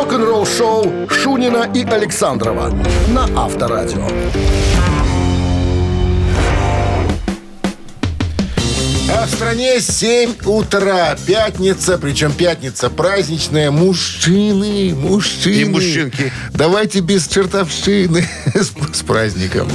Рок-н-ролл-шоу 0.00 1.10
Шунина 1.10 1.70
и 1.74 1.84
Александрова 1.84 2.70
на 3.08 3.24
Авторадио. 3.36 4.06
А 9.12 9.26
в 9.26 9.30
стране 9.30 9.78
7 9.78 10.36
утра. 10.46 11.14
Пятница, 11.26 11.98
причем 11.98 12.32
пятница 12.32 12.88
праздничная. 12.88 13.70
Мужчины, 13.70 14.94
мужчины. 14.94 15.54
И 15.54 15.64
мужчинки. 15.66 16.32
Давайте 16.54 17.00
без 17.00 17.28
чертовщины. 17.28 18.26
С, 18.54 18.72
с 18.94 19.02
праздником 19.02 19.68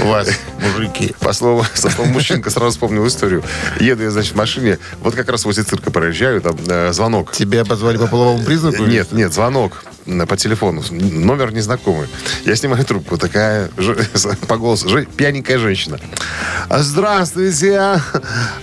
вас, 0.00 0.28
мужики. 0.58 1.14
По 1.20 1.32
слову, 1.32 1.64
со 1.74 1.90
словом 1.90 2.12
мужчинка 2.12 2.50
сразу 2.50 2.70
вспомнил 2.70 3.06
историю. 3.06 3.42
Еду 3.80 4.02
я, 4.02 4.10
значит, 4.10 4.32
в 4.32 4.36
машине, 4.36 4.78
вот 5.00 5.14
как 5.14 5.28
раз 5.28 5.44
возле 5.44 5.64
цирка 5.64 5.90
проезжаю, 5.90 6.40
там 6.40 6.56
э, 6.66 6.92
звонок. 6.92 7.32
Тебя 7.32 7.64
позвали 7.64 7.96
по 7.96 8.06
половому 8.06 8.44
признаку? 8.44 8.84
Нет, 8.84 9.12
нет, 9.12 9.32
звонок 9.32 9.84
по 10.26 10.36
телефону. 10.36 10.82
Номер 10.90 11.52
незнакомый. 11.52 12.08
Я 12.44 12.56
снимаю 12.56 12.84
трубку. 12.84 13.18
Такая 13.18 13.70
же- 13.76 13.94
по 14.48 14.56
голосу 14.56 14.88
же- 14.88 15.04
пьяненькая 15.04 15.58
женщина. 15.58 15.98
«А, 16.68 16.78
Здравствуйте, 16.82 17.76
а, 17.78 18.00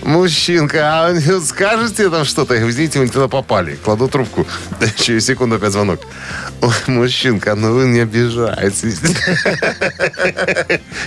мужчинка. 0.02 1.06
А 1.06 1.20
скажете 1.40 2.10
там 2.10 2.24
что-то? 2.24 2.56
Извините, 2.68 2.98
вы 2.98 3.04
не 3.06 3.10
туда 3.10 3.28
попали. 3.28 3.76
Кладу 3.76 4.08
трубку. 4.08 4.46
Через 4.96 5.26
секунду 5.26 5.56
опять 5.56 5.72
звонок. 5.72 6.00
«Ой, 6.62 6.72
мужчинка, 6.86 7.54
ну 7.54 7.74
вы 7.74 7.84
не 7.86 8.00
обижаетесь. 8.00 8.98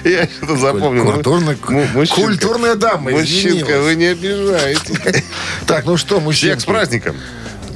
Я 0.03 0.25
что-то 0.25 0.55
му- 0.79 1.85
мужчинка. 1.93 2.21
культурная 2.21 2.75
дама 2.75 3.11
Мужчинка, 3.11 3.79
вы 3.81 3.95
не 3.95 4.05
обижаетесь. 4.07 5.23
Так, 5.67 5.85
ну 5.85 5.97
что, 5.97 6.19
мужчинки? 6.19 6.51
Всех 6.55 6.61
с 6.61 6.65
праздником. 6.65 7.15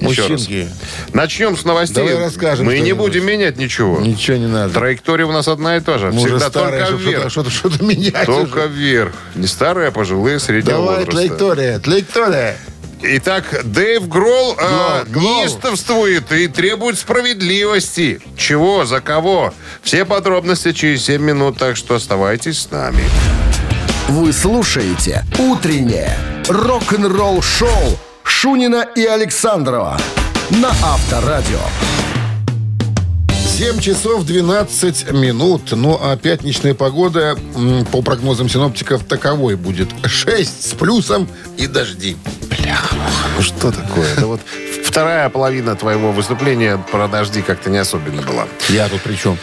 Мужчинки. 0.01 0.67
Начнем 1.13 1.55
с 1.55 1.63
новостей. 1.63 1.95
Давай 1.95 2.17
расскажем 2.17 2.65
Мы 2.65 2.79
не 2.79 2.93
будем 2.93 3.25
менять 3.25 3.57
ничего. 3.57 3.99
Ничего 4.01 4.35
не 4.37 4.47
надо. 4.47 4.73
Траектория 4.73 5.25
у 5.25 5.31
нас 5.31 5.47
одна 5.47 5.77
и 5.77 5.79
та 5.79 5.97
же. 5.97 6.11
Мы 6.11 6.19
Всегда 6.27 6.49
старые, 6.49 6.85
только 6.85 7.03
вверх. 7.03 7.31
что-то, 7.31 7.49
что-то, 7.49 7.83
менять 7.83 8.25
Только 8.25 8.57
уже. 8.59 8.67
вверх. 8.67 9.13
Не 9.35 9.47
старые, 9.47 9.89
а 9.89 9.91
пожилые, 9.91 10.39
среднего 10.39 10.77
Давай, 10.77 10.95
возраста. 11.05 11.11
траектория, 11.11 11.79
траектория. 11.79 12.57
Итак, 13.05 13.43
Дэйв 13.65 14.07
Гролл 14.07 14.55
э, 14.57 15.03
неистовствует 15.13 16.31
и 16.31 16.47
требует 16.47 16.97
справедливости. 16.97 18.21
Чего? 18.37 18.85
За 18.85 19.01
кого? 19.01 19.53
Все 19.81 20.05
подробности 20.05 20.71
через 20.71 21.03
7 21.03 21.21
минут, 21.21 21.57
так 21.57 21.75
что 21.75 21.95
оставайтесь 21.95 22.61
с 22.61 22.71
нами. 22.71 23.03
Вы 24.07 24.31
слушаете 24.31 25.25
«Утреннее 25.37 26.17
рок-н-ролл-шоу» 26.47 27.99
Шунина 28.23 28.87
и 28.95 29.03
Александрова 29.03 29.99
на 30.51 30.69
Авторадио. 30.69 31.59
7 33.57 33.79
часов 33.81 34.25
12 34.25 35.11
минут. 35.11 35.73
Ну, 35.73 35.99
а 36.01 36.15
пятничная 36.15 36.73
погода, 36.73 37.37
по 37.91 38.01
прогнозам 38.01 38.47
синоптиков, 38.47 39.03
таковой 39.03 39.55
будет. 39.55 39.89
6 40.05 40.69
с 40.69 40.73
плюсом 40.73 41.27
и 41.57 41.67
дожди. 41.67 42.17
Ну 43.37 43.41
что 43.41 43.71
такое? 43.71 44.11
Это 44.13 44.27
вот 44.27 44.41
вторая 44.85 45.29
половина 45.29 45.75
твоего 45.75 46.11
выступления 46.11 46.77
про 46.91 47.07
дожди 47.07 47.41
как-то 47.41 47.69
не 47.69 47.77
особенно 47.77 48.21
была. 48.21 48.47
Я 48.69 48.87
тут 48.89 49.01
при 49.01 49.15
чем? 49.15 49.37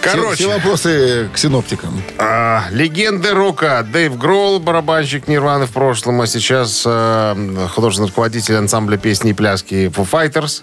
Короче. 0.00 0.34
Все, 0.34 0.44
все 0.44 0.54
вопросы 0.54 1.30
к 1.32 1.38
синоптикам. 1.38 2.00
А, 2.18 2.64
легенды 2.70 3.32
рока. 3.32 3.84
Дэйв 3.90 4.16
Гролл, 4.16 4.60
барабанщик 4.60 5.26
Нирваны 5.26 5.66
в 5.66 5.70
прошлом, 5.70 6.20
а 6.20 6.26
сейчас 6.26 6.84
э, 6.86 7.66
художественный 7.74 8.08
руководитель 8.08 8.56
ансамбля 8.56 8.96
песни 8.98 9.30
и 9.30 9.34
пляски 9.34 9.86
Foo 9.88 10.08
Fighters. 10.08 10.62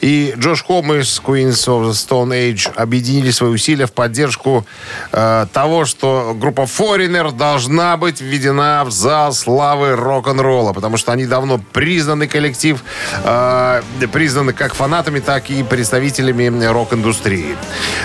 И 0.00 0.34
Джош 0.36 0.64
Хом 0.64 0.92
из 0.94 1.20
Queens 1.24 1.66
of 1.66 1.88
the 1.88 1.92
Stone 1.92 2.30
Age 2.30 2.74
объединили 2.74 3.30
свои 3.30 3.50
усилия 3.50 3.86
в 3.86 3.92
поддержку 3.92 4.66
э, 5.12 5.46
того, 5.52 5.84
что 5.84 6.36
группа 6.38 6.62
Foreigner 6.62 7.32
должна 7.32 7.96
быть 7.96 8.20
введена 8.20 8.84
в 8.84 8.90
зал 8.90 9.32
славы 9.32 9.96
рок-н-ролла, 9.96 10.72
потому 10.72 10.96
что 10.96 11.12
они 11.12 11.26
давно 11.26 11.58
признанный 11.72 12.28
коллектив, 12.28 12.82
э, 13.24 13.82
признаны 14.12 14.52
как 14.52 14.74
фанатами, 14.74 15.20
так 15.20 15.50
и 15.50 15.62
представителями 15.62 16.64
рок-индустрии. 16.64 17.56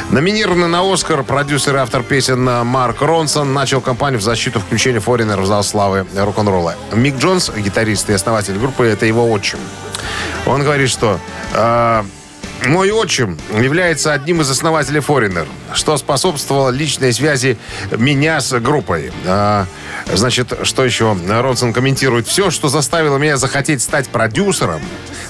Номинированный 0.09 0.67
на 0.67 0.81
Оскар 0.91 1.23
продюсер 1.23 1.75
и 1.75 1.79
автор 1.79 2.03
песен 2.03 2.43
Марк 2.43 3.01
Ронсон 3.01 3.53
начал 3.53 3.81
кампанию 3.81 4.19
в 4.19 4.23
защиту 4.23 4.59
включения 4.59 4.99
Foreigner 4.99 5.41
в 5.41 5.45
зал 5.45 5.63
славы 5.63 6.05
рок-н-ролла. 6.15 6.75
Мик 6.93 7.17
Джонс, 7.17 7.51
гитарист 7.55 8.09
и 8.09 8.13
основатель 8.13 8.57
группы, 8.57 8.85
это 8.85 9.05
его 9.05 9.29
отчим. 9.31 9.59
Он 10.45 10.63
говорит, 10.63 10.89
что 10.89 11.19
э, 11.53 12.03
мой 12.65 12.91
отчим 12.91 13.37
является 13.53 14.13
одним 14.13 14.41
из 14.41 14.49
основателей 14.49 14.99
Foreigner, 14.99 15.47
что 15.73 15.97
способствовало 15.97 16.69
личной 16.69 17.13
связи 17.13 17.57
меня 17.95 18.41
с 18.41 18.59
группой. 18.59 19.11
А, 19.25 19.65
значит, 20.11 20.53
что 20.63 20.83
еще? 20.83 21.15
Ронсон 21.27 21.73
комментирует. 21.73 22.27
Все, 22.27 22.49
что 22.49 22.69
заставило 22.69 23.17
меня 23.17 23.37
захотеть 23.37 23.81
стать 23.81 24.09
продюсером, 24.09 24.81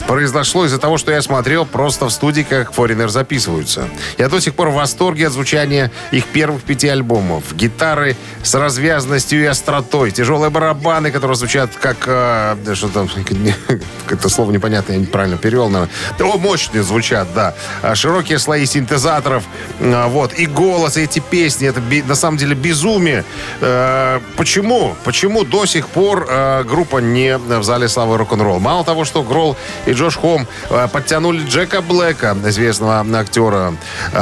произошло 0.07 0.65
из-за 0.65 0.77
того, 0.77 0.97
что 0.97 1.11
я 1.11 1.21
смотрел 1.21 1.65
просто 1.65 2.05
в 2.05 2.11
студии, 2.11 2.43
как 2.43 2.71
Foreigner 2.71 3.09
записываются. 3.09 3.87
Я 4.17 4.29
до 4.29 4.39
сих 4.39 4.55
пор 4.55 4.69
в 4.69 4.75
восторге 4.75 5.27
от 5.27 5.33
звучания 5.33 5.91
их 6.11 6.25
первых 6.25 6.63
пяти 6.63 6.87
альбомов. 6.87 7.55
Гитары 7.55 8.15
с 8.43 8.55
развязностью 8.55 9.41
и 9.41 9.45
остротой, 9.45 10.11
тяжелые 10.11 10.49
барабаны, 10.49 11.11
которые 11.11 11.35
звучат 11.35 11.71
как... 11.75 11.97
э, 12.05 12.55
что 12.73 12.87
там, 12.89 13.09
как-то 14.07 14.29
слово 14.29 14.51
непонятное, 14.51 14.95
я 14.95 15.01
неправильно 15.01 15.37
перевел, 15.37 15.69
наверное. 15.69 15.93
О, 16.19 16.37
мощные 16.37 16.83
звучат, 16.83 17.16
да. 17.25 17.53
А, 17.81 17.95
Широкие 17.95 18.39
слои 18.39 18.65
синтезаторов, 18.65 19.43
а, 19.79 20.07
вот. 20.07 20.33
И 20.33 20.45
голос, 20.45 20.97
и 20.97 21.03
эти 21.03 21.19
песни, 21.19 21.67
это 21.67 21.81
на 22.07 22.15
самом 22.15 22.37
деле 22.37 22.55
безумие. 22.55 23.23
Э, 23.61 24.19
Почему? 24.35 24.95
Почему 25.03 25.43
до 25.43 25.65
сих 25.65 25.87
пор 25.87 26.27
э, 26.29 26.63
группа 26.63 26.97
не 26.97 27.37
в 27.37 27.63
зале 27.63 27.87
славы 27.87 28.17
рок-н-ролл? 28.17 28.59
Мало 28.59 28.83
того, 28.83 29.05
что 29.05 29.23
Гролл 29.23 29.55
и 29.85 29.91
Джош 29.91 30.17
Хом 30.17 30.47
э, 30.69 30.87
подтянули 30.91 31.45
Джека 31.45 31.81
Блэка, 31.81 32.35
известного 32.45 33.05
актера, 33.17 33.73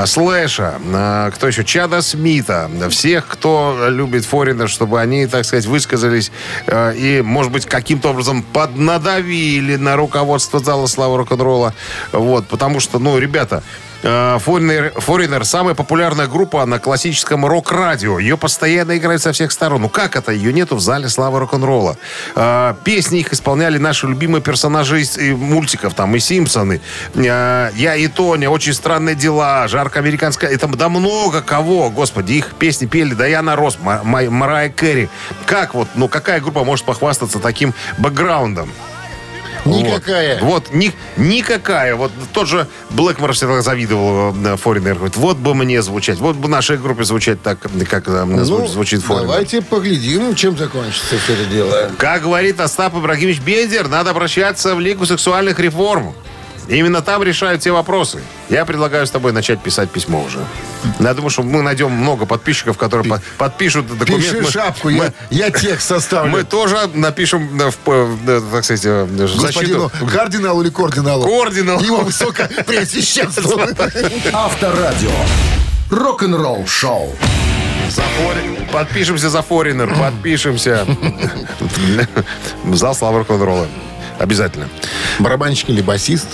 Слэша, 0.05 0.75
кто 1.35 1.47
еще? 1.47 1.63
Чада 1.63 2.01
Смита, 2.01 2.69
всех, 2.89 3.27
кто 3.27 3.87
любит 3.89 4.25
Форинер, 4.25 4.69
чтобы 4.69 5.01
они, 5.01 5.27
так 5.27 5.45
сказать, 5.45 5.65
высказались 5.65 6.31
и, 6.71 7.21
может 7.23 7.51
быть, 7.51 7.65
каким-то 7.65 8.09
образом 8.09 8.43
поднадавили 8.43 9.75
на 9.75 9.95
руководство 9.95 10.59
зала 10.59 10.87
славы 10.87 11.17
рок-н-ролла. 11.17 11.73
Вот, 12.11 12.47
потому 12.47 12.79
что, 12.79 12.84
ну, 12.93 13.17
ребята, 13.17 13.63
э, 14.03 14.37
Foreigner, 14.45 14.93
Foreigner 14.95 15.43
самая 15.43 15.75
популярная 15.75 16.27
группа 16.27 16.65
на 16.65 16.79
классическом 16.79 17.45
рок-радио. 17.45 18.19
Ее 18.19 18.37
постоянно 18.37 18.97
играют 18.97 19.21
со 19.21 19.31
всех 19.31 19.51
сторон. 19.51 19.81
Ну 19.83 19.89
как 19.89 20.15
это? 20.15 20.31
Ее 20.31 20.53
нету 20.53 20.75
в 20.75 20.79
зале 20.81 21.09
славы 21.09 21.39
рок-н-ролла. 21.39 21.97
Э, 22.35 22.73
Песни 22.83 23.19
их 23.19 23.33
исполняли 23.33 23.77
наши 23.77 24.07
любимые 24.07 24.41
персонажи 24.41 25.01
из 25.01 25.17
э, 25.17 25.33
мультиков, 25.35 25.93
там 25.93 26.15
и 26.15 26.19
Симпсоны. 26.19 26.81
Э, 27.15 27.69
Я 27.75 27.95
и 27.95 28.07
Тоня, 28.07 28.49
очень 28.49 28.73
странные 28.73 29.15
дела, 29.15 29.67
жарко 29.67 29.99
американская. 29.99 30.49
Это 30.51 30.67
да 30.67 30.89
много 30.89 31.41
кого, 31.41 31.89
господи, 31.89 32.33
их 32.33 32.53
песни 32.55 32.85
пели 32.85 33.13
Дайана 33.13 33.55
Росс, 33.55 33.77
Ма- 33.79 34.01
Май- 34.03 34.29
Марайя 34.29 34.69
Керри. 34.69 35.09
Как 35.45 35.73
вот, 35.73 35.87
ну 35.95 36.07
какая 36.07 36.39
группа 36.39 36.63
может 36.63 36.85
похвастаться 36.85 37.39
таким 37.39 37.73
бэкграундом? 37.97 38.71
Никакая. 39.65 40.39
Вот, 40.41 40.69
вот 40.69 40.73
ни, 40.73 40.91
никакая. 41.17 41.95
Вот 41.95 42.11
тот 42.33 42.47
же 42.47 42.67
Блэкмор 42.91 43.33
всегда 43.33 43.61
завидовал 43.61 44.31
э, 44.35 44.55
Foreigner. 44.63 44.95
Говорит, 44.95 45.17
вот 45.17 45.37
бы 45.37 45.53
мне 45.55 45.81
звучать, 45.81 46.19
вот 46.19 46.35
бы 46.35 46.47
нашей 46.47 46.77
группе 46.77 47.03
звучать 47.03 47.41
так, 47.41 47.59
как 47.89 48.07
э, 48.07 48.11
зву- 48.11 48.59
Ну, 48.59 48.67
звучит 48.67 49.01
Foreigner. 49.01 49.21
давайте 49.21 49.61
поглядим, 49.61 50.35
чем 50.35 50.57
закончится 50.57 51.17
все 51.17 51.33
это 51.33 51.45
дело. 51.45 51.91
Как 51.97 52.23
говорит 52.23 52.59
Остап 52.59 52.95
Ибрагимович 52.95 53.39
Бендер, 53.41 53.87
надо 53.87 54.11
обращаться 54.11 54.75
в 54.75 54.79
Лигу 54.79 55.05
сексуальных 55.05 55.59
реформ. 55.59 56.13
Именно 56.67 57.01
там 57.01 57.21
решают 57.23 57.61
все 57.61 57.71
вопросы. 57.71 58.19
Я 58.49 58.65
предлагаю 58.65 59.05
с 59.05 59.11
тобой 59.11 59.31
начать 59.33 59.61
писать 59.61 59.89
письмо 59.91 60.23
уже. 60.23 60.39
Я 60.99 61.13
думаю, 61.13 61.29
что 61.29 61.43
мы 61.43 61.61
найдем 61.61 61.91
много 61.91 62.25
подписчиков, 62.25 62.77
которые 62.77 63.07
под- 63.07 63.23
подпишут 63.37 63.87
документ. 63.97 64.23
Пиши 64.23 64.41
Мы- 64.41 64.51
шапку, 64.51 64.89
мы- 64.89 65.13
я, 65.29 65.45
я 65.45 65.51
текст 65.51 65.87
составлю. 65.87 66.31
Мы 66.31 66.43
тоже 66.43 66.77
напишем, 66.93 67.59
э, 67.61 67.69
в, 67.71 67.77
э, 68.27 68.41
так 68.51 68.63
сказать, 68.63 68.85
э, 68.85 69.03
в 69.03 69.15
Господину 69.41 69.89
защиту. 69.91 70.07
кардиналу 70.11 70.61
или 70.63 70.69
кординалу? 70.69 71.27
Ординал. 71.41 71.79
Его 71.81 71.97
высокопреосвященство. 72.01 73.67
Авторадио. 74.33 75.11
Рок-н-ролл 75.91 76.65
шоу. 76.67 77.15
За 77.89 78.01
Фори- 78.01 78.71
Подпишемся 78.71 79.29
за 79.29 79.41
Форинер, 79.43 79.93
подпишемся. 79.95 80.85
В 82.63 82.75
Зал 82.75 82.95
славы 82.95 83.19
рок-н-ролла. 83.19 83.67
Обязательно. 84.17 84.67
Барабанщик 85.19 85.69
или 85.69 85.81
басист? 85.81 86.27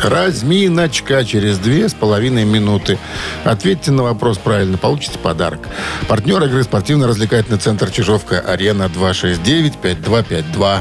Разминочка 0.00 1.24
через 1.24 1.58
две 1.58 1.88
с 1.88 1.94
половиной 1.94 2.44
минуты. 2.44 2.98
Ответьте 3.44 3.90
на 3.90 4.02
вопрос 4.02 4.38
правильно, 4.38 4.78
получите 4.78 5.18
подарок. 5.18 5.68
Партнер 6.08 6.42
игры 6.44 6.62
спортивно-развлекательный 6.64 7.58
центр 7.58 7.90
Чижовка-Арена 7.90 8.84
269-5252. 8.84 10.78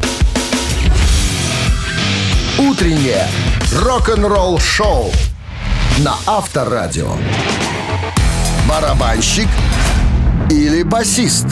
Утреннее 2.60 3.28
рок-н-ролл-шоу 3.76 5.12
на 6.00 6.16
Авторадио. 6.26 7.16
Барабанщик 8.68 9.48
или 10.50 10.84
басист? 10.84 11.48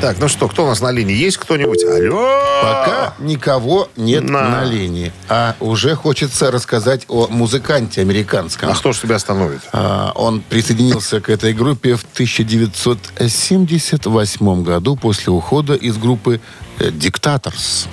Так, 0.00 0.16
ну 0.18 0.28
что, 0.28 0.48
кто 0.48 0.64
у 0.64 0.66
нас 0.66 0.80
на 0.80 0.90
линии? 0.90 1.14
Есть 1.14 1.36
кто-нибудь? 1.36 1.84
Алло! 1.84 2.40
Пока 2.62 3.12
никого 3.18 3.90
нет 3.96 4.24
На. 4.24 4.48
на 4.48 4.64
линии. 4.64 5.12
А 5.28 5.54
уже 5.60 5.94
хочется 5.94 6.50
рассказать 6.50 7.04
о 7.08 7.26
музыканте 7.28 8.00
американском. 8.00 8.70
А 8.70 8.74
кто 8.74 8.92
же 8.92 9.02
тебя 9.02 9.16
остановит? 9.16 9.60
А, 9.72 10.12
Он 10.14 10.40
присоединился 10.40 11.20
к 11.20 11.28
этой 11.28 11.52
группе 11.52 11.96
в 11.96 12.04
1978 12.14 14.62
году 14.62 14.96
после 14.96 15.32
ухода 15.34 15.74
из 15.74 15.98
группы 15.98 16.40
э, 16.78 16.90
«Диктаторс». 16.90 17.86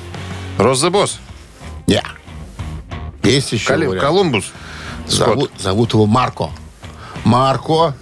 Boss? 0.57 1.15
Не. 1.88 2.01
Есть 3.24 3.51
еще 3.51 3.68
Кали- 3.68 3.86
вариант. 3.86 4.06
Колумбус? 4.07 4.45
Зовут, 5.10 5.51
зовут 5.60 5.92
его 5.94 6.06
Марко. 6.06 6.51
Марко 7.25 7.94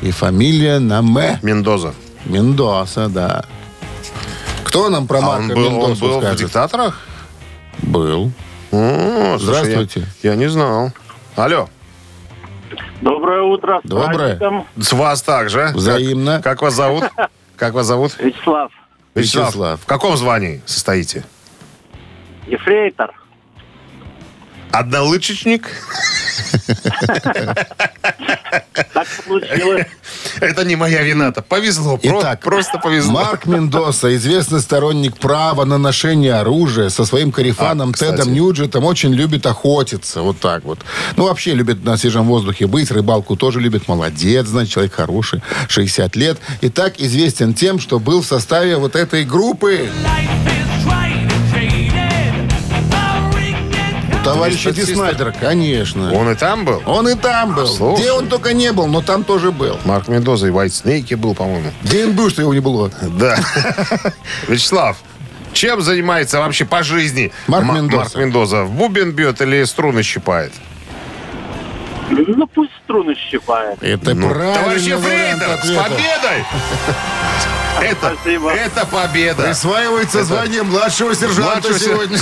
и 0.00 0.10
фамилия 0.10 0.78
на 0.78 1.00
М. 1.00 1.38
Мендоза. 1.42 1.92
Мендоса, 2.26 3.08
да. 3.08 3.44
Кто 4.64 4.88
нам 4.88 5.06
про 5.06 5.18
А 5.18 5.22
Марка 5.22 5.42
он 5.42 5.48
был, 5.54 5.66
он 5.66 5.72
Мендосу 5.74 6.00
был 6.06 6.18
в 6.18 6.22
скажет? 6.22 6.38
диктаторах? 6.38 7.00
Был. 7.82 8.32
О, 8.70 9.36
слушай, 9.38 9.42
Здравствуйте. 9.64 10.06
Я, 10.22 10.30
я 10.30 10.36
не 10.36 10.48
знал. 10.48 10.92
Алло. 11.36 11.68
Доброе 13.00 13.42
утро. 13.42 13.80
С 13.84 13.88
Доброе. 13.88 14.14
праздником. 14.36 14.66
С 14.80 14.92
вас 14.92 15.22
также. 15.22 15.70
Взаимно. 15.74 16.36
Как, 16.36 16.44
как 16.44 16.62
вас 16.62 16.74
зовут? 16.74 17.04
Как 17.56 17.74
вас 17.74 17.86
зовут? 17.86 18.16
Вячеслав. 18.18 18.70
Вячеслав. 19.14 19.80
В 19.80 19.86
каком 19.86 20.16
звании 20.16 20.62
состоите? 20.64 21.24
Ефрейтор. 22.46 23.12
Однолычечник? 24.72 25.68
Так 28.92 29.06
получилось. 29.26 29.86
Это 30.40 30.64
не 30.64 30.76
моя 30.76 31.02
вина-то. 31.02 31.42
Повезло. 31.42 31.98
Итак, 32.02 32.40
просто 32.40 32.78
повезло. 32.78 33.12
Марк 33.12 33.46
Мендоса, 33.46 34.14
известный 34.16 34.60
сторонник 34.60 35.18
права 35.18 35.64
на 35.64 35.78
ношение 35.78 36.34
оружия, 36.34 36.88
со 36.88 37.04
своим 37.04 37.32
карифаном 37.32 37.90
А, 37.90 37.92
кстати. 37.92 38.10
Тедом 38.12 38.32
Ньюджетом 38.32 38.84
очень 38.84 39.12
любит 39.12 39.46
охотиться. 39.46 40.22
Вот 40.22 40.40
так 40.40 40.64
вот. 40.64 40.80
Ну, 41.16 41.24
вообще 41.24 41.54
любит 41.54 41.84
на 41.84 41.96
свежем 41.96 42.26
воздухе 42.26 42.66
быть, 42.66 42.90
рыбалку 42.90 43.36
тоже 43.36 43.60
любит. 43.60 43.88
Молодец, 43.88 44.46
значит, 44.46 44.72
человек 44.72 44.94
хороший. 44.94 45.42
60 45.68 46.16
лет. 46.16 46.38
И 46.60 46.68
так 46.68 46.98
известен 47.00 47.54
тем, 47.54 47.78
что 47.78 47.98
был 47.98 48.22
в 48.22 48.26
составе 48.26 48.76
вот 48.76 48.96
этой 48.96 49.24
группы. 49.24 49.90
Товарищ 54.24 54.60
статист- 54.60 54.94
Снайдер, 54.94 55.32
конечно. 55.32 56.12
Он 56.12 56.30
и 56.30 56.34
там 56.34 56.64
был? 56.64 56.82
Он 56.86 57.08
и 57.08 57.14
там 57.14 57.54
был. 57.54 57.66
Слушай. 57.66 58.00
Где 58.02 58.12
он 58.12 58.28
только 58.28 58.52
не 58.52 58.72
был, 58.72 58.86
но 58.86 59.00
там 59.02 59.24
тоже 59.24 59.50
был. 59.50 59.78
Марк 59.84 60.08
Мендоза 60.08 60.46
и 60.46 60.50
White 60.50 60.66
Snake 60.84 61.16
был, 61.16 61.34
по-моему. 61.34 61.70
Где 61.82 62.06
он 62.06 62.12
был, 62.12 62.30
что 62.30 62.42
его 62.42 62.54
не 62.54 62.60
было? 62.60 62.90
Да. 63.02 63.36
Вячеслав, 64.48 64.96
чем 65.52 65.80
занимается 65.82 66.38
вообще 66.38 66.64
по 66.64 66.82
жизни 66.82 67.32
Марк 67.48 67.64
Ма- 67.66 67.74
Мендоза. 67.74 68.02
Марк 68.02 68.14
Мендоза? 68.14 68.62
В 68.64 68.70
бубен 68.70 69.12
бьет 69.12 69.40
или 69.40 69.62
струны 69.64 70.02
щипает? 70.02 70.52
Ну, 72.10 72.46
пусть 72.46 72.70
струны 72.84 73.14
щипает. 73.14 73.82
Это 73.82 74.14
Ну, 74.14 74.28
правильный 74.28 74.54
Товарищ 74.62 74.82
Ефрейтор, 74.82 75.58
с 75.62 75.68
победой! 75.70 76.44
Это, 77.80 78.14
Спасибо. 78.20 78.50
это 78.52 78.86
победа. 78.86 79.42
Присваивается 79.44 80.24
звание 80.24 80.62
младшего 80.62 81.14
сержанта 81.14 81.68
Младшего 81.68 81.78
сегодня. 81.78 82.18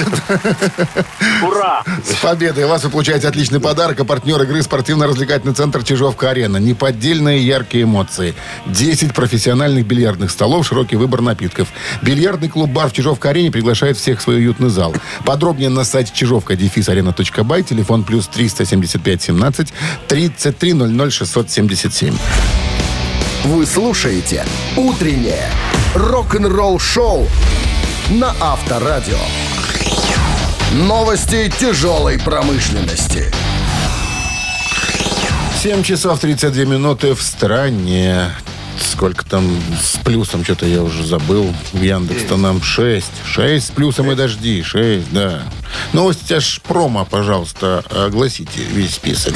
Ура! 1.43 1.83
С 2.05 2.15
победой 2.17 2.67
вас 2.67 2.85
вы 2.85 2.91
получаете 2.91 3.29
отличный 3.29 3.61
подарок. 3.61 4.01
А 4.01 4.05
партнер 4.05 4.41
игры 4.43 4.63
спортивно-развлекательный 4.63 5.55
центр 5.55 5.83
Чижовка-Арена. 5.83 6.59
Неподдельные 6.59 7.45
яркие 7.45 7.85
эмоции. 7.85 8.35
10 8.67 9.13
профессиональных 9.15 9.87
бильярдных 9.87 10.31
столов, 10.31 10.67
широкий 10.67 10.97
выбор 10.97 11.21
напитков. 11.21 11.69
Бильярдный 12.03 12.49
клуб-бар 12.49 12.89
в 12.89 12.93
Чижовка-Арене 12.93 13.51
приглашает 13.51 13.97
всех 13.97 14.21
в 14.21 14.23
свой 14.23 14.37
уютный 14.37 14.71
зал. 14.71 14.95
Подробнее 15.25 15.69
на 15.69 15.85
сайте 15.85 16.13
чижовка 16.15 16.55
арена.бай. 16.55 17.63
Телефон 17.63 18.05
плюс 18.05 18.29
375 18.29 19.23
17 19.23 19.73
33 20.09 20.73
00 20.75 21.11
677. 21.11 22.17
Вы 23.45 23.65
слушаете 23.65 24.45
«Утреннее 24.77 25.49
рок-н-ролл-шоу» 25.95 27.27
на 28.11 28.35
Авторадио. 28.39 29.17
Новости 30.73 31.51
тяжелой 31.59 32.19
промышленности. 32.19 33.33
7 35.63 35.83
часов 35.83 36.21
32 36.21 36.65
минуты 36.65 37.15
в 37.15 37.23
стране. 37.23 38.27
Сколько 38.79 39.25
там 39.25 39.51
с 39.83 39.97
плюсом, 40.05 40.45
что-то 40.45 40.67
я 40.67 40.83
уже 40.83 41.07
забыл. 41.07 41.55
В 41.73 41.81
Яндекс-то 41.81 42.37
нам 42.37 42.63
6. 42.63 43.07
6 43.25 43.67
с 43.67 43.71
плюсом 43.71 44.13
и 44.13 44.15
дожди. 44.15 44.63
6, 44.63 45.11
да. 45.13 45.45
Новости 45.95 46.35
аж 46.35 46.61
промо, 46.61 47.07
пожалуйста, 47.07 47.85
огласите 47.91 48.61
весь 48.75 48.97
список. 48.97 49.35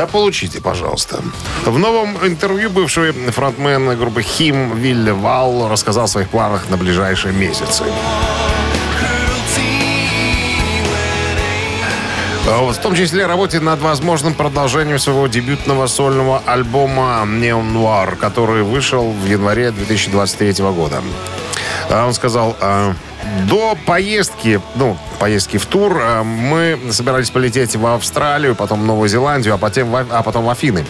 Да 0.00 0.06
получите, 0.06 0.62
пожалуйста. 0.62 1.20
В 1.66 1.78
новом 1.78 2.16
интервью 2.26 2.70
бывший 2.70 3.12
фронтмен 3.12 3.98
группы 3.98 4.22
Хим 4.22 4.74
Вилли 4.74 5.10
Вал 5.10 5.68
рассказал 5.68 6.04
о 6.04 6.08
своих 6.08 6.30
планах 6.30 6.70
на 6.70 6.78
ближайшие 6.78 7.34
месяцы. 7.34 7.84
А 12.48 12.72
В 12.72 12.78
том 12.78 12.94
числе 12.94 13.26
работе 13.26 13.60
над 13.60 13.80
возможным 13.80 14.32
продолжением 14.32 14.98
своего 14.98 15.26
дебютного 15.26 15.86
сольного 15.86 16.42
альбома 16.46 17.22
«Neon 17.26 17.70
Noir», 17.70 18.16
который 18.16 18.62
вышел 18.62 19.12
в 19.12 19.26
январе 19.26 19.70
2023 19.70 20.64
года. 20.72 21.02
А 21.90 22.06
Он 22.06 22.14
сказал, 22.14 22.56
а, 22.62 22.94
до 23.48 23.76
поездки, 23.86 24.60
ну, 24.74 24.96
поездки 25.18 25.56
в 25.56 25.66
тур, 25.66 26.00
а, 26.00 26.22
мы 26.22 26.78
собирались 26.90 27.30
полететь 27.30 27.76
в 27.76 27.86
Австралию, 27.86 28.54
потом 28.54 28.82
в 28.82 28.84
Новую 28.84 29.08
Зеландию, 29.08 29.54
а 29.54 29.58
потом, 29.58 29.90
в, 29.90 30.06
а 30.10 30.22
потом 30.22 30.44
в 30.44 30.50
Афины. 30.50 30.84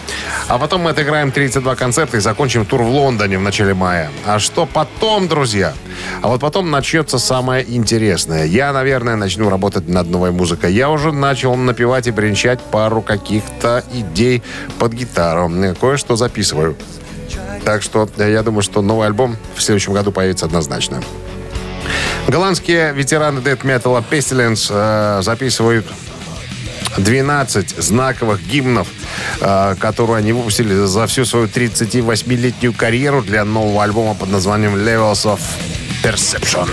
А 0.47 0.57
потом 0.57 0.81
мы 0.81 0.91
отыграем 0.91 1.31
32 1.31 1.75
концерта 1.75 2.17
и 2.17 2.19
закончим 2.19 2.65
тур 2.65 2.83
в 2.83 2.89
Лондоне 2.89 3.37
в 3.37 3.41
начале 3.41 3.73
мая. 3.73 4.09
А 4.25 4.39
что 4.39 4.65
потом, 4.65 5.27
друзья? 5.27 5.73
А 6.21 6.27
вот 6.27 6.41
потом 6.41 6.71
начнется 6.71 7.19
самое 7.19 7.65
интересное. 7.75 8.45
Я, 8.45 8.73
наверное, 8.73 9.15
начну 9.15 9.49
работать 9.49 9.87
над 9.87 10.09
новой 10.09 10.31
музыкой. 10.31 10.73
Я 10.73 10.89
уже 10.89 11.11
начал 11.11 11.55
напевать 11.55 12.07
и 12.07 12.11
бренчать 12.11 12.59
пару 12.59 13.01
каких-то 13.01 13.83
идей 13.93 14.41
под 14.79 14.93
гитару. 14.93 15.51
Кое-что 15.79 16.15
записываю. 16.15 16.75
Так 17.63 17.83
что 17.83 18.09
э, 18.17 18.31
я 18.31 18.41
думаю, 18.41 18.63
что 18.63 18.81
новый 18.81 19.07
альбом 19.07 19.37
в 19.55 19.61
следующем 19.61 19.93
году 19.93 20.11
появится 20.11 20.45
однозначно. 20.45 21.01
Голландские 22.27 22.93
ветераны 22.93 23.39
Death 23.39 23.61
Metal 23.63 24.03
Pestilence 24.09 24.67
э, 24.69 25.21
записывают 25.21 25.85
12 26.97 27.69
знаковых 27.77 28.45
гимнов, 28.45 28.87
э, 29.39 29.75
которые 29.79 30.17
они 30.17 30.33
выпустили 30.33 30.73
за 30.85 31.07
всю 31.07 31.25
свою 31.25 31.47
38-летнюю 31.47 32.73
карьеру 32.73 33.21
для 33.21 33.43
нового 33.43 33.83
альбома 33.83 34.13
под 34.13 34.29
названием 34.29 34.75
Levels 34.75 35.25
of 35.25 35.39
Perception. 36.03 36.69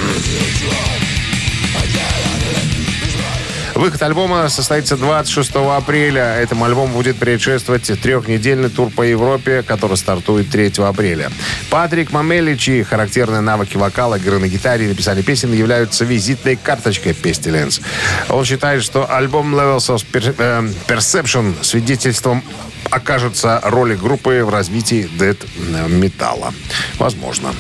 Выход 3.78 4.02
альбома 4.02 4.48
состоится 4.48 4.96
26 4.96 5.54
апреля. 5.54 6.34
Этому 6.34 6.64
альбому 6.64 6.94
будет 6.94 7.16
предшествовать 7.16 7.84
трехнедельный 8.02 8.70
тур 8.70 8.90
по 8.90 9.02
Европе, 9.02 9.62
который 9.62 9.96
стартует 9.96 10.50
3 10.50 10.72
апреля. 10.78 11.30
Патрик 11.70 12.10
Мамелич 12.10 12.70
и 12.70 12.82
характерные 12.82 13.40
навыки 13.40 13.76
вокала, 13.76 14.16
игры 14.16 14.40
на 14.40 14.48
гитаре 14.48 14.86
и 14.86 14.88
написания 14.88 15.22
песен 15.22 15.52
являются 15.52 16.04
визитной 16.04 16.56
карточкой 16.56 17.12
Pestilence. 17.12 17.80
Он 18.28 18.44
считает, 18.44 18.82
что 18.82 19.08
альбом 19.14 19.54
Levels 19.54 19.94
of 19.94 20.04
э, 20.12 20.72
Perception 20.88 21.54
свидетельством 21.62 22.42
окажется 22.90 23.60
роли 23.64 23.94
группы 23.94 24.44
в 24.44 24.50
развитии 24.50 25.08
дэт-металла. 25.18 26.52
Возможно. 26.98 27.54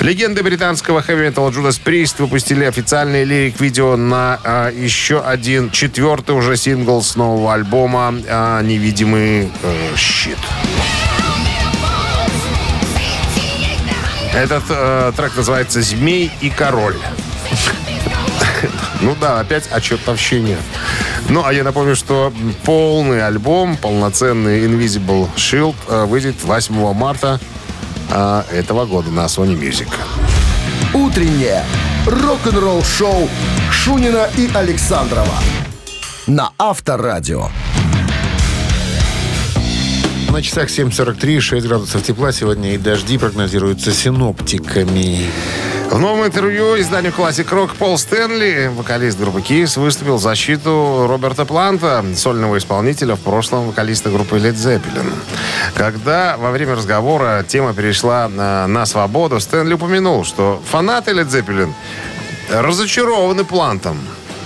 Легенды 0.00 0.42
британского 0.42 1.02
хэви-металла 1.02 1.50
Judas 1.50 1.80
Priest 1.82 2.16
выпустили 2.18 2.64
официальный 2.64 3.24
лирик-видео 3.24 3.96
на 3.96 4.40
а, 4.44 4.70
еще 4.70 5.20
один, 5.20 5.70
четвертый 5.70 6.34
уже 6.36 6.56
сингл 6.56 7.02
с 7.02 7.16
нового 7.16 7.54
альбома 7.54 8.14
а, 8.28 8.62
«Невидимый 8.62 9.50
э, 9.62 9.96
щит». 9.96 10.38
Этот 14.34 14.64
э, 14.70 15.12
трек 15.14 15.36
называется 15.36 15.82
«Змей 15.82 16.30
и 16.40 16.50
король». 16.50 16.96
Ну 19.00 19.16
да, 19.20 19.40
опять 19.40 19.66
о 19.72 19.80
чертовщине. 19.80 20.56
Ну, 21.32 21.42
а 21.46 21.50
я 21.50 21.64
напомню, 21.64 21.96
что 21.96 22.30
полный 22.62 23.26
альбом, 23.26 23.78
полноценный 23.78 24.66
Invisible 24.66 25.26
Shield, 25.34 25.74
э, 25.88 26.04
выйдет 26.04 26.44
8 26.44 26.92
марта 26.92 27.40
э, 28.10 28.42
этого 28.52 28.84
года 28.84 29.10
на 29.10 29.24
Sony 29.24 29.58
Music. 29.58 29.88
Утреннее 30.92 31.64
рок-н-ролл-шоу 32.06 33.30
Шунина 33.70 34.28
и 34.36 34.50
Александрова 34.52 35.38
на 36.26 36.50
Авторадио. 36.58 37.48
На 40.28 40.42
часах 40.42 40.68
7.43, 40.68 41.40
6 41.40 41.66
градусов 41.66 42.02
тепла 42.02 42.32
сегодня 42.32 42.74
и 42.74 42.76
дожди 42.76 43.16
прогнозируются 43.16 43.90
синоптиками. 43.90 45.30
В 45.92 45.98
новом 45.98 46.24
интервью 46.24 46.80
изданию 46.80 47.12
Classic 47.12 47.46
Rock 47.46 47.76
Пол 47.76 47.98
Стэнли, 47.98 48.70
вокалист 48.74 49.20
группы 49.20 49.40
Kiss, 49.40 49.78
выступил 49.78 50.16
в 50.16 50.22
защиту 50.22 51.04
Роберта 51.06 51.44
Планта, 51.44 52.02
сольного 52.16 52.56
исполнителя, 52.56 53.14
в 53.14 53.20
прошлом 53.20 53.66
вокалиста 53.66 54.08
группы 54.08 54.38
Led 54.38 54.54
Zeppelin. 54.54 55.12
Когда 55.74 56.38
во 56.38 56.50
время 56.50 56.76
разговора 56.76 57.44
тема 57.46 57.74
перешла 57.74 58.30
на, 58.30 58.66
на 58.66 58.86
свободу, 58.86 59.38
Стэнли 59.38 59.74
упомянул, 59.74 60.24
что 60.24 60.62
фанаты 60.66 61.10
Led 61.10 61.28
Zeppelin 61.28 61.74
разочарованы 62.50 63.44
Плантом. 63.44 63.98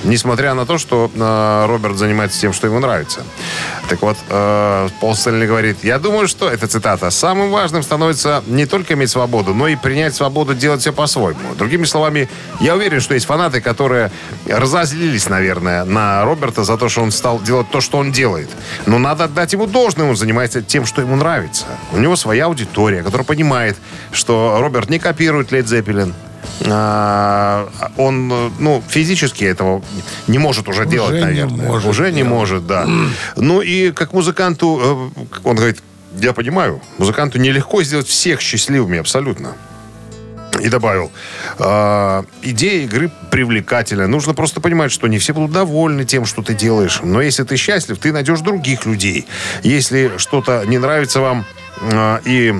Несмотря 0.06 0.54
на 0.54 0.66
то, 0.66 0.78
что 0.78 1.10
э, 1.12 1.66
Роберт 1.66 1.96
занимается 1.96 2.40
тем, 2.40 2.52
что 2.52 2.68
ему 2.68 2.78
нравится. 2.78 3.24
Так 3.88 4.02
вот, 4.02 4.16
э, 4.28 4.88
Пол 5.00 5.16
Стэнли 5.16 5.46
говорит, 5.46 5.78
я 5.82 5.98
думаю, 5.98 6.28
что, 6.28 6.48
это 6.48 6.68
цитата, 6.68 7.10
самым 7.10 7.50
важным 7.50 7.82
становится 7.82 8.42
не 8.46 8.66
только 8.66 8.94
иметь 8.94 9.10
свободу, 9.10 9.52
но 9.52 9.66
и 9.66 9.74
принять 9.74 10.14
свободу 10.14 10.54
делать 10.54 10.80
все 10.80 10.92
по-своему. 10.92 11.54
Другими 11.58 11.84
словами, 11.84 12.28
я 12.60 12.76
уверен, 12.76 13.00
что 13.00 13.14
есть 13.14 13.26
фанаты, 13.26 13.60
которые 13.60 14.12
разозлились, 14.48 15.28
наверное, 15.28 15.84
на 15.84 16.24
Роберта 16.24 16.62
за 16.62 16.76
то, 16.76 16.88
что 16.88 17.02
он 17.02 17.10
стал 17.10 17.40
делать 17.40 17.68
то, 17.72 17.80
что 17.80 17.98
он 17.98 18.12
делает. 18.12 18.48
Но 18.86 18.98
надо 18.98 19.24
отдать 19.24 19.52
ему 19.54 19.66
должное, 19.66 20.08
он 20.08 20.16
занимается 20.16 20.62
тем, 20.62 20.86
что 20.86 21.00
ему 21.00 21.16
нравится. 21.16 21.64
У 21.92 21.98
него 21.98 22.14
своя 22.14 22.46
аудитория, 22.46 23.02
которая 23.02 23.24
понимает, 23.24 23.76
что 24.12 24.58
Роберт 24.60 24.88
не 24.88 25.00
копирует 25.00 25.50
Лед 25.50 25.66
Зеппелин, 25.66 26.14
он, 26.60 28.28
ну, 28.58 28.82
физически 28.88 29.44
этого 29.44 29.82
не 30.26 30.38
может 30.38 30.68
уже, 30.68 30.86
делать, 30.86 31.14
не 31.14 31.20
наверное. 31.20 31.66
может 31.66 31.88
уже 31.88 32.10
не 32.10 32.22
делать. 32.22 32.30
может, 32.30 32.66
да. 32.66 32.88
Ну 33.36 33.60
и 33.60 33.92
как 33.92 34.12
музыканту, 34.12 35.12
э, 35.16 35.22
он 35.44 35.56
говорит, 35.56 35.82
я 36.18 36.32
понимаю, 36.32 36.80
музыканту 36.98 37.38
нелегко 37.38 37.82
сделать 37.82 38.08
всех 38.08 38.40
счастливыми 38.40 38.98
абсолютно. 38.98 39.54
И 40.60 40.68
добавил, 40.70 41.12
«А, 41.58 42.24
идея 42.40 42.84
игры 42.84 43.10
привлекательная. 43.30 44.06
Нужно 44.06 44.32
просто 44.32 44.60
понимать, 44.60 44.90
что 44.90 45.06
не 45.06 45.18
все 45.18 45.34
будут 45.34 45.52
довольны 45.52 46.06
тем, 46.06 46.24
что 46.24 46.42
ты 46.42 46.54
делаешь. 46.54 47.00
Но 47.02 47.20
если 47.20 47.42
ты 47.42 47.56
счастлив, 47.56 47.98
ты 47.98 48.10
найдешь 48.10 48.40
других 48.40 48.86
людей. 48.86 49.26
Если 49.62 50.12
что-то 50.16 50.64
не 50.66 50.78
нравится 50.78 51.20
вам 51.20 51.44
а, 51.82 52.20
и 52.24 52.54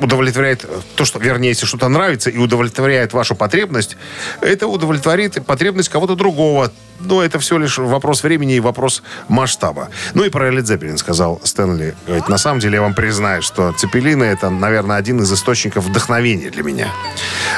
удовлетворяет 0.00 0.66
то, 0.96 1.04
что, 1.04 1.18
вернее, 1.18 1.48
если 1.48 1.66
что-то 1.66 1.88
нравится 1.88 2.30
и 2.30 2.38
удовлетворяет 2.38 3.12
вашу 3.12 3.34
потребность, 3.34 3.96
это 4.40 4.66
удовлетворит 4.66 5.44
потребность 5.44 5.88
кого-то 5.88 6.14
другого. 6.14 6.72
Но 7.00 7.22
это 7.22 7.38
все 7.38 7.58
лишь 7.58 7.78
вопрос 7.78 8.22
времени 8.22 8.54
и 8.54 8.60
вопрос 8.60 9.02
масштаба. 9.28 9.90
Ну 10.14 10.24
и 10.24 10.30
про 10.30 10.52
Led 10.52 10.62
Zeppelin 10.62 10.96
сказал 10.96 11.40
Стэнли. 11.42 11.94
Говорит, 12.06 12.28
на 12.28 12.38
самом 12.38 12.60
деле 12.60 12.76
я 12.76 12.82
вам 12.82 12.94
признаю, 12.94 13.42
что 13.42 13.72
Цепелины 13.72 14.24
это, 14.24 14.48
наверное, 14.48 14.96
один 14.96 15.20
из 15.20 15.32
источников 15.32 15.84
вдохновения 15.84 16.50
для 16.50 16.62
меня. 16.62 16.88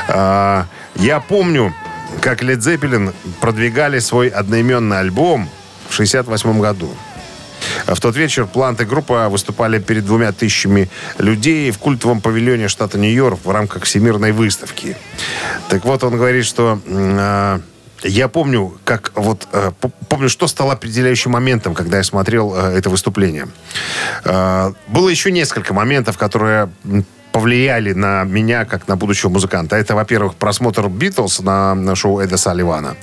А, 0.08 0.66
я 0.96 1.20
помню, 1.20 1.74
как 2.20 2.42
Led 2.42 2.58
Zeppelin 2.58 3.14
продвигали 3.40 3.98
свой 3.98 4.28
одноименный 4.28 5.00
альбом 5.00 5.48
в 5.88 5.94
68 5.94 6.60
году. 6.60 6.94
В 7.86 8.00
тот 8.00 8.16
вечер 8.16 8.46
Плант 8.46 8.80
и 8.80 8.84
группа 8.84 9.28
выступали 9.28 9.78
перед 9.78 10.04
двумя 10.04 10.32
тысячами 10.32 10.88
людей 11.18 11.70
в 11.70 11.78
культовом 11.78 12.20
павильоне 12.20 12.68
штата 12.68 12.98
Нью-Йорк 12.98 13.40
в 13.44 13.50
рамках 13.50 13.84
Всемирной 13.84 14.32
выставки. 14.32 14.96
Так 15.68 15.84
вот, 15.84 16.04
он 16.04 16.16
говорит, 16.16 16.44
что 16.44 16.80
а, 16.88 17.60
я 18.02 18.28
помню, 18.28 18.78
как 18.84 19.12
вот 19.14 19.48
э, 19.52 19.72
помню, 20.08 20.28
что 20.28 20.46
стало 20.46 20.74
определяющим 20.74 21.32
моментом, 21.32 21.74
когда 21.74 21.96
я 21.96 22.02
смотрел 22.02 22.54
э, 22.54 22.78
это 22.78 22.90
выступление. 22.90 23.48
Э, 24.24 24.72
было 24.88 25.08
еще 25.08 25.30
несколько 25.30 25.72
моментов, 25.72 26.18
которые 26.18 26.70
повлияли 27.32 27.92
на 27.92 28.24
меня 28.24 28.64
как 28.64 28.88
на 28.88 28.96
будущего 28.96 29.30
музыканта. 29.30 29.76
Это, 29.76 29.94
во-первых, 29.94 30.36
просмотр 30.36 30.88
Битлз 30.88 31.40
на, 31.40 31.74
на 31.74 31.94
шоу 31.94 32.20
Эда 32.20 32.36
Салливана. 32.36 32.96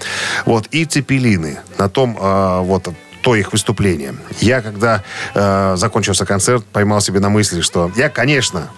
Вот, 0.46 0.68
и 0.72 0.86
Цепелины 0.86 1.60
на 1.77 1.89
том, 1.89 2.18
э, 2.20 2.60
вот, 2.62 2.88
то 3.24 3.36
их 3.36 3.53
выступление. 3.53 4.13
Я, 4.42 4.62
когда 4.62 5.01
э, 5.34 5.75
закончился 5.77 6.25
концерт, 6.25 6.65
поймал 6.65 7.00
себе 7.00 7.22
на 7.22 7.30
мысли, 7.30 7.62
что 7.62 7.89
я, 7.96 8.10
конечно, 8.10 8.70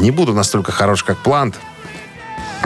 не 0.00 0.12
буду 0.12 0.32
настолько 0.32 0.70
хорош, 0.70 1.02
как 1.02 1.18
Плант, 1.18 1.56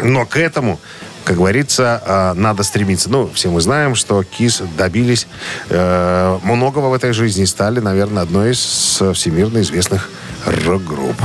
но 0.03 0.27
к 0.27 0.37
этому, 0.37 0.79
как 1.25 1.37
говорится, 1.37 2.03
э, 2.05 2.33
надо 2.39 2.63
стремиться. 2.63 3.09
Ну, 3.09 3.31
все 3.33 3.49
мы 3.49 3.63
знаем, 3.63 3.95
что 3.95 4.23
Кис 4.23 4.63
добились 4.77 5.27
э, 5.71 6.39
многого 6.45 6.89
в 6.89 6.93
этой 6.93 7.15
жизни 7.15 7.45
и 7.45 7.47
стали, 7.47 7.81
наверное, 7.81 8.23
одной 8.23 8.53
из 8.53 9.03
всемирно 9.15 9.63
известных 9.63 10.11
рок-групп. 10.45 11.17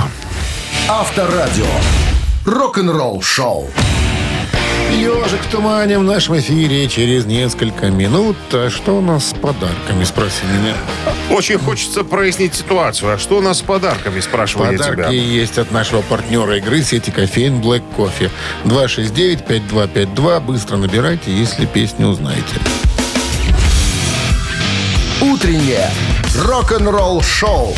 Авторадио. 0.87 1.65
Рок-н-ролл 2.45 3.21
шоу. 3.21 3.69
Ежик 4.97 5.41
в 5.41 5.51
тумане 5.51 5.99
в 5.99 6.03
нашем 6.03 6.39
эфире 6.39 6.87
через 6.87 7.25
несколько 7.25 7.87
минут. 7.87 8.35
А 8.51 8.69
что 8.71 8.97
у 8.97 9.01
нас 9.01 9.29
с 9.29 9.33
подарками, 9.33 10.03
спроси 10.03 10.43
меня. 10.45 10.73
Очень 11.29 11.59
хочется 11.59 12.03
прояснить 12.03 12.55
ситуацию. 12.55 13.13
А 13.13 13.17
что 13.19 13.37
у 13.37 13.41
нас 13.41 13.59
с 13.59 13.61
подарками, 13.61 14.19
спрашиваю 14.19 14.71
я 14.71 14.77
Подарки 14.79 15.01
тебя. 15.01 15.11
есть 15.11 15.59
от 15.59 15.71
нашего 15.71 16.01
партнера 16.01 16.57
игры 16.57 16.81
сети 16.81 17.11
кофеин 17.11 17.61
Black 17.61 17.83
Coffee. 17.95 18.31
269-5252. 18.65 20.39
Быстро 20.39 20.77
набирайте, 20.77 21.31
если 21.31 21.65
песню 21.67 22.07
узнаете. 22.07 22.55
Утреннее 25.21 25.89
рок-н-ролл 26.43 27.21
шоу 27.21 27.75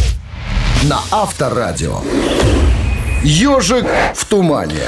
на 0.84 1.00
Авторадио. 1.12 2.00
Ежик 3.24 3.86
в 4.16 4.26
тумане. 4.26 4.84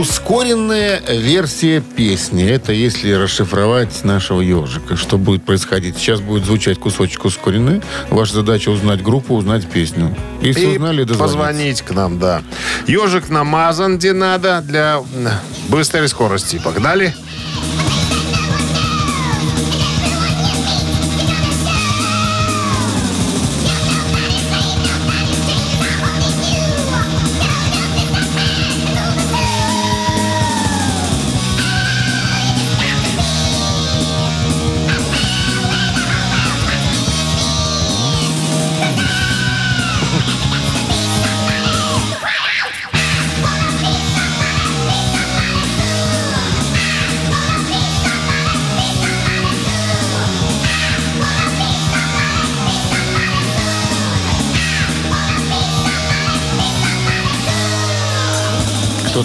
Ускоренная 0.00 1.02
версия 1.10 1.82
песни. 1.82 2.42
Это 2.48 2.72
если 2.72 3.12
расшифровать 3.12 4.02
нашего 4.02 4.40
ежика. 4.40 4.96
Что 4.96 5.18
будет 5.18 5.44
происходить? 5.44 5.98
Сейчас 5.98 6.22
будет 6.22 6.46
звучать 6.46 6.78
кусочек 6.78 7.26
ускоренный. 7.26 7.82
Ваша 8.08 8.36
задача 8.36 8.70
узнать 8.70 9.02
группу, 9.02 9.34
узнать 9.34 9.66
песню. 9.68 10.16
Если 10.40 10.62
И 10.62 10.66
узнали, 10.76 11.04
дозвониться. 11.04 11.36
позвонить 11.36 11.82
к 11.82 11.90
нам, 11.90 12.18
да. 12.18 12.42
Ежик 12.86 13.28
намазан 13.28 13.98
где 13.98 14.14
надо 14.14 14.62
для 14.66 15.02
быстрой 15.68 16.08
скорости. 16.08 16.58
Погнали. 16.64 17.14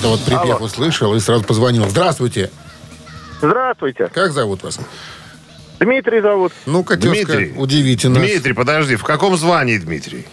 Кто-то 0.06 0.10
вот 0.10 0.24
припев 0.26 0.62
услышал 0.62 1.16
и 1.16 1.20
сразу 1.20 1.44
позвонил. 1.44 1.90
Здравствуйте. 1.90 2.52
Здравствуйте. 3.42 4.08
Как 4.14 4.32
зовут 4.32 4.64
вас? 4.64 4.80
Дмитрий 5.80 6.22
зовут. 6.22 6.54
Ну-ка, 6.66 6.96
тезка, 6.96 7.10
Дмитрий. 7.10 7.54
удивите 7.58 8.10
нас. 8.10 8.20
Дмитрий, 8.20 8.54
подожди, 8.54 8.96
в 8.96 9.04
каком 9.04 9.36
звании, 9.36 9.78
Дмитрий? 9.78 10.28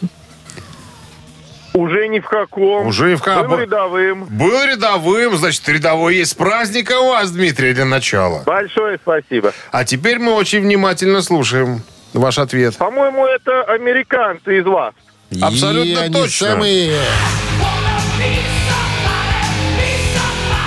Уже 1.75 2.07
ни 2.09 2.21
в 2.21 2.27
каком. 2.27 2.87
Уже 2.87 3.13
ни 3.13 3.15
в 3.15 3.23
каком. 3.23 3.49
Был 3.49 3.59
рядовым. 3.61 4.25
Был 4.27 4.63
рядовым, 4.65 5.37
значит, 5.37 5.67
рядовой 5.69 6.17
есть 6.17 6.37
праздник 6.37 6.91
у 6.91 7.09
вас, 7.09 7.31
Дмитрий, 7.31 7.73
для 7.73 7.87
начала. 7.87 8.43
Большое 8.45 8.99
спасибо. 9.03 9.53
А 9.71 9.85
теперь 9.85 10.19
мы 10.19 10.35
очень 10.35 10.61
внимательно 10.61 11.23
слушаем 11.23 11.83
ваш 12.13 12.39
ответ. 12.39 12.77
По-моему, 12.77 13.25
это 13.27 13.63
американцы 13.65 14.59
из 14.59 14.67
вас. 14.67 14.93
Абсолютно 15.41 15.89
И 15.89 15.95
они 15.95 16.15
точно. 16.15 16.47
самые... 16.49 16.93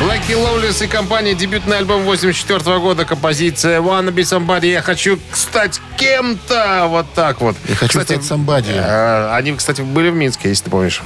Майки 0.02 0.34
Лоулис 0.34 0.82
и 0.82 0.88
компания. 0.88 1.34
Дебютный 1.36 1.78
альбом 1.78 2.04
84 2.04 2.80
года. 2.80 3.06
Композиция 3.06 3.80
Wanna 3.80 4.12
Be 4.14 4.24
Somebody. 4.24 4.68
Я 4.70 4.82
хочу 4.82 5.18
стать 5.34 5.80
кем-то. 5.98 6.88
Вот 6.90 7.06
так 7.16 7.40
вот. 7.40 7.56
Я 7.70 7.75
хочу 7.75 8.02
стать 8.02 8.20
somebody. 8.20 8.66
э, 8.75 9.30
Они, 9.34 9.54
кстати, 9.54 9.82
были 9.82 10.10
в 10.10 10.16
Минске, 10.16 10.50
если 10.50 10.66
ты 10.66 10.70
помнишь, 10.70 11.02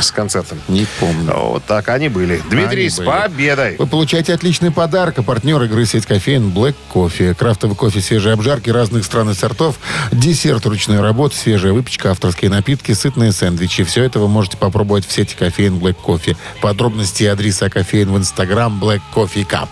с 0.00 0.10
концертом. 0.10 0.58
Не 0.66 0.86
помню. 0.98 1.32
Вот 1.34 1.64
так 1.66 1.88
они 1.88 2.08
были. 2.08 2.42
Дмитрий, 2.50 2.80
Они 2.82 2.90
с 2.90 2.96
были. 2.98 3.06
победой. 3.08 3.76
Вы 3.78 3.86
получаете 3.86 4.34
отличный 4.34 4.72
подарок. 4.72 5.18
А 5.18 5.22
партнер 5.22 5.62
игры 5.62 5.86
сеть 5.86 6.06
кофеин 6.06 6.48
Black 6.50 6.74
Кофе. 6.92 7.34
Крафтовый 7.34 7.76
кофе 7.76 8.00
свежей 8.00 8.32
обжарки 8.32 8.70
разных 8.70 9.04
стран 9.04 9.30
и 9.30 9.34
сортов. 9.34 9.76
Десерт 10.10 10.66
ручной 10.66 11.00
работы, 11.00 11.36
свежая 11.36 11.72
выпечка, 11.72 12.10
авторские 12.10 12.50
напитки, 12.50 12.90
сытные 12.92 13.30
сэндвичи. 13.30 13.84
Все 13.84 14.02
это 14.02 14.18
вы 14.18 14.26
можете 14.26 14.56
попробовать 14.56 15.06
в 15.06 15.12
сети 15.12 15.36
кофеин 15.38 15.78
Black 15.78 15.94
Кофе. 15.94 16.36
Подробности 16.60 17.22
и 17.22 17.26
адреса 17.26 17.70
кофеин 17.70 18.10
в 18.12 18.18
инстаграм 18.32 18.80
Black 18.82 19.02
Coffee 19.14 19.46
Cup. 19.46 19.68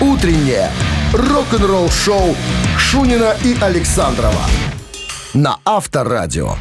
Утреннее 0.00 0.68
рок-н-ролл-шоу 1.12 2.34
Шунина 2.76 3.36
и 3.44 3.56
Александрова 3.60 4.42
на 5.32 5.58
Авторадио. 5.64 6.56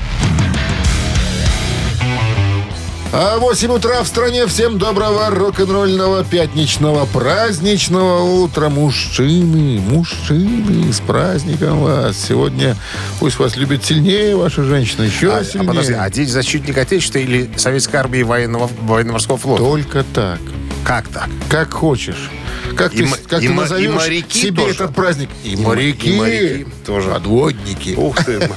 А 3.13 3.39
8 3.39 3.72
утра 3.72 4.03
в 4.03 4.08
стране. 4.08 4.46
Всем 4.46 4.77
доброго 4.77 5.31
рок-н-ролльного 5.31 6.24
пятничного 6.24 7.05
праздничного 7.08 8.22
утра. 8.43 8.70
Мужчины, 8.70 9.81
мужчины, 9.81 10.93
с 10.93 11.00
праздником 11.00 11.79
вас. 11.79 12.15
Сегодня 12.15 12.77
пусть 13.20 13.39
вас 13.39 13.58
любят 13.58 13.84
сильнее 13.84 14.36
ваши 14.38 14.63
женщины, 14.63 15.05
еще 15.05 15.34
А, 15.34 15.39
а 15.39 15.43
сильнее. 15.43 15.67
подожди, 15.67 15.93
а 15.93 16.10
ты 16.12 16.27
защитник 16.27 16.77
Отечества 16.77 17.17
или 17.17 17.50
Советской 17.58 17.96
армии 17.98 18.22
военного, 18.22 18.70
военно-морского 18.81 19.38
флота? 19.38 19.63
Только 19.63 20.05
так. 20.13 20.39
Как 20.86 21.08
так? 21.10 21.30
Как 21.50 21.72
хочешь. 21.74 22.30
Как, 22.76 22.94
И 22.94 23.04
ты, 23.04 23.10
как 23.28 23.42
и 23.44 23.48
ты 23.48 23.52
м- 23.52 23.58
и 23.58 23.62
назовешь 23.62 23.92
моряки 23.94 24.40
себе 24.42 24.62
тоже. 24.64 24.74
этот 24.76 24.96
праздник? 24.96 25.30
И, 25.44 25.56
м- 25.56 25.62
моряки. 25.64 26.10
и 26.10 26.18
моряки 26.20 26.68
тоже. 26.86 27.10
Подводники. 27.12 27.94
Ух 27.98 28.24
ты. 28.24 28.40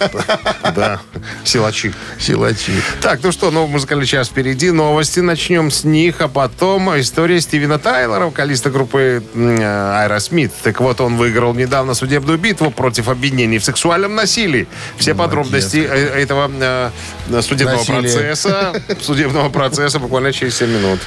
Да, 0.75 1.01
силачи. 1.45 1.93
Силачи. 2.19 2.73
Так, 3.01 3.21
ну 3.23 3.31
что, 3.33 3.51
новый 3.51 3.71
музыкальный 3.71 4.07
час 4.07 4.29
впереди. 4.29 4.71
Новости. 4.71 5.21
Начнем 5.21 5.71
с 5.71 5.85
них, 5.85 6.21
а 6.21 6.29
потом 6.29 6.99
история 6.99 7.41
Стивена 7.41 7.79
Тайлора, 7.79 8.27
вокалиста 8.27 8.71
группы 8.71 9.23
м, 9.35 9.57
э, 9.59 10.07
Aerosmith. 10.07 10.53
Так 10.63 10.81
вот, 10.81 11.01
он 11.01 11.17
выиграл 11.17 11.53
недавно 11.55 11.95
судебную 11.95 12.39
битву 12.39 12.71
против 12.71 13.09
обвинений 13.09 13.59
в 13.59 13.65
сексуальном 13.65 14.15
насилии. 14.15 14.67
Все 14.97 15.15
подробности 15.15 15.77
э, 15.79 16.23
этого 16.23 16.51
э, 16.59 16.91
судебного 17.43 17.85
процесса, 17.85 18.73
судебного 19.03 19.49
процесса 19.51 19.99
буквально 19.99 20.33
через 20.33 20.57
7 20.57 20.69
минут. 20.71 21.01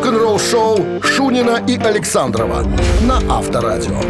Рок-н-ролл-шоу 0.00 1.02
Шунина 1.02 1.62
и 1.68 1.76
Александрова 1.76 2.62
на 3.02 3.18
Авторадио. 3.28 4.00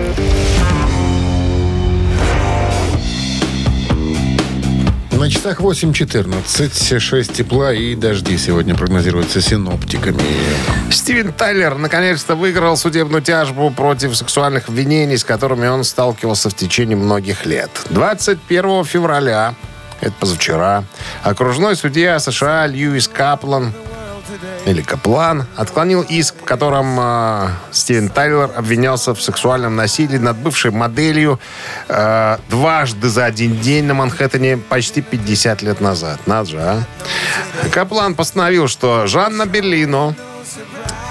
На 5.19 5.29
часах 5.29 5.61
8.14. 5.61 6.99
6 7.01 7.33
тепла 7.33 7.73
и 7.73 7.97
дожди 7.97 8.39
сегодня 8.39 8.77
прогнозируются 8.77 9.41
синоптиками. 9.41 10.23
Стивен 10.93 11.33
Тайлер 11.33 11.75
наконец-то 11.75 12.37
выиграл 12.37 12.77
судебную 12.77 13.21
тяжбу 13.23 13.73
против 13.73 14.17
сексуальных 14.17 14.69
обвинений, 14.69 15.17
с 15.17 15.25
которыми 15.25 15.67
он 15.67 15.83
сталкивался 15.83 16.51
в 16.51 16.55
течение 16.55 16.97
многих 16.97 17.47
лет. 17.47 17.71
21 17.91 18.85
февраля, 18.85 19.57
это 20.01 20.13
позавчера, 20.21 20.85
окружной 21.25 21.75
судья 21.75 22.21
США 22.21 22.69
Льюис 22.69 23.09
Каплан 23.09 23.75
или 24.67 24.83
Каплан 24.83 25.47
отклонил 25.57 26.03
иск, 26.03 26.35
в 26.41 26.45
котором 26.45 26.99
э, 27.01 27.49
Стивен 27.71 28.09
Тайлер 28.09 28.51
обвинялся 28.55 29.15
в 29.15 29.23
сексуальном 29.23 29.77
насилии 29.77 30.19
над 30.19 30.37
бывшей 30.37 30.71
моделью 30.71 31.41
э, 31.89 32.39
дважды 32.49 33.09
за 33.09 33.25
один 33.25 33.59
день 33.59 33.85
на 33.85 33.95
Манхэттене 33.95 34.57
почти 34.57 35.03
50 35.03 35.63
лет 35.63 35.81
назад. 35.81 36.21
Надо 36.27 36.51
же, 36.51 36.59
а? 36.61 36.83
Каплан 37.71 38.15
постановил, 38.15 38.69
что 38.69 39.07
Жанна 39.07 39.47
Берлино 39.47 40.15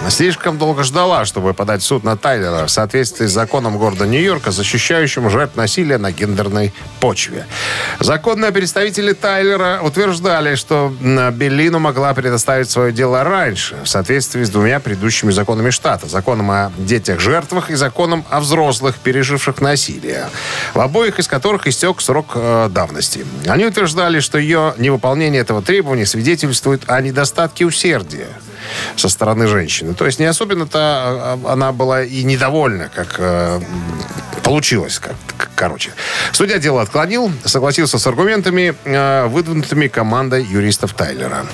слишком 0.09 0.57
долго 0.57 0.83
ждала, 0.83 1.25
чтобы 1.25 1.53
подать 1.53 1.81
в 1.81 1.85
суд 1.85 2.03
на 2.03 2.17
Тайлера 2.17 2.65
в 2.65 2.71
соответствии 2.71 3.25
с 3.25 3.31
законом 3.31 3.77
города 3.77 4.05
Нью-Йорка, 4.05 4.51
защищающим 4.51 5.29
жертв 5.29 5.55
насилия 5.55 5.97
на 5.97 6.11
гендерной 6.11 6.73
почве. 6.99 7.45
Законные 7.99 8.51
представители 8.51 9.13
Тайлера 9.13 9.79
утверждали, 9.83 10.55
что 10.55 10.93
Беллину 11.33 11.79
могла 11.79 12.13
предоставить 12.13 12.69
свое 12.69 12.91
дело 12.91 13.23
раньше, 13.23 13.77
в 13.83 13.87
соответствии 13.87 14.43
с 14.43 14.49
двумя 14.49 14.79
предыдущими 14.79 15.31
законами 15.31 15.69
штата. 15.69 16.07
Законом 16.07 16.49
о 16.51 16.71
детях-жертвах 16.77 17.69
и 17.69 17.75
законом 17.75 18.25
о 18.29 18.39
взрослых, 18.39 18.95
переживших 18.97 19.61
насилие. 19.61 20.27
В 20.73 20.79
обоих 20.79 21.19
из 21.19 21.27
которых 21.27 21.67
истек 21.67 22.01
срок 22.01 22.31
э, 22.35 22.69
давности. 22.71 23.25
Они 23.47 23.65
утверждали, 23.65 24.19
что 24.19 24.37
ее 24.37 24.73
невыполнение 24.77 25.41
этого 25.41 25.61
требования 25.61 26.05
свидетельствует 26.05 26.83
о 26.87 27.01
недостатке 27.01 27.65
усердия 27.65 28.27
со 28.95 29.09
стороны 29.09 29.47
женщины. 29.47 29.93
То 29.93 30.05
есть 30.05 30.19
не 30.19 30.25
особенно-то 30.25 30.79
а, 30.79 31.39
а, 31.45 31.53
она 31.53 31.71
была 31.71 32.03
и 32.03 32.23
недовольна, 32.23 32.89
как 32.93 33.15
э, 33.17 33.59
получилось, 34.43 34.99
как, 34.99 35.15
короче. 35.55 35.91
Судья 36.31 36.59
дело 36.59 36.81
отклонил, 36.81 37.31
согласился 37.45 37.97
с 37.97 38.07
аргументами, 38.07 38.75
э, 38.85 39.27
выдвинутыми 39.27 39.87
командой 39.87 40.43
юристов 40.43 40.93
Тайлера. 40.93 41.45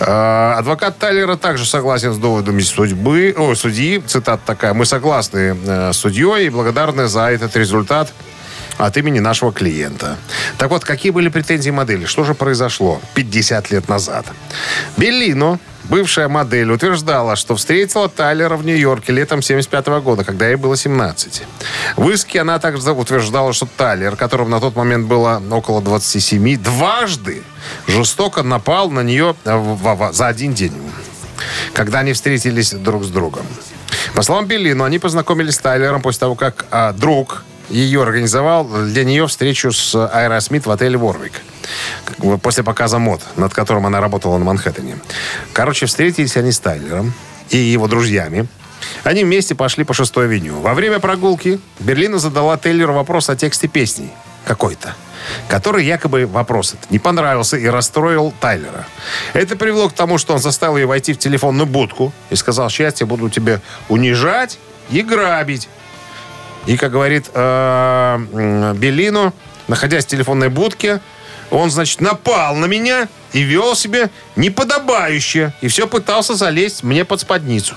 Э, 0.00 0.54
адвокат 0.58 0.98
Тайлера 0.98 1.36
также 1.36 1.64
согласен 1.64 2.12
с 2.12 2.18
доводами 2.18 2.60
судьбы, 2.60 3.34
о, 3.36 3.54
судьи, 3.54 4.02
цитата 4.06 4.42
такая, 4.44 4.74
«Мы 4.74 4.86
согласны 4.86 5.56
с 5.92 5.96
судьей 5.96 6.46
и 6.46 6.50
благодарны 6.50 7.08
за 7.08 7.30
этот 7.30 7.56
результат 7.56 8.12
от 8.78 8.96
имени 8.96 9.18
нашего 9.18 9.52
клиента. 9.52 10.16
Так 10.56 10.70
вот, 10.70 10.84
какие 10.84 11.10
были 11.10 11.28
претензии 11.28 11.70
модели? 11.70 12.06
Что 12.06 12.24
же 12.24 12.34
произошло 12.34 13.00
50 13.14 13.70
лет 13.70 13.88
назад? 13.88 14.26
Беллино, 14.96 15.58
бывшая 15.84 16.28
модель, 16.28 16.70
утверждала, 16.70 17.36
что 17.36 17.56
встретила 17.56 18.08
Тайлера 18.08 18.56
в 18.56 18.64
Нью-Йорке 18.64 19.12
летом 19.12 19.42
75 19.42 19.86
года, 20.02 20.24
когда 20.24 20.48
ей 20.48 20.56
было 20.56 20.76
17. 20.76 21.42
В 21.96 22.08
иске 22.10 22.40
она 22.40 22.58
также 22.58 22.92
утверждала, 22.92 23.52
что 23.52 23.66
Тайлер, 23.66 24.16
которому 24.16 24.50
на 24.50 24.60
тот 24.60 24.76
момент 24.76 25.06
было 25.06 25.42
около 25.50 25.82
27, 25.82 26.56
дважды 26.62 27.42
жестоко 27.86 28.42
напал 28.42 28.90
на 28.90 29.00
нее 29.00 29.34
э, 29.44 30.10
за 30.12 30.28
один 30.28 30.54
день, 30.54 30.72
когда 31.74 32.00
они 32.00 32.12
встретились 32.12 32.72
друг 32.72 33.04
с 33.04 33.08
другом. 33.08 33.46
По 34.14 34.22
словам 34.22 34.46
Беллино, 34.46 34.84
они 34.84 34.98
познакомились 34.98 35.54
с 35.54 35.58
Тайлером 35.58 36.02
после 36.02 36.20
того, 36.20 36.34
как 36.34 36.66
а, 36.70 36.92
друг 36.92 37.44
ее 37.68 38.02
организовал 38.02 38.64
для 38.64 39.04
нее 39.04 39.26
встречу 39.26 39.72
с 39.72 39.94
Аэросмит 39.94 40.66
в 40.66 40.70
отеле 40.70 40.96
«Ворвик». 40.96 41.32
После 42.42 42.64
показа 42.64 42.98
мод, 42.98 43.22
над 43.36 43.52
которым 43.52 43.86
она 43.86 44.00
работала 44.00 44.38
на 44.38 44.44
Манхэттене. 44.44 44.98
Короче, 45.52 45.86
встретились 45.86 46.36
они 46.36 46.52
с 46.52 46.60
Тайлером 46.60 47.12
и 47.50 47.58
его 47.58 47.88
друзьями. 47.88 48.48
Они 49.04 49.24
вместе 49.24 49.54
пошли 49.54 49.84
по 49.84 49.92
шестой 49.92 50.26
авеню. 50.26 50.60
Во 50.60 50.74
время 50.74 50.98
прогулки 50.98 51.60
Берлина 51.78 52.18
задала 52.18 52.56
Тейлеру 52.56 52.94
вопрос 52.94 53.28
о 53.28 53.36
тексте 53.36 53.68
песни 53.68 54.10
какой-то, 54.44 54.94
который 55.48 55.84
якобы 55.84 56.26
вопрос 56.26 56.74
этот 56.74 56.90
не 56.90 56.98
понравился 56.98 57.58
и 57.58 57.66
расстроил 57.66 58.32
Тайлера. 58.40 58.86
Это 59.34 59.56
привело 59.56 59.90
к 59.90 59.92
тому, 59.92 60.16
что 60.16 60.32
он 60.32 60.38
заставил 60.38 60.78
ее 60.78 60.86
войти 60.86 61.12
в 61.12 61.18
телефонную 61.18 61.66
будку 61.66 62.12
и 62.30 62.36
сказал, 62.36 62.70
я 62.70 63.06
буду 63.06 63.28
тебя 63.28 63.60
унижать 63.88 64.58
и 64.90 65.02
грабить. 65.02 65.68
И, 66.68 66.76
как 66.76 66.92
говорит 66.92 67.30
э, 67.32 68.18
м, 68.32 68.76
Беллино, 68.76 69.32
находясь 69.68 70.04
в 70.04 70.08
телефонной 70.08 70.50
будке, 70.50 71.00
он, 71.50 71.70
значит, 71.70 72.02
напал 72.02 72.54
на 72.56 72.66
меня 72.66 73.08
и 73.32 73.40
вел 73.40 73.74
себя 73.74 74.10
неподобающе. 74.36 75.54
И 75.62 75.68
все 75.68 75.86
пытался 75.88 76.34
залезть 76.34 76.82
мне 76.82 77.06
под 77.06 77.20
спадницу. 77.20 77.74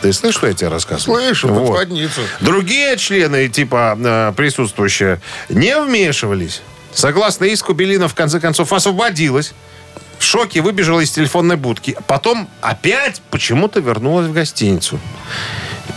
Ты 0.00 0.12
слышишь, 0.14 0.38
что 0.38 0.46
я 0.46 0.54
тебе 0.54 0.68
рассказываю? 0.68 1.20
Слышу, 1.22 1.48
под 1.48 1.58
Вот. 1.58 1.76
спадницу. 1.76 2.22
Другие 2.40 2.96
члены, 2.96 3.48
типа 3.48 3.96
э, 4.02 4.32
присутствующие, 4.34 5.20
не 5.50 5.78
вмешивались. 5.78 6.62
Согласно 6.94 7.44
иску, 7.44 7.74
Белина 7.74 8.08
в 8.08 8.14
конце 8.14 8.40
концов 8.40 8.72
освободилась. 8.72 9.52
В 10.18 10.24
шоке 10.24 10.62
выбежала 10.62 11.00
из 11.00 11.10
телефонной 11.10 11.56
будки. 11.56 11.96
Потом 12.06 12.48
опять 12.62 13.20
почему-то 13.30 13.80
вернулась 13.80 14.26
в 14.28 14.32
гостиницу. 14.32 14.98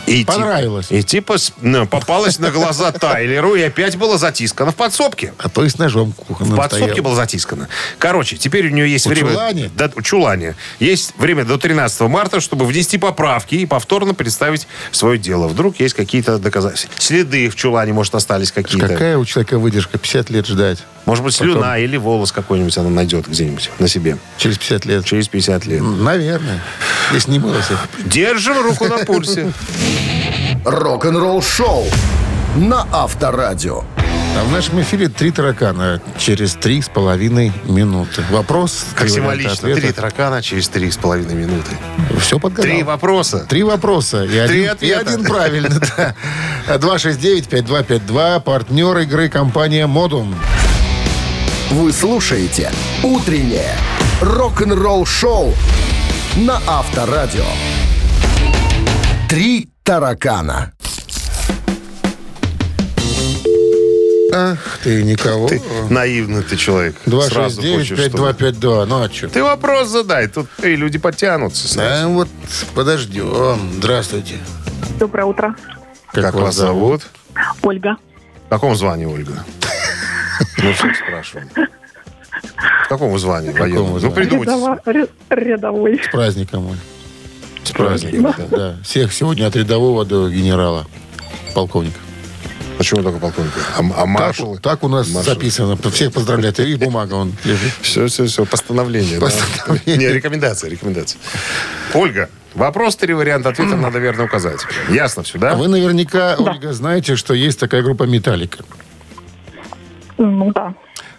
И 0.07 0.23
Понравилось. 0.25 0.87
И 0.89 1.03
типа 1.03 1.37
ну, 1.61 1.87
попалась 1.87 2.39
на 2.39 2.51
глаза 2.51 2.91
Тайлеру 2.91 3.55
и 3.55 3.61
опять 3.61 3.97
была 3.97 4.17
затискана 4.17 4.71
в 4.71 4.75
подсобке. 4.75 5.33
А 5.37 5.49
то 5.49 5.63
и 5.63 5.69
с 5.69 5.77
ножом 5.77 6.11
кухонным 6.11 6.53
В 6.53 6.57
подсобке 6.57 6.85
стоял. 6.85 7.03
была 7.03 7.15
затискана. 7.15 7.67
Короче, 7.97 8.37
теперь 8.37 8.67
у 8.67 8.69
нее 8.69 8.89
есть 8.89 9.07
У 9.07 9.09
время... 9.09 9.31
Чулане? 9.31 9.71
Да, 9.75 9.91
у 9.95 10.01
Чулане. 10.01 10.55
Есть 10.79 11.13
время 11.17 11.45
до 11.45 11.57
13 11.57 12.01
марта, 12.01 12.39
чтобы 12.39 12.65
внести 12.65 12.97
поправки 12.97 13.55
и 13.55 13.65
повторно 13.65 14.13
представить 14.13 14.67
свое 14.91 15.17
дело. 15.17 15.47
Вдруг 15.47 15.79
есть 15.79 15.95
какие-то 15.95 16.37
доказательства. 16.37 16.91
Следы 16.97 17.49
в 17.49 17.55
Чулане, 17.55 17.93
может, 17.93 18.13
остались 18.15 18.51
какие-то. 18.51 18.87
Какая 18.87 19.17
у 19.17 19.25
человека 19.25 19.57
выдержка? 19.57 19.97
50 19.97 20.29
лет 20.29 20.45
ждать. 20.45 20.83
Может 21.05 21.23
быть, 21.23 21.35
слюна 21.35 21.77
или 21.77 21.97
волос 21.97 22.31
какой-нибудь 22.31 22.75
она 22.77 22.89
найдет 22.89 23.27
где-нибудь 23.27 23.69
на 23.79 23.87
себе. 23.87 24.17
Через 24.37 24.57
50 24.57 24.85
лет. 24.85 25.05
Через 25.05 25.27
50 25.27 25.65
лет. 25.67 25.81
Наверное. 25.81 26.61
Если 27.13 27.31
не 27.31 27.39
мылось. 27.39 27.65
Держим 28.05 28.61
руку 28.61 28.85
на 28.85 29.05
пульсе. 29.05 29.51
Рок-н-ролл 30.65 31.41
шоу 31.41 31.85
на 32.55 32.87
Авторадио. 32.91 33.83
А 34.37 34.43
в 34.43 34.51
нашем 34.51 34.81
эфире 34.81 35.07
три 35.07 35.31
таракана 35.31 36.01
через 36.17 36.55
три 36.55 36.81
с 36.81 36.89
половиной 36.89 37.53
минуты. 37.65 38.21
Вопрос. 38.31 38.85
Как 38.93 39.07
три 39.07 39.15
символично. 39.15 39.73
Три 39.73 39.91
таракана 39.93 40.41
через 40.41 40.67
три 40.67 40.91
с 40.91 40.97
половиной 40.97 41.35
минуты. 41.35 41.71
Все 42.19 42.37
подгадал. 42.37 42.65
Три 42.65 42.83
вопроса. 42.83 43.45
Три 43.47 43.63
вопроса. 43.63 44.25
И, 44.25 44.37
один, 44.37 44.63
и 44.63 44.65
ответа. 44.65 44.99
один 44.99 45.23
правильно. 45.23 45.79
да. 45.97 46.15
269-5252. 46.67 48.41
Партнер 48.41 48.97
игры 48.97 49.29
компания 49.29 49.87
«Модум». 49.87 50.35
Вы 51.71 51.93
слушаете 51.93 52.71
«Утреннее 53.03 53.73
рок-н-ролл 54.21 55.05
шоу» 55.05 55.53
на 56.35 56.61
Авторадио. 56.67 57.45
Три 59.29 59.69
таракана. 59.85 60.73
Ах 64.33 64.79
ты, 64.83 65.03
никого. 65.03 65.47
Ты 65.47 65.61
наивный 65.89 66.43
ты 66.43 66.57
человек. 66.57 66.95
Сразу 67.29 67.61
хочешь, 67.61 67.97
чтобы- 67.97 68.29
269-5252. 68.33 68.85
Ну 68.85 69.03
а 69.03 69.09
что? 69.09 69.29
Ты 69.29 69.43
вопрос 69.43 69.87
задай, 69.89 70.27
тут 70.27 70.47
и 70.61 70.75
люди 70.75 70.97
подтянутся. 70.97 71.69
сразу. 71.69 72.01
Да, 72.01 72.07
вот 72.07 72.27
подождем. 72.73 73.73
Здравствуйте. 73.77 74.35
Доброе 74.99 75.25
утро. 75.25 75.55
Как, 76.11 76.33
вас 76.33 76.55
зовут? 76.55 77.03
Ольга. 77.61 77.95
В 78.47 78.49
каком 78.49 78.75
звании, 78.75 79.05
Ольга? 79.05 79.45
Мы 80.57 80.73
всех 80.73 80.95
спрашиваем. 80.97 81.49
В 82.85 82.87
каком 82.89 83.17
звании? 83.19 83.51
военном? 83.51 83.99
Ну, 83.99 84.11
придумайте. 84.11 84.51
Рядовой. 85.29 86.01
С 86.03 86.11
праздником. 86.11 86.71
Оль. 86.71 86.77
С 87.65 87.71
праздником. 87.71 88.33
да. 88.37 88.57
Да. 88.57 88.75
Всех 88.83 89.11
сегодня 89.13 89.47
от 89.47 89.55
рядового 89.55 90.05
до 90.05 90.29
генерала. 90.29 90.85
Полковника. 91.53 91.99
Почему 92.77 93.01
только 93.03 93.19
полковник? 93.19 93.51
А, 93.77 93.79
а 93.79 93.83
Так, 93.93 94.05
маршалы? 94.07 94.57
так 94.59 94.83
у 94.83 94.89
нас 94.89 95.07
Маршалы. 95.07 95.35
записано. 95.35 95.77
Всех 95.91 96.11
поздравляют. 96.11 96.59
И 96.59 96.75
бумага 96.75 97.13
он 97.13 97.33
лежит. 97.45 97.71
Все, 97.81 98.07
все, 98.07 98.25
все. 98.25 98.45
Постановление. 98.45 99.17
да. 99.19 99.25
Постановление. 99.27 100.09
Не, 100.09 100.13
рекомендация, 100.13 100.69
рекомендация. 100.69 101.17
Ольга, 101.93 102.29
вопрос, 102.53 102.97
три 102.97 103.13
варианта 103.13 103.49
ответа 103.49 103.77
надо 103.77 103.99
верно 103.99 104.25
указать. 104.25 104.59
Ясно 104.89 105.23
все, 105.23 105.37
да? 105.39 105.51
А 105.51 105.55
вы 105.55 105.69
наверняка, 105.69 106.35
Ольга, 106.37 106.73
знаете, 106.73 107.15
что 107.15 107.33
есть 107.33 107.59
такая 107.59 107.81
группа 107.81 108.03
«Металлика». 108.03 108.65
Ну 110.17 110.51
да. 110.53 110.73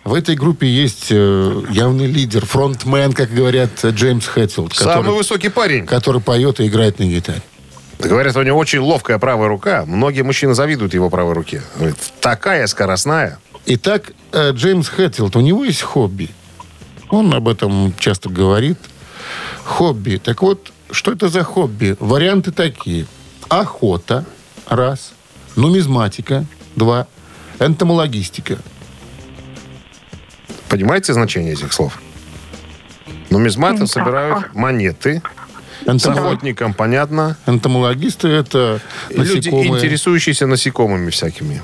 В 0.06 0.14
этой 0.14 0.36
группе 0.36 0.68
есть 0.68 1.08
э, 1.10 1.62
явный 1.68 2.06
лидер, 2.06 2.46
фронтмен, 2.46 3.12
как 3.12 3.28
говорят, 3.28 3.70
э, 3.82 3.90
Джеймс 3.90 4.24
Хэтфилд, 4.24 4.72
Самый 4.72 4.98
который, 4.98 5.16
высокий 5.16 5.48
парень. 5.48 5.84
который 5.84 6.20
поет 6.20 6.60
и 6.60 6.68
играет 6.68 7.00
на 7.00 7.06
гитаре. 7.06 7.42
Говорят, 7.98 8.36
у 8.36 8.42
него 8.42 8.56
очень 8.56 8.78
ловкая 8.78 9.18
правая 9.18 9.48
рука. 9.48 9.84
Многие 9.84 10.22
мужчины 10.22 10.54
завидуют 10.54 10.94
его 10.94 11.10
правой 11.10 11.34
руке. 11.34 11.60
Говорит, 11.74 11.96
такая 12.20 12.68
скоростная. 12.68 13.40
Итак, 13.66 14.12
э, 14.30 14.52
Джеймс 14.52 14.88
Хэтфилд, 14.88 15.34
у 15.34 15.40
него 15.40 15.64
есть 15.64 15.82
хобби. 15.82 16.30
Он 17.10 17.34
об 17.34 17.48
этом 17.48 17.92
часто 17.98 18.28
говорит. 18.28 18.78
Хобби. 19.64 20.20
Так 20.22 20.40
вот, 20.40 20.70
что 20.92 21.10
это 21.10 21.28
за 21.28 21.42
хобби? 21.42 21.96
Варианты 21.98 22.52
такие. 22.52 23.06
Охота. 23.48 24.24
Раз. 24.68 25.14
Нумизматика. 25.56 26.46
Два. 26.76 27.08
Энтомологистика. 27.58 28.58
Понимаете 30.68 31.12
значение 31.12 31.52
этих 31.52 31.72
слов? 31.72 31.98
Нумизматы 33.30 33.80
Ну, 33.80 33.86
собирают 33.86 34.54
монеты. 34.54 35.22
С 35.84 35.88
Энтомо- 35.88 36.12
охотником 36.18 36.74
понятно. 36.74 37.36
Энтомологисты 37.46 38.28
это 38.28 38.80
Люди, 39.10 39.36
насекомые. 39.36 39.68
интересующиеся 39.74 40.46
насекомыми 40.46 41.10
всякими. 41.10 41.62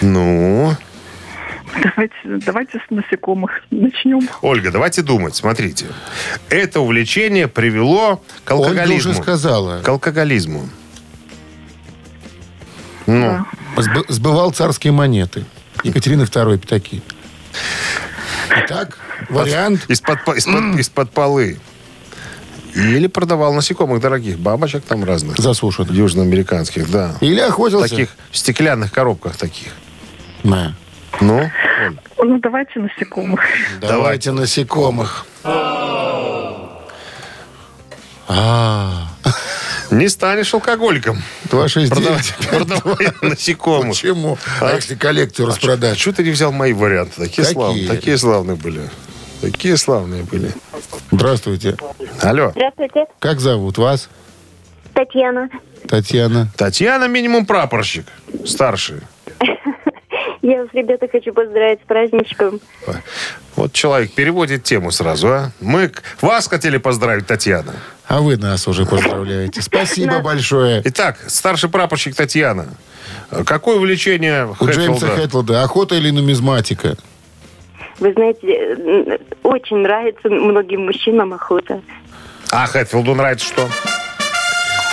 Ну, 0.00 0.74
Давайте, 1.82 2.14
давайте 2.46 2.78
с 2.78 2.90
насекомых 2.90 3.50
начнем. 3.70 4.28
Ольга, 4.42 4.70
давайте 4.70 5.02
думать. 5.02 5.34
Смотрите. 5.34 5.86
Это 6.48 6.80
увлечение 6.80 7.48
привело 7.48 8.22
к 8.44 8.52
Ольга 8.52 8.66
алкоголизму. 8.68 9.10
уже 9.10 9.20
сказала. 9.20 9.80
К 9.82 9.88
алкоголизму. 9.88 10.68
Ну, 13.06 13.44
Сб- 13.76 14.04
сбывал 14.08 14.52
царские 14.52 14.92
монеты. 14.92 15.44
Екатерины 15.84 16.22
II 16.22 16.58
пятаки. 16.58 17.02
Итак, 18.64 18.98
вариант. 19.28 19.84
из-под, 19.88 20.24
по- 20.24 20.32
из-под, 20.32 20.78
из-под 20.80 21.10
полы. 21.10 21.58
Или 22.74 23.06
продавал 23.06 23.54
насекомых 23.54 24.00
дорогих, 24.00 24.38
бабочек 24.38 24.84
там 24.84 25.04
разных. 25.04 25.38
Засушенных. 25.38 25.92
Южноамериканских, 25.92 26.90
да. 26.90 27.14
Или 27.20 27.38
охотился. 27.40 27.88
Таких 27.88 28.16
в 28.32 28.36
стеклянных 28.36 28.90
коробках 28.92 29.36
таких. 29.36 29.68
На. 30.42 30.74
Ну, 31.20 31.48
Оль, 32.16 32.28
Ну, 32.28 32.38
давайте 32.40 32.80
насекомых. 32.80 33.40
Давайте 33.80 34.32
насекомых. 34.32 35.26
А, 38.26 39.08
не 39.98 40.08
станешь 40.08 40.52
алкоголиком. 40.54 41.22
269. 41.50 42.34
Продавая 42.50 43.14
насекомых. 43.22 43.88
Почему? 43.96 44.38
А 44.60 44.74
если 44.74 44.94
коллекцию 44.94 45.48
распродать? 45.48 45.98
Что 45.98 46.12
ты 46.12 46.22
не 46.24 46.30
взял 46.30 46.52
мои 46.52 46.72
варианты? 46.72 47.12
Такие, 47.16 47.44
Какие? 47.44 47.52
славные, 47.54 47.88
такие 47.88 48.18
славные 48.18 48.56
были. 48.56 48.90
Такие 49.40 49.76
славные 49.76 50.22
были. 50.22 50.52
Здравствуйте. 51.10 51.76
Алло. 52.22 52.50
Здравствуйте, 52.54 53.06
Как 53.18 53.40
зовут 53.40 53.78
вас? 53.78 54.08
Татьяна. 54.94 55.48
Татьяна. 55.88 56.48
Татьяна 56.56 57.08
минимум 57.08 57.44
прапорщик. 57.46 58.06
Старший. 58.46 59.00
Я 60.44 60.60
вас, 60.60 60.68
ребята, 60.74 61.08
хочу 61.10 61.32
поздравить 61.32 61.80
с 61.80 61.86
праздничком. 61.86 62.60
Вот 63.56 63.72
человек 63.72 64.12
переводит 64.12 64.62
тему 64.62 64.90
сразу, 64.90 65.28
а? 65.28 65.50
Мы 65.58 65.90
вас 66.20 66.48
хотели 66.48 66.76
поздравить, 66.76 67.26
Татьяна. 67.26 67.72
А 68.06 68.20
вы 68.20 68.36
нас 68.36 68.68
уже 68.68 68.84
поздравляете. 68.84 69.62
Спасибо 69.62 70.20
большое. 70.20 70.82
Итак, 70.84 71.16
старший 71.28 71.70
прапорщик 71.70 72.14
Татьяна. 72.14 72.66
Какое 73.46 73.76
увлечение 73.76 74.54
У 74.60 74.66
Джеймса? 74.66 75.06
Хэтлда 75.06 75.62
охота 75.62 75.94
или 75.94 76.10
нумизматика? 76.10 76.98
Вы 77.98 78.12
знаете, 78.12 79.18
очень 79.44 79.78
нравится 79.78 80.28
многим 80.28 80.84
мужчинам 80.84 81.32
охота. 81.32 81.80
А 82.52 82.66
Хэтфилду 82.66 83.14
нравится 83.14 83.46
что? 83.46 83.66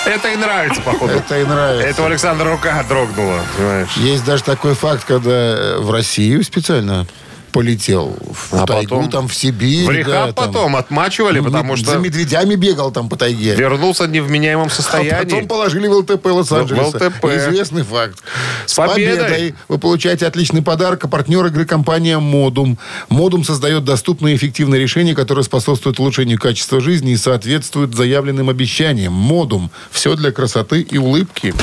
Это 0.06 0.30
и 0.30 0.36
нравится, 0.36 0.82
походу. 0.82 1.14
Это 1.14 1.40
и 1.40 1.44
нравится. 1.44 1.88
Это 1.88 2.02
у 2.02 2.06
Александра 2.06 2.50
рука 2.50 2.84
дрогнула, 2.88 3.42
понимаешь? 3.56 3.90
Есть 3.98 4.26
даже 4.26 4.44
такой 4.44 4.74
факт, 4.74 5.04
когда 5.06 5.32
э, 5.32 5.78
в 5.80 5.92
Россию 5.92 6.44
специально 6.44 7.06
полетел. 7.52 8.18
В 8.34 8.54
А 8.54 8.66
тайгу, 8.66 8.90
потом- 8.96 9.10
там, 9.10 9.28
в 9.28 9.36
Сибирь. 9.36 9.86
В 9.86 9.92
рехаб 9.92 10.28
да, 10.28 10.32
там. 10.34 10.46
потом 10.54 10.76
отмачивали, 10.76 11.40
Ну, 11.40 11.46
потому 11.46 11.76
за 11.78 11.84
что 11.84 11.98
медведями 11.98 12.56
бегал 12.56 12.92
там 12.92 13.10
по 13.10 13.16
тайге. 13.16 13.56
вернулся 13.56 14.04
в 14.06 14.10
невменяемом 14.10 14.68
А 14.68 14.70
состоянии. 14.70 15.24
потом 15.24 15.48
положили 15.48 15.88
в 15.88 15.94
ЛТП 15.94 16.26
Лос-Анджелеса. 16.28 16.98
В 17.00 17.04
ЛТП. 17.06 17.26
Известный 17.26 17.84
факт. 17.84 18.20
С 18.66 18.76
победой! 18.76 19.18
победой! 19.26 19.56
Вы 19.68 19.78
получаете 19.78 20.26
отличный 20.28 20.62
подарок. 20.62 21.04
А 21.06 21.08
партнер 21.08 21.46
игры 21.48 21.66
компания 21.66 22.18
«Модум». 22.20 22.78
«Модум» 23.10 23.44
создает 23.44 23.84
доступные 23.84 24.34
и 24.36 24.38
эффективные 24.38 24.82
решения, 24.82 25.14
которые 25.16 25.44
способствуют 25.44 26.00
улучшению 26.00 26.40
качества 26.40 26.80
жизни 26.82 27.12
и 27.12 27.18
соответствуют 27.18 27.96
заявленным 27.96 28.50
обещаниям. 28.50 29.14
«Модум»– 29.14 29.72
все 29.92 30.16
для 30.16 30.32
красоты 30.32 30.82
и 30.82 30.98
улыбки. 30.98 31.54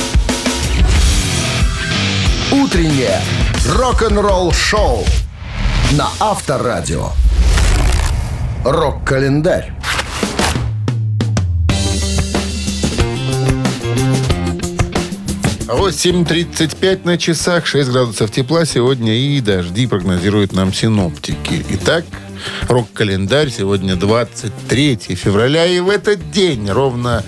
Утреннее 2.50 3.20
рок-н-ролл 3.76 4.52
шоу 4.52 5.04
на 5.92 6.08
Авторадио. 6.20 7.12
Рок-календарь. 8.62 9.72
А 15.66 15.76
вот 15.76 15.92
7.35 15.92 17.00
на 17.04 17.16
часах, 17.16 17.66
6 17.66 17.90
градусов 17.90 18.30
тепла 18.30 18.66
сегодня 18.66 19.14
и 19.14 19.40
дожди 19.40 19.86
прогнозируют 19.86 20.52
нам 20.52 20.74
синоптики. 20.74 21.64
Итак, 21.70 22.04
рок-календарь. 22.68 23.48
Сегодня 23.50 23.96
23 23.96 24.96
февраля. 25.14 25.64
И 25.64 25.80
в 25.80 25.88
этот 25.88 26.30
день 26.30 26.70
ровно 26.70 27.24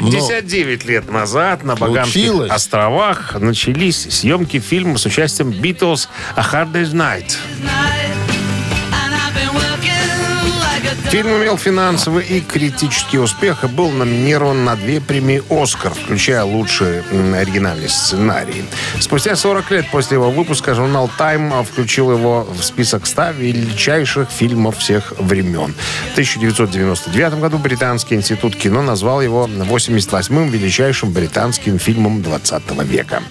59 0.00 0.84
лет 0.84 1.10
назад 1.10 1.64
на 1.64 1.74
Багамских 1.76 2.50
островах 2.50 3.34
начались 3.38 4.06
съемки 4.10 4.60
фильма 4.60 4.98
с 4.98 5.06
участием 5.06 5.50
Beatles 5.50 6.08
«A 6.36 6.42
Hard 6.42 6.72
Day's 6.72 6.92
Night». 6.92 7.36
Фильм 11.10 11.28
имел 11.36 11.56
финансовый 11.56 12.24
и 12.24 12.40
критический 12.40 13.18
успех 13.18 13.62
и 13.62 13.68
был 13.68 13.90
номинирован 13.90 14.64
на 14.64 14.74
две 14.74 15.00
премии 15.00 15.40
«Оскар», 15.48 15.94
включая 15.94 16.42
лучший 16.42 17.00
оригинальный 17.00 17.88
сценарий. 17.88 18.64
Спустя 18.98 19.36
40 19.36 19.70
лет 19.70 19.86
после 19.92 20.16
его 20.16 20.30
выпуска 20.32 20.74
журнал 20.74 21.08
«Тайм» 21.16 21.52
включил 21.64 22.10
его 22.10 22.42
в 22.42 22.62
список 22.62 23.06
100 23.06 23.30
величайших 23.38 24.28
фильмов 24.30 24.78
всех 24.78 25.12
времен. 25.18 25.74
В 26.10 26.12
1999 26.12 27.34
году 27.40 27.58
Британский 27.58 28.16
институт 28.16 28.56
кино 28.56 28.82
назвал 28.82 29.22
его 29.22 29.46
88-м 29.46 30.48
величайшим 30.48 31.12
британским 31.12 31.78
фильмом 31.78 32.20
20 32.20 32.82
века. 32.82 33.22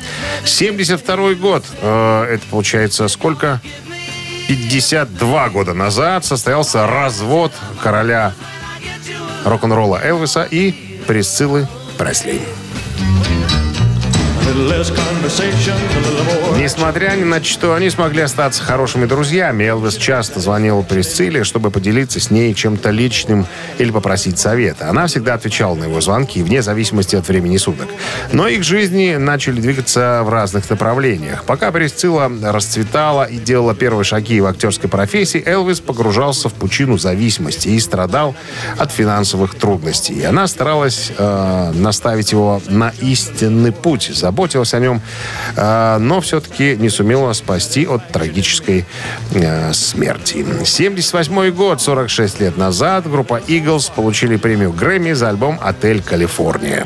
72 0.46 1.34
год. 1.34 1.66
Э, 1.82 2.24
это 2.24 2.44
получается 2.50 3.10
сколько? 3.10 3.62
52 4.48 5.50
года 5.50 5.74
назад 5.74 6.24
состоялся 6.24 6.86
развод 6.86 7.52
короля 7.82 8.34
рок-н-ролла 9.44 10.00
Элвиса 10.04 10.44
и 10.44 10.72
Присциллы 11.08 11.68
Пресли. 11.98 12.42
Несмотря 16.58 17.12
ни 17.18 17.26
на 17.26 17.44
что, 17.44 17.76
они 17.76 17.90
смогли 17.90 18.22
остаться 18.22 18.64
хорошими 18.64 19.06
друзьями. 19.06 19.66
Элвис 19.66 19.98
часто 19.98 20.40
звонил 20.40 20.82
Присцилле, 20.84 21.44
чтобы 21.44 21.72
поделиться 21.72 22.22
с 22.22 22.32
ней 22.32 22.54
чем-то 22.54 22.90
личным 22.92 23.48
или 23.80 23.92
попросить 23.92 24.40
совета. 24.40 24.90
Она 24.90 25.08
всегда 25.08 25.34
отвечала 25.34 25.76
на 25.76 25.84
его 25.84 26.00
звонки, 26.00 26.42
вне 26.42 26.62
зависимости 26.62 27.18
от 27.18 27.28
времени 27.28 27.58
суток. 27.58 27.90
Но 28.32 28.48
их 28.48 28.64
жизни 28.64 29.18
начали 29.18 29.60
двигаться 29.60 30.22
в 30.24 30.30
разных 30.30 30.70
направлениях. 30.70 31.44
Пока 31.44 31.72
Присцилла 31.74 32.32
расцветала 32.42 33.26
и 33.26 33.38
делала 33.38 33.76
первые 33.76 34.06
шаги 34.06 34.40
в 34.40 34.46
актерской 34.46 34.90
профессии, 34.90 35.44
Элвис 35.46 35.82
погружался 35.82 36.48
в 36.48 36.54
пучину 36.54 36.98
зависимости 36.98 37.68
и 37.68 37.80
страдал 37.80 38.36
от 38.78 38.92
финансовых 38.92 39.56
трудностей. 39.56 40.24
Она 40.24 40.48
старалась 40.48 41.12
э, 41.18 41.72
наставить 41.74 42.32
его 42.32 42.62
на 42.70 42.94
истинный 43.02 43.74
путь, 43.74 44.12
заботилась 44.46 44.74
о 44.74 44.80
нем, 44.80 45.02
э, 45.56 45.98
но 46.00 46.22
все-таки 46.22 46.76
не 46.78 46.90
сумела 46.90 47.34
спасти 47.34 47.88
от 47.88 48.08
трагической 48.10 48.86
э, 49.32 49.74
смерти. 49.74 50.46
78 50.64 51.52
год, 51.52 51.82
46 51.82 52.42
лет 52.42 52.58
назад, 52.58 53.10
группа 53.10 53.42
Eagles 53.48 53.92
получили 53.96 54.38
премию 54.38 54.72
Грэмми 54.72 55.14
за 55.14 55.30
альбом 55.30 55.60
«Отель 55.62 56.02
Калифорния». 56.02 56.86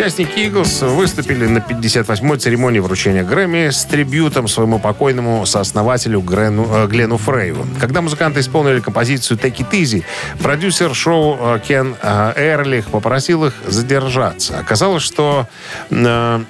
Участники 0.00 0.38
Eagles 0.38 0.88
выступили 0.88 1.46
на 1.46 1.58
58-й 1.58 2.38
церемонии 2.38 2.78
вручения 2.78 3.22
Грэмми 3.22 3.68
с 3.68 3.84
трибютом 3.84 4.48
своему 4.48 4.78
покойному 4.78 5.44
сооснователю 5.44 6.22
Грену, 6.22 6.66
э, 6.72 6.86
Глену 6.86 7.18
Фрейву. 7.18 7.66
Когда 7.78 8.00
музыканты 8.00 8.40
исполнили 8.40 8.80
композицию 8.80 9.36
«Take 9.36 9.58
It 9.58 9.72
Easy», 9.72 10.04
продюсер 10.42 10.94
шоу 10.94 11.36
э, 11.38 11.60
Кен 11.68 11.96
э, 12.00 12.32
Эрлих 12.34 12.88
попросил 12.88 13.44
их 13.44 13.52
задержаться. 13.66 14.58
Оказалось, 14.58 15.02
что 15.02 15.46
э, 15.90 16.44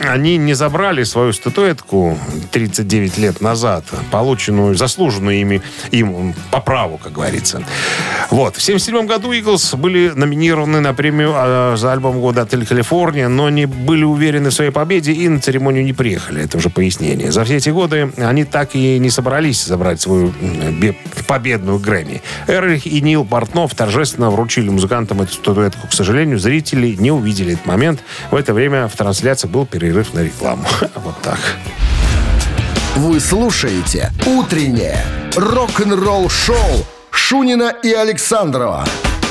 они 0.00 0.36
не 0.36 0.54
забрали 0.54 1.04
свою 1.04 1.32
статуэтку 1.32 2.18
39 2.50 3.18
лет 3.18 3.40
назад, 3.40 3.84
полученную, 4.10 4.74
заслуженную 4.74 5.40
ими, 5.40 5.62
им 5.90 6.34
по 6.50 6.60
праву, 6.60 6.98
как 6.98 7.12
говорится. 7.12 7.62
Вот. 8.30 8.56
В 8.56 8.62
1977 8.62 9.06
году 9.06 9.32
Иглс 9.32 9.74
были 9.74 10.12
номинированы 10.14 10.80
на 10.80 10.94
премию 10.94 11.32
э, 11.34 11.76
за 11.76 11.92
альбом 11.92 12.20
года 12.20 12.42
«Отель 12.42 12.66
Калифорния», 12.66 13.28
но 13.28 13.50
не 13.50 13.66
были 13.66 14.04
уверены 14.04 14.50
в 14.50 14.54
своей 14.54 14.70
победе 14.70 15.12
и 15.12 15.28
на 15.28 15.40
церемонию 15.40 15.84
не 15.84 15.92
приехали. 15.92 16.42
Это 16.44 16.58
уже 16.58 16.70
пояснение. 16.70 17.30
За 17.30 17.44
все 17.44 17.56
эти 17.56 17.70
годы 17.70 18.10
они 18.16 18.44
так 18.44 18.74
и 18.74 18.98
не 18.98 19.10
собрались 19.10 19.64
забрать 19.64 20.00
свою 20.00 20.32
победную 21.26 21.78
Грэмми. 21.78 22.22
Эрлих 22.46 22.86
и 22.86 23.00
Нил 23.00 23.24
Портнов 23.24 23.74
торжественно 23.74 24.30
вручили 24.30 24.68
музыкантам 24.68 25.22
эту 25.22 25.34
статуэтку. 25.34 25.86
К 25.88 25.92
сожалению, 25.92 26.38
зрители 26.38 26.96
не 26.98 27.10
увидели 27.10 27.54
этот 27.54 27.66
момент. 27.66 28.00
В 28.30 28.36
это 28.36 28.54
время 28.54 28.88
в 28.88 28.96
трансляции 28.96 29.48
был 29.52 29.66
перерыв 29.66 30.14
на 30.14 30.20
рекламу. 30.20 30.64
Вот 30.96 31.20
так. 31.22 31.38
Вы 32.96 33.20
слушаете 33.20 34.10
«Утреннее 34.26 35.04
рок-н-ролл-шоу» 35.36 36.86
Шунина 37.10 37.74
и 37.82 37.92
Александрова 37.92 38.84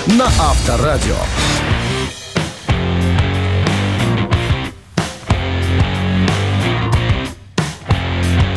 на 0.07 0.25
Авторадио. 0.25 1.17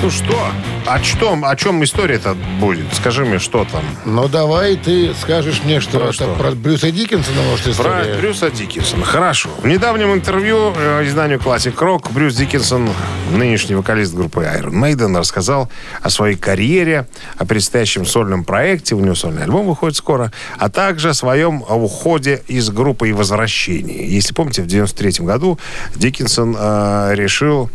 Ну 0.04 0.10
что? 0.10 0.38
О 0.84 1.00
чем, 1.00 1.46
о 1.46 1.56
чем 1.56 1.82
история-то 1.82 2.36
будет? 2.60 2.92
Скажи 2.92 3.24
мне, 3.24 3.38
что 3.38 3.64
там? 3.64 3.82
Ну, 4.04 4.28
давай 4.28 4.76
ты 4.76 5.14
скажешь 5.14 5.62
мне, 5.64 5.80
что 5.80 5.92
Про 5.98 6.04
это 6.04 6.12
что? 6.12 6.34
про 6.34 6.50
Брюса 6.50 6.90
Диккенсона, 6.90 7.40
может, 7.48 7.64
Про 7.64 7.72
история. 7.72 8.18
Брюса 8.18 8.50
Диккенсона. 8.50 9.02
Хорошо. 9.02 9.48
В 9.62 9.66
недавнем 9.66 10.12
интервью 10.12 10.74
э, 10.76 11.06
изданию 11.06 11.38
Classic 11.38 11.74
Rock 11.74 12.12
Брюс 12.12 12.34
Диккенсон, 12.34 12.90
нынешний 13.32 13.76
вокалист 13.76 14.12
группы 14.12 14.42
Iron 14.42 14.74
Maiden, 14.74 15.18
рассказал 15.18 15.70
о 16.02 16.10
своей 16.10 16.36
карьере, 16.36 17.06
о 17.38 17.46
предстоящем 17.46 18.04
сольном 18.04 18.44
проекте, 18.44 18.94
у 18.94 19.00
него 19.00 19.14
сольный 19.14 19.44
альбом 19.44 19.64
выходит 19.64 19.96
скоро, 19.96 20.30
а 20.58 20.68
также 20.68 21.08
о 21.08 21.14
своем 21.14 21.62
уходе 21.62 22.42
из 22.46 22.68
группы 22.68 23.08
и 23.08 23.14
возвращении. 23.14 24.06
Если 24.06 24.34
помните, 24.34 24.60
в 24.60 24.66
93 24.66 25.24
году 25.24 25.58
Диккенсон 25.96 26.54
э, 26.58 27.12
решил 27.14 27.70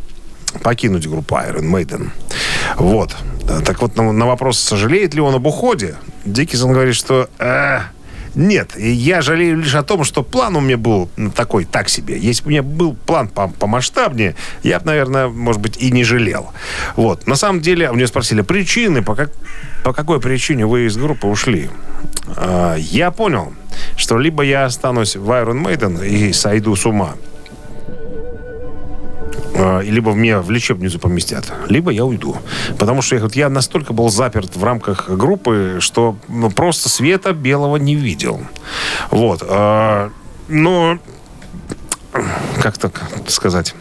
покинуть 0.63 1.07
группу 1.07 1.35
Iron 1.35 1.69
Maiden. 1.71 2.09
Вот. 2.77 3.15
Так 3.65 3.81
вот, 3.81 3.95
на, 3.97 4.11
на 4.11 4.25
вопрос, 4.25 4.59
сожалеет 4.59 5.13
ли 5.13 5.21
он 5.21 5.35
об 5.35 5.45
уходе, 5.47 5.95
Диккенсон 6.25 6.71
говорит, 6.73 6.95
что 6.95 7.29
«Э, 7.39 7.79
нет, 8.35 8.77
я 8.77 9.21
жалею 9.21 9.57
лишь 9.57 9.73
о 9.73 9.81
том, 9.81 10.03
что 10.03 10.21
план 10.21 10.55
у 10.55 10.59
меня 10.59 10.77
был 10.77 11.09
такой, 11.35 11.65
так 11.65 11.89
себе. 11.89 12.17
Если 12.19 12.43
бы 12.43 12.47
у 12.47 12.51
меня 12.51 12.61
был 12.63 12.93
план 12.93 13.27
по- 13.27 13.47
помасштабнее, 13.47 14.35
я 14.61 14.79
бы, 14.79 14.85
наверное, 14.85 15.27
может 15.29 15.61
быть, 15.61 15.77
и 15.77 15.91
не 15.91 16.03
жалел. 16.03 16.51
Вот. 16.95 17.25
На 17.25 17.35
самом 17.35 17.59
деле, 17.59 17.89
у 17.89 17.95
него 17.95 18.07
спросили 18.07 18.41
причины, 18.41 19.01
по, 19.01 19.15
как- 19.15 19.31
по 19.83 19.93
какой 19.93 20.19
причине 20.21 20.67
вы 20.67 20.85
из 20.85 20.95
группы 20.95 21.25
ушли. 21.25 21.69
А, 22.35 22.75
я 22.75 23.09
понял, 23.09 23.53
что 23.97 24.19
либо 24.19 24.43
я 24.43 24.65
останусь 24.65 25.15
в 25.15 25.27
Iron 25.31 25.63
Maiden 25.63 26.07
и 26.07 26.31
сойду 26.31 26.75
с 26.75 26.85
ума, 26.85 27.15
либо 29.83 30.13
меня 30.13 30.41
в 30.41 30.49
лечебницу 30.51 30.99
поместят, 30.99 31.51
либо 31.67 31.91
я 31.91 32.05
уйду. 32.05 32.37
Потому 32.77 33.01
что 33.01 33.15
я, 33.15 33.21
вот, 33.21 33.35
я 33.35 33.49
настолько 33.49 33.93
был 33.93 34.09
заперт 34.09 34.55
в 34.55 34.63
рамках 34.63 35.09
группы, 35.09 35.77
что 35.79 36.15
ну, 36.27 36.49
просто 36.49 36.89
света 36.89 37.33
белого 37.33 37.77
не 37.77 37.95
видел. 37.95 38.41
Вот. 39.11 39.43
а, 39.47 40.11
но, 40.47 40.99
как 42.61 42.77
так 42.77 43.01
сказать... 43.27 43.75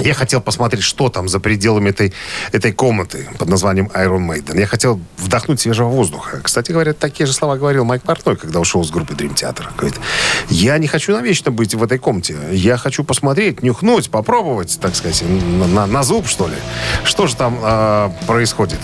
Я 0.00 0.14
хотел 0.14 0.40
посмотреть, 0.40 0.82
что 0.84 1.08
там 1.08 1.28
за 1.28 1.40
пределами 1.40 1.90
этой, 1.90 2.12
этой 2.52 2.72
комнаты 2.72 3.28
под 3.38 3.48
названием 3.48 3.90
Iron 3.94 4.26
Maiden. 4.28 4.58
Я 4.58 4.66
хотел 4.66 5.00
вдохнуть 5.16 5.60
свежего 5.60 5.88
воздуха. 5.88 6.40
Кстати 6.42 6.72
говоря, 6.72 6.92
такие 6.92 7.26
же 7.26 7.32
слова 7.32 7.56
говорил 7.56 7.84
Майк 7.84 8.02
Портной, 8.02 8.36
когда 8.36 8.60
ушел 8.60 8.84
с 8.84 8.90
группы 8.90 9.14
Dream 9.14 9.34
Theater. 9.34 9.64
Говорит, 9.76 9.98
я 10.50 10.78
не 10.78 10.86
хочу 10.86 11.12
навечно 11.12 11.50
быть 11.50 11.74
в 11.74 11.82
этой 11.82 11.98
комнате. 11.98 12.36
Я 12.52 12.76
хочу 12.76 13.02
посмотреть, 13.04 13.62
нюхнуть, 13.62 14.10
попробовать, 14.10 14.78
так 14.80 14.94
сказать, 14.94 15.22
на, 15.28 15.66
на- 15.66 15.86
на 15.86 16.02
зуб, 16.02 16.28
что 16.28 16.48
ли. 16.48 16.56
Что 17.04 17.26
же 17.26 17.34
там 17.34 17.58
а, 17.62 18.12
происходит? 18.26 18.78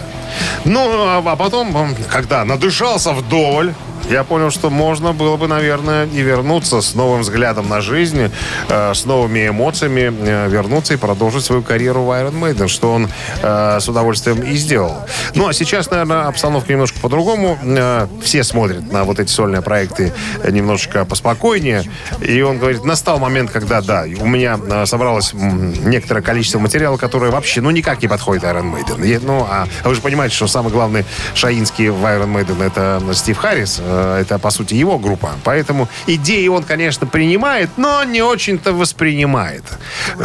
Ну, 0.64 0.80
а, 0.90 1.22
а 1.24 1.36
потом, 1.36 1.94
когда 2.10 2.44
надышался 2.44 3.12
вдоволь, 3.12 3.72
я 4.10 4.24
понял, 4.24 4.50
что 4.50 4.70
можно 4.70 5.12
было 5.12 5.36
бы, 5.36 5.48
наверное, 5.48 6.06
и 6.06 6.20
вернуться 6.20 6.80
с 6.80 6.94
новым 6.94 7.22
взглядом 7.22 7.68
на 7.68 7.80
жизнь, 7.80 8.30
э, 8.68 8.94
с 8.94 9.04
новыми 9.04 9.48
эмоциями, 9.48 10.12
э, 10.16 10.48
вернуться 10.48 10.94
и 10.94 10.96
продолжить 10.96 11.44
свою 11.44 11.62
карьеру 11.62 12.02
в 12.02 12.10
Iron 12.10 12.38
Maiden, 12.38 12.68
что 12.68 12.92
он 12.92 13.08
э, 13.42 13.78
с 13.80 13.88
удовольствием 13.88 14.42
и 14.42 14.54
сделал. 14.56 15.06
Ну, 15.34 15.48
а 15.48 15.52
сейчас, 15.52 15.90
наверное, 15.90 16.28
обстановка 16.28 16.72
немножко 16.72 17.00
по-другому. 17.00 17.58
Э, 17.62 18.06
все 18.22 18.44
смотрят 18.44 18.92
на 18.92 19.04
вот 19.04 19.20
эти 19.20 19.30
сольные 19.30 19.62
проекты 19.62 20.12
немножечко 20.48 21.04
поспокойнее. 21.04 21.84
И 22.20 22.42
он 22.42 22.58
говорит, 22.58 22.84
настал 22.84 23.18
момент, 23.18 23.50
когда, 23.50 23.80
да, 23.80 24.04
у 24.20 24.26
меня 24.26 24.58
э, 24.62 24.86
собралось 24.86 25.32
некоторое 25.34 26.22
количество 26.22 26.58
материала, 26.58 26.96
которое 26.96 27.30
вообще, 27.30 27.60
ну, 27.60 27.70
никак 27.70 28.02
не 28.02 28.08
подходит 28.08 28.44
Iron 28.44 28.72
Maiden. 28.72 29.06
И, 29.06 29.18
ну, 29.18 29.46
а 29.48 29.66
вы 29.84 29.94
же 29.94 30.00
понимаете, 30.00 30.34
что 30.34 30.46
самый 30.46 30.72
главный 30.72 31.04
шаинский 31.34 31.88
в 31.88 32.04
Iron 32.04 32.32
Maiden 32.32 32.62
это 32.62 33.02
Стив 33.14 33.36
Харрис, 33.36 33.80
э, 33.80 33.93
это, 33.94 34.38
по 34.38 34.50
сути, 34.50 34.74
его 34.74 34.98
группа. 34.98 35.32
Поэтому 35.44 35.88
идеи 36.06 36.48
он, 36.48 36.64
конечно, 36.64 37.06
принимает, 37.06 37.70
но 37.76 38.04
не 38.04 38.22
очень-то 38.22 38.72
воспринимает. 38.72 39.64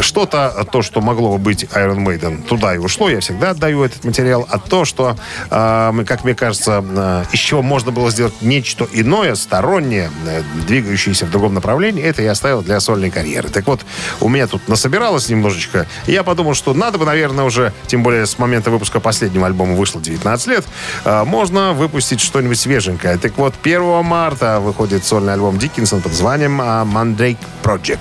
Что-то, 0.00 0.66
то, 0.70 0.82
что 0.82 1.00
могло 1.00 1.32
бы 1.32 1.38
быть 1.38 1.64
Iron 1.64 1.98
Maiden, 1.98 2.42
туда 2.42 2.74
и 2.74 2.78
ушло. 2.78 3.08
Я 3.08 3.20
всегда 3.20 3.50
отдаю 3.50 3.82
этот 3.82 4.04
материал. 4.04 4.46
А 4.48 4.58
то, 4.58 4.84
что, 4.84 5.16
э, 5.50 6.04
как 6.06 6.24
мне 6.24 6.34
кажется, 6.34 6.84
э, 6.86 7.24
из 7.32 7.38
чего 7.38 7.62
можно 7.62 7.90
было 7.90 8.10
сделать 8.10 8.34
нечто 8.42 8.86
иное, 8.92 9.34
стороннее, 9.34 10.10
э, 10.26 10.42
двигающееся 10.66 11.26
в 11.26 11.30
другом 11.30 11.54
направлении, 11.54 12.02
это 12.02 12.22
я 12.22 12.32
оставил 12.32 12.62
для 12.62 12.80
сольной 12.80 13.10
карьеры. 13.10 13.48
Так 13.48 13.66
вот, 13.66 13.80
у 14.20 14.28
меня 14.28 14.46
тут 14.46 14.68
насобиралось 14.68 15.28
немножечко. 15.28 15.86
Я 16.06 16.22
подумал, 16.22 16.54
что 16.54 16.74
надо 16.74 16.98
бы, 16.98 17.04
наверное, 17.04 17.44
уже, 17.44 17.72
тем 17.86 18.02
более 18.02 18.26
с 18.26 18.38
момента 18.38 18.70
выпуска 18.70 19.00
последнего 19.00 19.46
альбома 19.46 19.74
вышло 19.74 20.00
19 20.00 20.46
лет, 20.46 20.64
э, 21.04 21.24
можно 21.24 21.72
выпустить 21.72 22.20
что-нибудь 22.20 22.58
свеженькое. 22.58 23.18
Так 23.18 23.36
вот, 23.38 23.54
1 23.62 24.04
марта 24.04 24.58
выходит 24.60 25.04
сольный 25.04 25.34
альбом 25.34 25.58
Диккенсон 25.58 26.00
под 26.00 26.12
названием 26.12 26.60
э, 26.60 26.64
Mandrake 26.84 27.36
Project. 27.62 27.98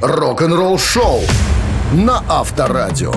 Рок-н-ролл 0.00 0.78
шоу 0.78 1.20
на 1.92 2.22
Авторадио. 2.28 3.12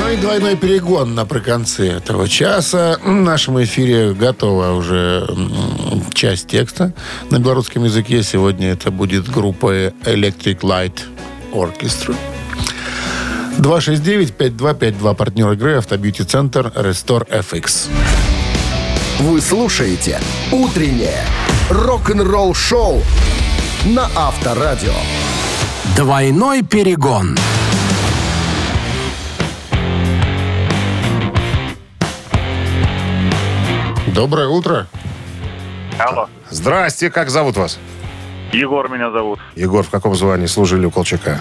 Ну 0.00 0.08
и 0.08 0.16
двойной 0.16 0.56
перегон 0.56 1.14
наприконцы 1.14 1.88
этого 1.88 2.28
часа. 2.28 2.98
В 3.04 3.08
нашем 3.08 3.62
эфире 3.62 4.12
готова 4.12 4.72
уже 4.72 5.28
часть 6.12 6.48
текста 6.48 6.92
на 7.30 7.38
белорусском 7.38 7.84
языке. 7.84 8.22
Сегодня 8.22 8.72
это 8.72 8.90
будет 8.90 9.30
группа 9.30 9.72
Electric 10.04 10.60
Light 10.60 11.02
Orchestra. 11.52 12.16
269-5252. 13.58 15.14
Партнер 15.14 15.52
игры 15.52 15.76
Автобьюти-центр 15.76 16.72
Restore 16.74 17.28
FX. 17.28 17.88
Вы 19.20 19.40
слушаете 19.40 20.20
«Утреннее 20.50 21.24
рок-н-ролл 21.70 22.54
шоу» 22.54 23.02
на 23.84 24.08
Авторадио. 24.16 24.94
Двойной 25.96 26.62
перегон. 26.62 27.36
Доброе 34.08 34.48
утро. 34.48 34.86
Алло. 35.98 36.28
Здрасте, 36.50 37.10
как 37.10 37.30
зовут 37.30 37.56
вас? 37.56 37.78
Егор 38.52 38.88
меня 38.90 39.10
зовут. 39.10 39.38
Егор, 39.56 39.82
в 39.82 39.90
каком 39.90 40.14
звании 40.14 40.46
служили 40.46 40.84
у 40.84 40.90
Колчака? 40.90 41.40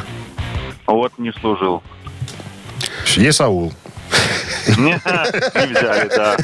Вот 0.88 1.12
не 1.18 1.32
служил. 1.34 1.84
Есаул. 3.16 3.74
Не, 4.78 4.92
не 4.94 5.74
взяли, 5.74 6.10
да. 6.16 6.38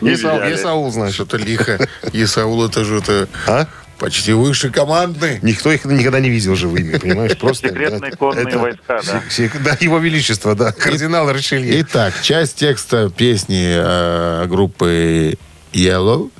Не 0.00 0.10
Есаул, 0.10 0.36
взяли. 0.38 0.50
Есаул, 0.52 0.90
значит. 0.92 1.14
Что-то 1.14 1.36
лихо. 1.38 1.88
Исаул 2.12 2.64
это 2.64 2.84
же 2.84 2.98
это 2.98 3.28
А? 3.46 3.66
почти 3.98 4.32
выше 4.32 4.70
командный. 4.70 5.38
Никто 5.42 5.72
их 5.72 5.84
никогда 5.84 6.20
не 6.20 6.28
видел 6.28 6.54
живыми, 6.54 6.98
понимаешь? 6.98 7.36
Просто 7.38 7.68
Секретные 7.68 8.08
это- 8.10 8.16
конные 8.18 8.46
это- 8.46 8.58
войска, 8.58 9.00
да. 9.06 9.22
Сек- 9.30 9.62
Да, 9.62 9.76
его 9.80 9.98
величество, 9.98 10.54
да. 10.54 10.72
Кардинал 10.72 11.30
Ришелье. 11.30 11.80
Итак, 11.82 12.14
часть 12.22 12.56
текста 12.56 13.10
песни 13.10 13.74
э, 13.76 14.46
группы 14.48 15.38
Yellow 15.72 16.30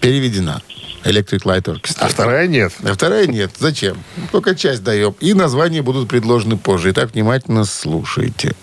переведена. 0.00 0.62
Electric 1.04 1.42
Light 1.44 1.62
Orchestra. 1.62 1.96
А 2.00 2.08
вторая 2.08 2.48
нет. 2.48 2.72
А 2.82 2.92
вторая 2.92 3.26
нет. 3.26 3.52
Зачем? 3.58 4.02
Только 4.32 4.54
часть 4.56 4.82
даем. 4.82 5.14
И 5.20 5.32
названия 5.32 5.80
будут 5.80 6.08
предложены 6.08 6.58
позже. 6.58 6.90
Итак, 6.90 7.10
внимательно 7.14 7.64
слушайте. 7.64 8.54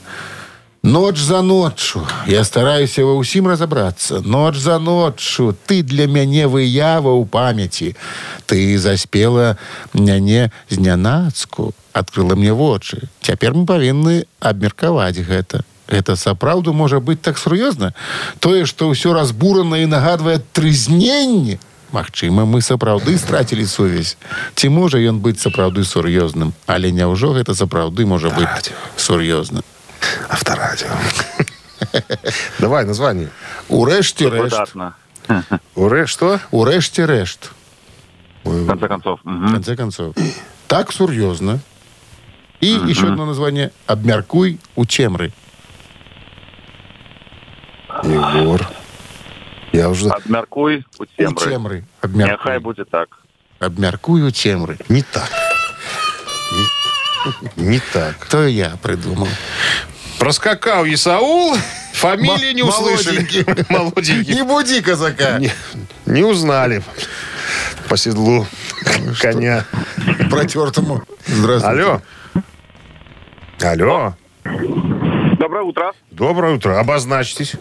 Ночь 0.86 1.17
за 1.17 1.41
ночью. 1.41 2.06
Я 2.28 2.43
стараюся 2.43 3.02
ва 3.02 3.17
ўсім 3.17 3.50
разобраться. 3.50 4.21
Ночь 4.21 4.62
за 4.62 4.78
ночью. 4.78 5.58
Ты 5.65 5.82
для 5.82 6.06
мяне 6.06 6.45
выява 6.45 7.10
ў 7.10 7.26
памяці. 7.26 7.98
Ты 8.45 8.78
заспела 8.78 9.58
мяне 9.98 10.54
знянацку. 10.69 11.74
Адкрыла 11.89 12.38
мне 12.38 12.54
вочы. 12.54 13.10
Цяпер 13.26 13.58
мы 13.58 13.65
павінны 13.65 14.30
абмеркаваць 14.38 15.17
гэта. 15.26 15.65
Гэта 15.89 16.13
сапраўду 16.13 16.69
можа 16.69 17.02
быць 17.02 17.17
так 17.17 17.41
сур'ёзна. 17.41 17.98
Тое, 18.38 18.69
што 18.69 18.93
ўсё 18.93 19.17
разбурана 19.17 19.82
і 19.82 19.89
нагадвае 19.89 20.38
трызненне, 20.54 21.58
Магчыма, 21.89 22.45
мы 22.45 22.62
сапраўды 22.62 23.17
страцілі 23.17 23.65
сувязь. 23.65 24.17
Ці 24.54 24.69
можа 24.69 25.02
ён 25.02 25.17
быць 25.17 25.41
сапраўды 25.41 25.82
сур'ёзным, 25.82 26.54
але 26.69 26.91
няўжо 26.91 27.34
гэта 27.34 27.58
сапраўды 27.58 28.06
можа 28.06 28.30
быць 28.30 28.54
Радио. 28.54 28.78
Авторадио. 30.30 30.88
Давай 32.60 32.86
название. 32.86 33.30
Рэшт. 33.70 34.22
Выдатно. 34.22 34.96
Уре, 35.76 36.06
что? 36.06 36.39
Урэшце 36.52 37.06
рэшт. 37.06 37.52
В 38.44 38.68
конце 38.68 38.88
концов. 38.88 39.20
В 39.24 39.52
конце 39.52 39.76
концов. 39.76 40.15
Так 40.68 40.91
сур'ёзна. 40.91 41.60
И 42.60 42.68
еще 42.68 43.08
одно 43.08 43.26
название. 43.26 43.72
Обмяркуй 43.86 44.60
у 44.76 44.86
цемры. 44.86 45.32
Егор. 48.04 48.68
Я 49.72 49.89
уже... 49.89 50.10
Обмяркуй 50.10 50.86
у 50.98 51.04
У 51.04 51.06
темры. 51.06 51.46
цемры. 51.46 51.76
Нехай 52.04 52.10
Обмяркуй. 52.10 52.60
будет 52.60 52.89
так. 52.89 53.10
Обмяркуй 53.60 54.24
у 54.24 54.32
цемры. 54.32 54.78
Не 54.89 55.02
так. 55.04 55.30
Не, 57.56 57.63
не 57.63 57.80
так. 57.94 58.26
То 58.26 58.48
я 58.48 58.76
придумал. 58.82 59.28
Проскакал 60.19 60.86
Исаул, 60.86 61.56
фамилии 61.93 62.54
не 62.54 62.62
М- 62.62 62.69
услышали. 62.69 63.25
Молоденький. 63.69 64.34
Не 64.36 64.43
буди 64.43 64.82
казака. 64.82 65.39
Не, 65.39 65.51
не 66.06 66.23
узнали 66.23 66.82
по 67.89 67.97
седлу 67.97 68.47
коня. 69.21 69.65
Протертому. 70.30 71.04
Здравствуйте. 71.28 71.82
Алло. 71.82 72.01
Алло. 73.62 74.15
Доброе 75.38 75.63
утро. 75.63 75.91
Доброе 76.12 76.56
утро. 76.56 76.80
Обозначьтесь. 76.80 77.54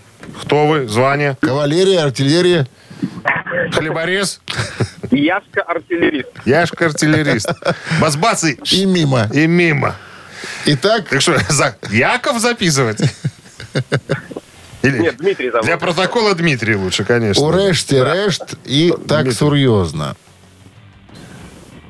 Кто 0.42 0.66
вы? 0.66 0.88
Звание? 0.88 1.36
Кавалерия, 1.40 2.04
артиллерия. 2.04 2.66
Хлеборез? 3.72 4.40
Яшка 5.10 5.62
артиллерист. 5.62 6.28
Яшка 6.44 6.86
артиллерист. 6.86 7.50
Базбацы. 8.00 8.58
И 8.70 8.86
мимо. 8.86 9.28
И 9.32 9.46
мимо. 9.46 9.96
Итак, 10.65 11.10
Так 11.10 11.21
что, 11.21 11.38
за... 11.49 11.75
Яков 11.91 12.39
записывать? 12.39 13.01
Или... 14.82 14.99
Нет, 14.99 15.17
Дмитрий 15.17 15.49
зовут. 15.51 15.65
Для 15.65 15.77
протокола 15.77 16.34
Дмитрий 16.36 16.75
лучше, 16.75 17.03
конечно. 17.03 17.43
урэшце 17.45 18.03
рэшт 18.03 18.55
і 18.65 18.93
так 19.08 19.23
Дмитрий. 19.25 19.34
сур'ёзна. 19.34 20.15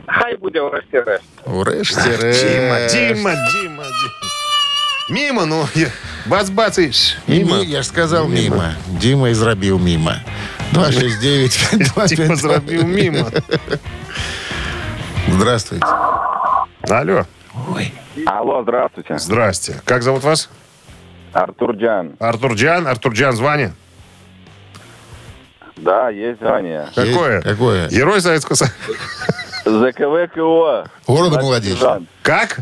Хай 0.07 0.37
буде 0.37 0.61
врешті-решт. 0.61 1.23
Урэшце 1.45 2.03
Дима, 2.03 2.17
рэшт. 2.17 2.93
Дима, 2.93 3.31
Дима, 3.31 3.35
Дима. 3.51 3.83
Мимо, 5.09 5.45
ну, 5.45 5.67
я- 5.75 5.91
бац-бац 6.25 6.77
и 6.79 6.91
ш, 6.91 7.15
мимо. 7.27 7.45
Мимо. 7.57 7.63
Я 7.63 7.81
ж 7.81 7.87
сказал 7.87 8.27
мимо. 8.27 8.63
Дима 8.87 9.29
і 9.29 9.33
зрабіў 9.33 9.79
мимо. 9.79 10.13
269 10.71 12.07
Дима 12.17 12.35
зрабіў 12.35 12.83
мимо. 12.85 13.31
Здравствуйте. 15.31 15.85
Алло, 16.89 17.25
Алло, 18.26 18.62
здравствуйте. 18.62 19.18
здрасте. 19.18 19.80
Как 19.84 20.02
зовут 20.02 20.22
вас? 20.22 20.48
Артур 21.32 21.72
Джан. 21.72 22.14
Артур 22.20 22.54
Джан. 22.54 22.86
Артур 22.86 23.12
Джан, 23.12 23.32
звание? 23.34 23.72
Да, 25.76 26.08
есть 26.10 26.38
звание. 26.40 26.88
Какое? 26.94 27.42
Какое? 27.42 27.88
Герой 27.88 28.20
Советского 28.20 28.54
Союза. 28.54 28.74
ЗКВ 29.64 30.32
КО. 30.32 30.84
Города 31.06 31.40
молодец. 31.40 31.78
Как? 32.22 32.60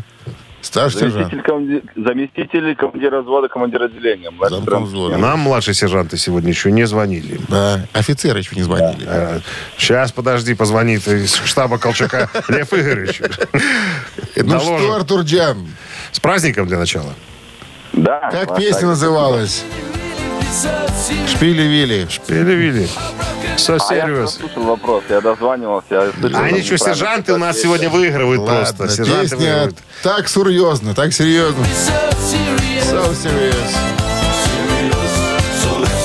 Старший 0.63 1.01
сержант. 1.01 1.29
Заместитель, 1.29 1.41
комди- 1.41 1.83
заместитель 1.95 2.75
командира 2.75 3.21
взвода, 3.21 3.47
командир 3.49 3.83
отделения. 3.83 4.31
сержант. 4.31 4.87
взвода. 4.87 5.17
Нам 5.17 5.39
младшие 5.41 5.75
сержанты 5.75 6.17
сегодня 6.17 6.49
еще 6.49 6.71
не 6.71 6.85
звонили. 6.85 7.39
Да, 7.49 7.85
офицеры 7.93 8.39
еще 8.39 8.55
не 8.55 8.63
звонили. 8.63 9.07
Сейчас, 9.77 10.11
подожди, 10.11 10.53
позвонит 10.55 11.07
из 11.07 11.35
штаба 11.35 11.77
Колчака 11.77 12.29
Лев 12.47 12.73
Игоревич. 12.73 13.21
Ну 14.37 14.59
что, 14.59 14.93
Артур 14.95 15.21
Джан, 15.21 15.67
С 16.11 16.19
праздником 16.19 16.67
для 16.67 16.79
начала. 16.79 17.13
Да. 17.91 18.29
как 18.31 18.55
песня 18.57 18.87
называлась? 18.87 19.63
Шпили-вили. 21.27 22.07
Перевели. 22.27 22.87
So 23.57 23.77
А 23.89 23.93
я 23.95 24.05
serious. 24.07 24.27
слушал 24.39 24.63
вопрос, 24.63 25.03
я 25.09 25.21
дозванивался. 25.21 25.85
Я 25.95 26.11
слышал, 26.19 26.39
А 26.41 26.51
ничего, 26.51 26.77
сержанты 26.77 27.33
у 27.33 27.37
нас 27.37 27.57
сказали. 27.57 27.63
сегодня 27.63 27.89
выигрывают 27.89 28.41
Ладно, 28.41 28.55
просто. 28.75 28.89
Сержанты 28.89 29.21
песня 29.23 29.37
выигрывают. 29.37 29.77
так 30.01 30.27
серьезно, 30.27 30.93
так 30.93 31.13
серьезно. 31.13 31.63
So 31.63 33.11
serious. 33.13 33.73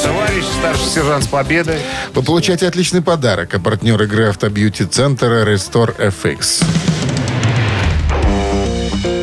Товарищ 0.03 0.45
старший 0.61 0.87
сержант 0.87 1.25
с 1.25 1.27
победой. 1.27 1.79
Вы 2.15 2.23
получаете 2.23 2.69
отличный 2.69 3.03
подарок. 3.03 3.55
А 3.55 3.59
партнер 3.59 4.01
игры 4.03 4.29
автобьюти-центра 4.29 5.45
Restore 5.45 5.95
FX. 5.97 6.65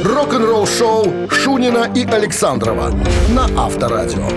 Рок-н-ролл 0.04 0.68
шоу 0.68 1.12
Шунина 1.30 1.90
и 1.96 2.06
Александрова 2.06 2.92
на 3.30 3.46
Авторадио. 3.66 4.28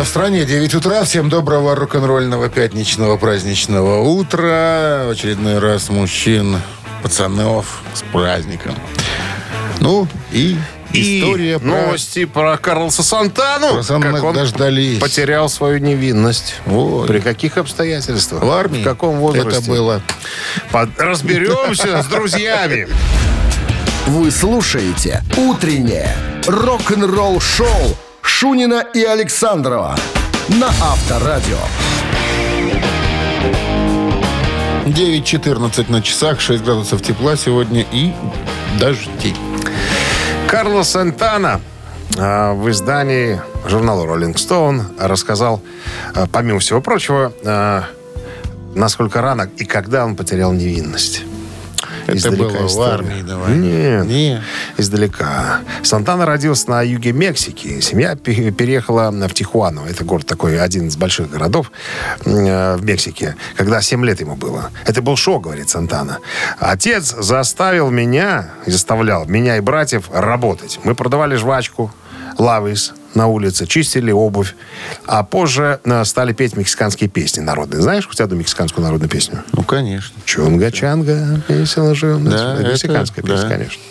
В 0.00 0.04
стране 0.04 0.44
9 0.44 0.74
утра. 0.74 1.04
Всем 1.04 1.28
доброго 1.28 1.74
рок-н-ролльного 1.74 2.48
пятничного 2.48 3.16
праздничного 3.16 4.00
утра. 4.02 5.04
В 5.06 5.10
очередной 5.10 5.58
раз 5.58 5.88
мужчин, 5.88 6.58
пацанов 7.02 7.82
с 7.94 8.02
праздником. 8.12 8.74
Ну 9.80 10.06
и 10.32 10.56
И 10.92 11.20
история 11.20 11.58
про... 11.58 11.66
новости 11.66 12.24
про 12.24 12.56
Карлоса 12.56 13.02
Сантану. 13.02 13.74
Про 13.74 13.82
Сантану 13.82 14.14
как 14.16 14.24
он 14.24 14.34
дождались. 14.34 14.98
потерял 14.98 15.48
свою 15.48 15.78
невинность. 15.78 16.56
Ой. 16.66 17.06
При 17.06 17.20
каких 17.20 17.56
обстоятельствах? 17.58 18.42
В 18.42 18.50
армии. 18.50 18.80
В 18.80 18.84
каком 18.84 19.16
возрасте? 19.18 19.60
Это 19.60 19.68
было. 19.68 20.02
Под- 20.70 20.98
Разберемся 21.00 22.02
с 22.02 22.06
друзьями. 22.06 22.88
Вы 24.06 24.30
слушаете 24.30 25.22
«Утреннее 25.36 26.14
рок-н-ролл-шоу» 26.46 27.96
Шунина 28.24 28.84
и 28.94 29.04
Александрова 29.04 29.94
на 30.48 30.68
Авторадио. 30.68 31.58
9.14 34.86 35.90
на 35.90 36.02
часах, 36.02 36.40
6 36.40 36.64
градусов 36.64 37.02
тепла 37.02 37.36
сегодня 37.36 37.84
и 37.92 38.12
дожди. 38.80 39.34
Карлос 40.48 40.88
Сантана 40.88 41.60
а, 42.18 42.54
в 42.54 42.70
издании 42.70 43.40
журнала 43.66 44.04
Rolling 44.04 44.34
Stone 44.34 44.82
рассказал, 44.98 45.62
а, 46.14 46.26
помимо 46.26 46.60
всего 46.60 46.80
прочего, 46.80 47.32
а, 47.44 47.84
насколько 48.74 49.20
рано 49.20 49.50
и 49.58 49.64
когда 49.64 50.04
он 50.04 50.16
потерял 50.16 50.52
невинность. 50.52 51.24
Это 52.06 52.16
Издалека 52.16 52.44
было 52.44 52.62
в 52.62 52.66
история. 52.66 52.92
армии, 52.94 53.22
давай. 53.22 53.56
Нет, 53.56 54.06
Не. 54.06 54.42
издалека. 54.76 55.60
Сантана 55.82 56.26
родился 56.26 56.70
на 56.70 56.82
юге 56.82 57.12
Мексики. 57.12 57.80
Семья 57.80 58.14
пе- 58.16 58.50
переехала 58.50 59.10
в 59.10 59.32
Тихуану. 59.34 59.84
Это 59.86 60.04
город 60.04 60.26
такой, 60.26 60.60
один 60.60 60.88
из 60.88 60.96
больших 60.96 61.30
городов 61.30 61.72
э, 62.24 62.76
в 62.76 62.84
Мексике, 62.84 63.36
когда 63.56 63.80
7 63.80 64.04
лет 64.04 64.20
ему 64.20 64.36
было. 64.36 64.70
Это 64.86 65.02
был 65.02 65.16
шок, 65.16 65.44
говорит 65.44 65.68
Сантана. 65.68 66.18
Отец 66.58 67.14
заставил 67.18 67.90
меня, 67.90 68.50
заставлял 68.66 69.24
меня 69.26 69.56
и 69.56 69.60
братьев 69.60 70.10
работать. 70.12 70.78
Мы 70.84 70.94
продавали 70.94 71.36
жвачку, 71.36 71.92
лавис 72.38 72.92
на 73.14 73.26
улице, 73.26 73.66
чистили 73.66 74.10
обувь, 74.10 74.54
а 75.06 75.22
позже 75.22 75.80
э, 75.84 76.04
стали 76.04 76.32
петь 76.32 76.56
мексиканские 76.56 77.08
песни 77.08 77.40
народные. 77.40 77.80
Знаешь 77.82 78.06
хоть 78.06 78.20
одну 78.20 78.36
мексиканскую 78.36 78.84
народную 78.84 79.08
песню? 79.10 79.42
Ну, 79.52 79.62
конечно. 79.62 80.14
Чунга-чанга, 80.26 81.42
весело 81.48 81.94
живем. 81.94 82.24
Да, 82.24 82.54
это 82.54 82.62
это- 82.62 82.70
мексиканская 82.72 83.24
песня, 83.24 83.42
да. 83.42 83.48
конечно. 83.48 83.82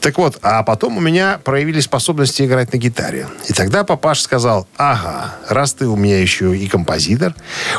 Так 0.00 0.18
вот, 0.18 0.38
а 0.42 0.62
потом 0.62 0.96
у 0.96 1.00
меня 1.00 1.38
проявились 1.42 1.84
способности 1.84 2.42
играть 2.42 2.72
на 2.72 2.78
гитаре. 2.78 3.28
И 3.48 3.52
тогда 3.52 3.84
папаша 3.84 4.22
сказал, 4.22 4.66
ага, 4.76 5.34
раз 5.48 5.72
ты 5.74 5.86
у 5.86 5.96
меня 5.96 6.20
еще 6.20 6.56
и 6.56 6.66
композитор, 6.66 7.34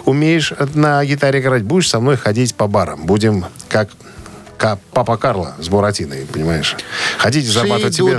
умеешь 0.05 0.53
на 0.73 1.03
гитаре 1.05 1.39
играть, 1.41 1.63
будешь 1.63 1.89
со 1.89 1.99
мной 1.99 2.17
ходить 2.17 2.55
по 2.55 2.67
барам. 2.67 3.05
Будем 3.05 3.45
как 3.69 3.89
Ка- 4.57 4.79
папа 4.91 5.17
Карло 5.17 5.55
с 5.59 5.69
Буратиной, 5.69 6.25
понимаешь? 6.25 6.75
Ходите, 7.17 7.49
зарабатывать 7.51 7.93
себе... 7.95 8.17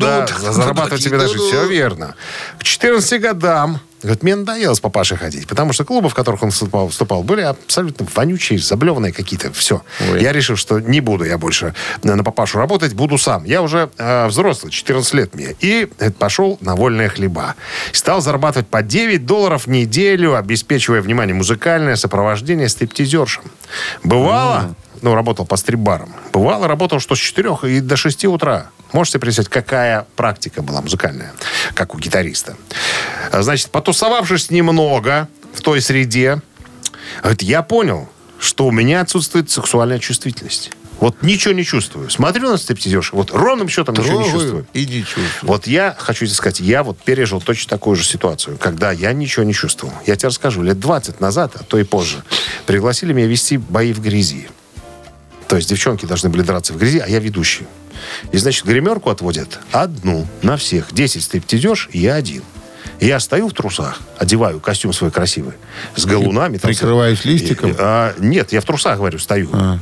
Да, 0.00 0.26
зарабатывать 0.52 1.02
себе 1.02 1.18
даже. 1.18 1.38
Все 1.38 1.66
верно. 1.68 2.14
К 2.58 2.64
14 2.64 3.20
годам, 3.20 3.80
говорит, 4.02 4.22
мне 4.22 4.34
надоело 4.36 4.74
с 4.74 4.80
папашей 4.80 5.16
ходить, 5.16 5.46
потому 5.46 5.72
что 5.72 5.84
клубы, 5.84 6.08
в 6.08 6.14
которых 6.14 6.42
он 6.42 6.50
вступал, 6.50 6.88
вступал, 6.88 7.22
были 7.22 7.42
абсолютно 7.42 8.06
вонючие, 8.14 8.58
заблеванные 8.58 9.12
какие-то. 9.12 9.52
Все. 9.52 9.82
Ой. 10.10 10.20
Я 10.20 10.32
решил, 10.32 10.56
что 10.56 10.80
не 10.80 11.00
буду 11.00 11.24
я 11.24 11.38
больше 11.38 11.74
на 12.02 12.22
папашу 12.24 12.58
работать, 12.58 12.92
буду 12.94 13.16
сам. 13.16 13.44
Я 13.44 13.62
уже 13.62 13.90
э, 13.96 14.26
взрослый, 14.26 14.72
14 14.72 15.14
лет 15.14 15.34
мне. 15.34 15.54
И 15.60 15.88
пошел 16.18 16.58
на 16.60 16.74
вольные 16.74 17.08
хлеба. 17.08 17.54
Стал 17.92 18.20
зарабатывать 18.20 18.66
по 18.68 18.82
9 18.82 19.24
долларов 19.26 19.66
в 19.66 19.70
неделю, 19.70 20.34
обеспечивая, 20.36 21.00
внимание, 21.00 21.34
музыкальное 21.34 21.96
сопровождение 21.96 22.68
стриптизершем. 22.68 23.44
Бывало, 24.02 24.74
ну, 25.04 25.14
работал 25.14 25.44
по 25.44 25.56
стрип-барам. 25.56 26.08
Бывало, 26.32 26.66
работал 26.66 26.98
что 26.98 27.14
с 27.14 27.18
4 27.18 27.56
и 27.64 27.80
до 27.80 27.94
6 27.94 28.24
утра. 28.24 28.70
Можете 28.92 29.18
представить, 29.18 29.50
какая 29.50 30.06
практика 30.16 30.62
была 30.62 30.80
музыкальная, 30.80 31.34
как 31.74 31.94
у 31.94 31.98
гитариста. 31.98 32.56
А, 33.30 33.42
Значит, 33.42 33.70
потусовавшись 33.70 34.50
немного 34.50 35.28
в 35.52 35.60
той 35.60 35.82
среде, 35.82 36.40
говорит, 37.20 37.42
я 37.42 37.62
понял, 37.62 38.08
что 38.38 38.66
у 38.66 38.70
меня 38.70 39.02
отсутствует 39.02 39.50
сексуальная 39.50 39.98
чувствительность. 39.98 40.70
Вот 41.00 41.22
ничего 41.22 41.52
не 41.52 41.64
чувствую. 41.64 42.08
Смотрю 42.08 42.48
на 42.48 42.56
стриптизершу, 42.56 43.16
вот 43.16 43.30
ровным 43.30 43.68
счетом 43.68 43.94
ничего 43.94 44.22
не 44.22 44.30
чувствую. 44.30 44.64
Трогаю 44.64 44.66
и 44.72 44.86
не 44.86 45.02
чувствую. 45.02 45.26
Вот 45.42 45.66
я 45.66 45.94
хочу 45.98 46.24
тебе 46.24 46.34
сказать, 46.34 46.60
я 46.60 46.82
вот 46.82 46.96
пережил 46.98 47.42
точно 47.42 47.68
такую 47.68 47.96
же 47.96 48.04
ситуацию, 48.04 48.56
когда 48.56 48.90
я 48.90 49.12
ничего 49.12 49.44
не 49.44 49.52
чувствовал. 49.52 49.92
Я 50.06 50.16
тебе 50.16 50.28
расскажу, 50.28 50.62
лет 50.62 50.80
20 50.80 51.20
назад, 51.20 51.56
а 51.56 51.64
то 51.64 51.76
и 51.78 51.84
позже, 51.84 52.22
пригласили 52.64 53.12
меня 53.12 53.26
вести 53.26 53.58
бои 53.58 53.92
в 53.92 54.00
грязи. 54.00 54.48
То 55.54 55.58
есть 55.58 55.68
девчонки 55.68 56.04
должны 56.04 56.30
были 56.30 56.42
драться 56.42 56.72
в 56.72 56.78
грязи, 56.78 56.98
а 56.98 57.06
я 57.06 57.20
ведущий. 57.20 57.68
И, 58.32 58.38
значит, 58.38 58.64
гримерку 58.66 59.08
отводят 59.08 59.60
одну 59.70 60.26
на 60.42 60.56
всех. 60.56 60.92
10 60.92 61.22
стриптизерш, 61.22 61.90
и 61.92 62.00
я 62.00 62.16
один. 62.16 62.42
Я 62.98 63.20
стою 63.20 63.48
в 63.48 63.52
трусах, 63.52 64.00
одеваю 64.18 64.58
костюм 64.58 64.92
свой 64.92 65.12
красивый, 65.12 65.52
с 65.94 66.06
галунами. 66.06 66.58
там 66.58 66.70
прикрываюсь 66.72 67.20
всё. 67.20 67.28
листиком? 67.28 67.70
И- 67.70 67.74
а, 67.78 68.14
нет, 68.18 68.50
я 68.52 68.60
в 68.60 68.64
трусах, 68.64 68.96
говорю, 68.98 69.20
стою. 69.20 69.48
А. 69.52 69.78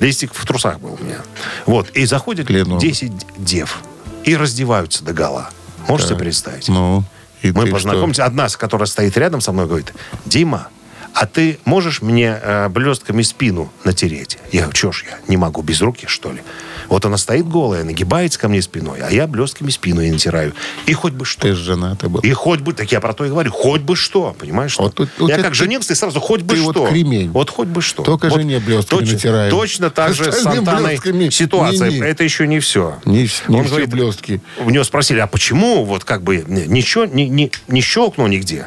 Листик 0.00 0.32
в 0.32 0.46
трусах 0.46 0.80
был 0.80 0.96
у 0.98 1.04
меня. 1.04 1.18
Вот. 1.66 1.90
И 1.90 2.06
заходит 2.06 2.46
Кленовый. 2.46 2.80
10 2.80 3.12
дев. 3.36 3.80
И 4.24 4.34
раздеваются 4.34 5.04
до 5.04 5.12
гола. 5.12 5.50
Можете 5.86 6.14
представить? 6.14 6.66
Ну, 6.68 7.04
и 7.42 7.52
Мы 7.52 7.66
познакомимся. 7.66 8.24
Одна, 8.24 8.48
с- 8.48 8.56
которая 8.56 8.86
стоит 8.86 9.18
рядом 9.18 9.42
со 9.42 9.52
мной, 9.52 9.66
говорит, 9.66 9.92
Дима, 10.24 10.68
а 11.14 11.26
ты 11.26 11.58
можешь 11.64 12.02
мне 12.02 12.38
э, 12.42 12.68
блестками 12.68 13.22
спину 13.22 13.72
натереть? 13.84 14.38
Я 14.52 14.62
говорю, 14.62 14.76
что 14.76 14.92
ж 14.92 15.04
я, 15.10 15.18
не 15.28 15.36
могу, 15.36 15.62
без 15.62 15.80
руки, 15.80 16.06
что 16.06 16.32
ли? 16.32 16.40
Вот 16.88 17.04
она 17.04 17.16
стоит 17.18 17.46
голая, 17.46 17.84
нагибается 17.84 18.38
ко 18.38 18.48
мне 18.48 18.60
спиной, 18.60 19.00
а 19.00 19.10
я 19.10 19.28
блестками 19.28 19.70
спину 19.70 20.00
ей 20.00 20.10
натираю. 20.10 20.54
И 20.86 20.92
хоть 20.92 21.12
бы 21.12 21.24
что. 21.24 21.42
Ты 21.42 21.54
же 21.54 21.62
женатый 21.62 22.08
был. 22.08 22.20
И 22.20 22.32
хоть 22.32 22.60
бы, 22.60 22.72
так 22.72 22.90
я 22.90 23.00
про 23.00 23.12
то 23.12 23.24
и 23.24 23.28
говорю, 23.28 23.52
хоть 23.52 23.82
бы 23.82 23.94
что, 23.94 24.34
понимаешь? 24.38 24.72
Что? 24.72 24.84
Вот 24.84 24.98
вот 25.18 25.28
я 25.28 25.36
это 25.36 25.44
как 25.44 25.54
женился, 25.54 25.92
и 25.92 25.96
сразу 25.96 26.18
хоть 26.20 26.42
бы 26.42 26.54
ты 26.54 26.62
вот 26.62 26.74
что. 26.76 26.88
кремень. 26.88 27.30
Вот 27.30 27.48
хоть 27.50 27.68
бы 27.68 27.80
что. 27.80 28.02
Только 28.02 28.28
Вот 28.28 28.40
жене 28.40 28.58
блестками 28.58 29.00
точно, 29.00 29.14
натираем. 29.14 29.50
Точно 29.50 29.90
так 29.90 30.14
же 30.14 30.32
с 30.32 30.42
Сантаной 30.42 31.30
ситуация. 31.30 31.90
не-не. 31.90 32.04
Это 32.04 32.24
еще 32.24 32.46
не 32.46 32.58
все. 32.58 32.98
Не, 33.04 33.28
не 33.48 33.58
Он 33.58 33.64
все 33.64 33.70
говорит, 33.70 33.90
блестки. 33.90 34.40
у 34.58 34.70
него 34.70 34.82
спросили, 34.82 35.20
а 35.20 35.26
почему 35.26 35.84
вот 35.84 36.04
как 36.04 36.22
бы 36.22 36.44
ничего 36.46 37.04
не, 37.04 37.28
не, 37.28 37.52
не 37.68 37.80
щелкнул 37.80 38.26
нигде? 38.26 38.66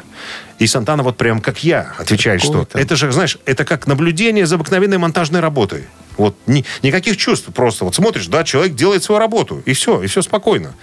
И 0.58 0.66
Сантана 0.66 1.02
вот 1.02 1.16
прям 1.16 1.40
как 1.40 1.64
я 1.64 1.92
отвечает, 1.98 2.40
что 2.40 2.64
там? 2.64 2.80
это 2.80 2.96
же, 2.96 3.10
знаешь, 3.12 3.38
это 3.44 3.64
как 3.64 3.86
наблюдение 3.86 4.46
за 4.46 4.54
обыкновенной 4.54 4.98
монтажной 4.98 5.40
работой. 5.40 5.84
Вот 6.16 6.36
ни- 6.46 6.64
никаких 6.82 7.16
чувств, 7.16 7.48
просто 7.52 7.84
вот 7.84 7.96
смотришь, 7.96 8.28
да, 8.28 8.44
человек 8.44 8.74
делает 8.76 9.02
свою 9.02 9.18
работу, 9.18 9.62
и 9.66 9.72
все, 9.72 10.00
и 10.00 10.06
все 10.06 10.22
спокойно. 10.22 10.74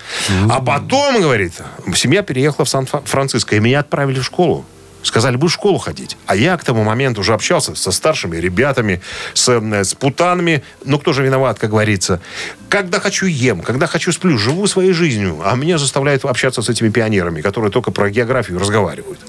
А 0.50 0.60
потом, 0.62 1.22
говорит, 1.22 1.54
семья 1.96 2.22
переехала 2.22 2.66
в 2.66 2.70
Сан-Франциско, 2.70 3.56
и 3.56 3.60
меня 3.60 3.80
отправили 3.80 4.20
в 4.20 4.26
школу. 4.26 4.66
Сказали, 5.04 5.36
будешь 5.36 5.54
в 5.54 5.56
школу 5.56 5.78
ходить. 5.78 6.18
А 6.28 6.36
я 6.36 6.58
к 6.58 6.64
тому 6.64 6.84
моменту 6.84 7.22
уже 7.22 7.34
общался 7.34 7.76
со 7.76 7.92
старшими 7.92 8.38
ребятами, 8.38 9.02
с, 9.34 9.50
э, 9.50 9.84
с 9.84 9.94
путанами. 9.96 10.64
Ну, 10.86 11.00
кто 11.00 11.14
же 11.14 11.24
виноват, 11.24 11.60
как 11.60 11.72
говорится. 11.72 12.22
Когда 12.70 13.00
хочу 13.00 13.26
ем, 13.26 13.62
когда 13.62 13.88
хочу 13.88 14.12
сплю, 14.12 14.38
живу 14.38 14.68
своей 14.68 14.94
жизнью. 14.94 15.42
А 15.44 15.56
меня 15.56 15.78
заставляют 15.78 16.24
общаться 16.26 16.62
с 16.62 16.70
этими 16.70 16.90
пионерами, 16.90 17.42
которые 17.42 17.72
только 17.72 17.92
про 17.92 18.10
географию 18.10 18.60
разговаривают. 18.60 19.20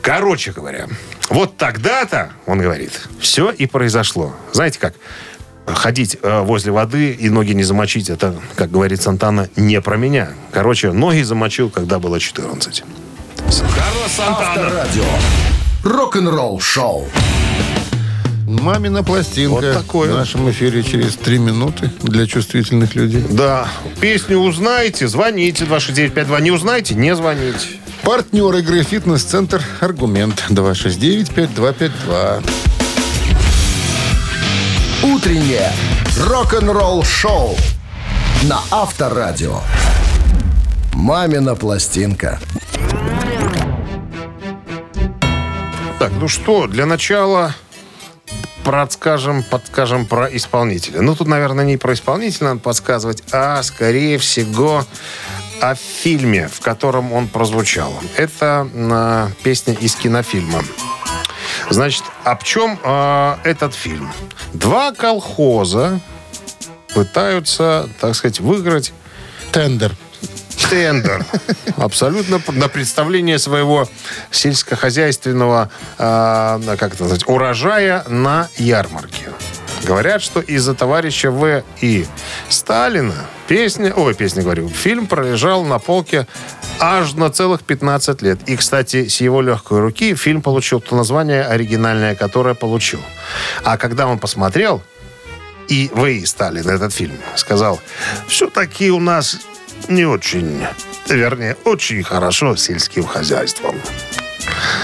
Короче 0.00 0.52
говоря, 0.52 0.86
вот 1.28 1.56
тогда-то, 1.56 2.32
он 2.46 2.60
говорит, 2.60 3.08
все 3.20 3.50
и 3.50 3.66
произошло. 3.66 4.34
Знаете 4.52 4.78
как? 4.78 4.94
Ходить 5.66 6.18
э, 6.20 6.40
возле 6.40 6.72
воды 6.72 7.12
и 7.12 7.28
ноги 7.28 7.52
не 7.52 7.62
замочить, 7.62 8.10
это, 8.10 8.34
как 8.56 8.70
говорит 8.70 9.00
Сантана, 9.00 9.48
не 9.54 9.80
про 9.80 9.96
меня. 9.96 10.30
Короче, 10.50 10.90
ноги 10.90 11.22
замочил, 11.22 11.70
когда 11.70 12.00
было 12.00 12.18
14. 12.18 12.82
Карлос 13.60 14.12
Сантана. 14.16 14.48
Авторадио. 14.66 15.04
Рок-н-ролл 15.84 16.60
шоу. 16.60 17.06
Мамина 18.46 19.02
пластинка 19.02 19.52
Вот 19.54 19.72
такое. 19.72 20.12
в 20.12 20.16
нашем 20.16 20.50
эфире 20.50 20.82
через 20.82 21.16
три 21.16 21.38
минуты 21.38 21.90
для 22.02 22.26
чувствительных 22.26 22.94
людей. 22.94 23.24
Да, 23.30 23.66
песню 24.00 24.38
узнаете, 24.38 25.08
звоните 25.08 25.64
26952. 25.64 26.40
Не 26.40 26.50
узнаете, 26.50 26.94
не 26.94 27.14
звоните. 27.16 27.66
Партнер 28.02 28.54
игры 28.56 28.82
«Фитнес-центр 28.82 29.62
Аргумент» 29.80 30.44
269-5252. 30.50 32.42
Утреннее 35.02 35.72
рок-н-ролл 36.28 37.04
шоу 37.04 37.56
на 38.44 38.60
Авторадио. 38.70 39.60
Мамина 40.94 41.54
пластинка. 41.54 42.38
Так, 46.02 46.10
ну 46.18 46.26
что, 46.26 46.66
для 46.66 46.84
начала 46.84 47.54
подскажем, 48.64 49.44
подскажем 49.44 50.04
про 50.04 50.26
исполнителя. 50.36 51.00
Ну, 51.00 51.14
тут, 51.14 51.28
наверное, 51.28 51.64
не 51.64 51.76
про 51.76 51.92
исполнителя 51.94 52.48
надо 52.48 52.58
подсказывать, 52.58 53.22
а, 53.30 53.62
скорее 53.62 54.18
всего, 54.18 54.84
о 55.60 55.76
фильме, 55.76 56.48
в 56.48 56.60
котором 56.60 57.12
он 57.12 57.28
прозвучал. 57.28 57.94
Это 58.16 58.68
э, 58.74 59.28
песня 59.44 59.74
из 59.74 59.94
кинофильма. 59.94 60.64
Значит, 61.70 62.02
об 62.24 62.42
чем 62.42 62.80
э, 62.82 63.36
этот 63.44 63.72
фильм? 63.72 64.10
Два 64.54 64.90
колхоза 64.90 66.00
пытаются, 66.94 67.88
так 68.00 68.16
сказать, 68.16 68.40
выиграть 68.40 68.92
Тендер. 69.52 69.94
Тендер. 70.70 71.24
Абсолютно 71.76 72.40
на 72.48 72.68
представление 72.68 73.38
своего 73.38 73.88
сельскохозяйственного 74.30 75.70
э, 75.98 76.76
как 76.78 76.94
это 76.94 77.02
назвать, 77.02 77.28
урожая 77.28 78.04
на 78.08 78.48
ярмарке. 78.56 79.30
Говорят, 79.84 80.22
что 80.22 80.40
из-за 80.40 80.74
товарища 80.74 81.30
В. 81.30 81.64
И. 81.80 82.06
Сталина 82.48 83.14
песня, 83.48 83.92
ой, 83.94 84.14
песня 84.14 84.42
говорю, 84.42 84.68
фильм 84.68 85.06
пролежал 85.06 85.64
на 85.64 85.78
полке 85.78 86.26
аж 86.78 87.14
на 87.14 87.30
целых 87.30 87.62
15 87.62 88.22
лет. 88.22 88.38
И, 88.46 88.56
кстати, 88.56 89.08
с 89.08 89.20
его 89.20 89.42
легкой 89.42 89.80
руки 89.80 90.14
фильм 90.14 90.40
получил 90.40 90.80
то 90.80 90.96
название 90.96 91.42
оригинальное, 91.44 92.14
которое 92.14 92.54
получил. 92.54 93.00
А 93.64 93.76
когда 93.76 94.06
он 94.06 94.18
посмотрел, 94.18 94.82
и 95.68 95.90
вы, 95.94 96.24
Сталин, 96.26 96.68
этот 96.68 96.92
фильм, 96.92 97.16
сказал, 97.34 97.80
все-таки 98.26 98.90
у 98.90 99.00
нас 99.00 99.38
не 99.88 100.04
очень, 100.04 100.64
вернее, 101.08 101.56
очень 101.64 102.02
хорошо 102.02 102.56
сельским 102.56 103.06
хозяйством. 103.06 103.76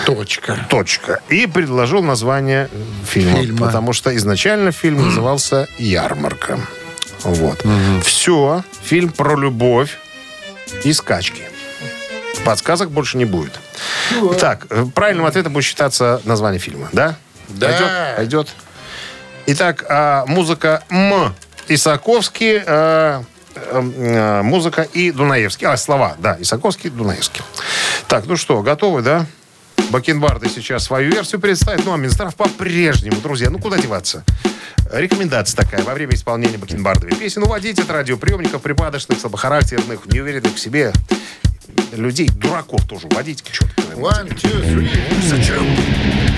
Точка. 0.06 0.66
Точка. 0.70 1.20
И 1.28 1.46
предложил 1.46 2.02
название 2.02 2.68
фильма. 3.06 3.38
Фильма. 3.40 3.66
Потому 3.66 3.92
что 3.92 4.14
изначально 4.16 4.72
фильм 4.72 5.04
назывался 5.04 5.68
«Ярмарка». 5.78 6.58
Вот. 7.22 7.64
Все. 8.02 8.62
Фильм 8.84 9.10
про 9.10 9.36
любовь 9.36 9.98
и 10.84 10.92
скачки. 10.92 11.42
Подсказок 12.44 12.90
больше 12.90 13.18
не 13.18 13.24
будет. 13.24 13.58
Так, 14.40 14.66
э, 14.70 14.86
правильным 14.94 15.26
ответом 15.26 15.52
будет 15.52 15.64
считаться 15.64 16.22
название 16.24 16.60
фильма, 16.60 16.88
да? 16.92 17.16
Да. 17.48 17.66
Пойдет? 17.68 18.16
Пойдет. 18.16 18.48
Итак, 19.46 19.84
а, 19.88 20.24
музыка 20.26 20.84
М. 20.90 21.34
Исаковский, 21.68 22.62
э, 22.64 23.22
музыка 24.42 24.82
и 24.82 25.10
Дунаевский. 25.10 25.66
А, 25.66 25.76
слова, 25.76 26.16
да, 26.18 26.36
Исаковский, 26.40 26.90
Дунаевский. 26.90 27.42
Так, 28.06 28.26
ну 28.26 28.36
что, 28.36 28.62
готовы, 28.62 29.02
да? 29.02 29.26
Бакенбарды 29.90 30.48
сейчас 30.48 30.84
свою 30.84 31.10
версию 31.12 31.40
представят. 31.40 31.84
Ну, 31.84 31.94
а 31.94 31.96
Минздрав 31.96 32.34
по-прежнему, 32.34 33.20
друзья, 33.20 33.48
ну 33.48 33.58
куда 33.58 33.78
деваться? 33.78 34.24
Рекомендация 34.92 35.56
такая. 35.56 35.82
Во 35.82 35.94
время 35.94 36.14
исполнения 36.14 36.58
бакенбардовой 36.58 37.14
песен 37.14 37.42
уводить 37.42 37.78
от 37.78 37.90
радиоприемников 37.90 38.60
припадочных, 38.62 39.18
слабохарактерных, 39.18 40.06
неуверенных 40.06 40.54
в 40.54 40.58
себе 40.58 40.92
людей, 41.92 42.28
дураков 42.28 42.86
тоже 42.86 43.06
уводить. 43.06 43.42
One, 43.94 44.28
two, 44.28 44.64
three. 44.64 44.88
Зачем 45.26 45.64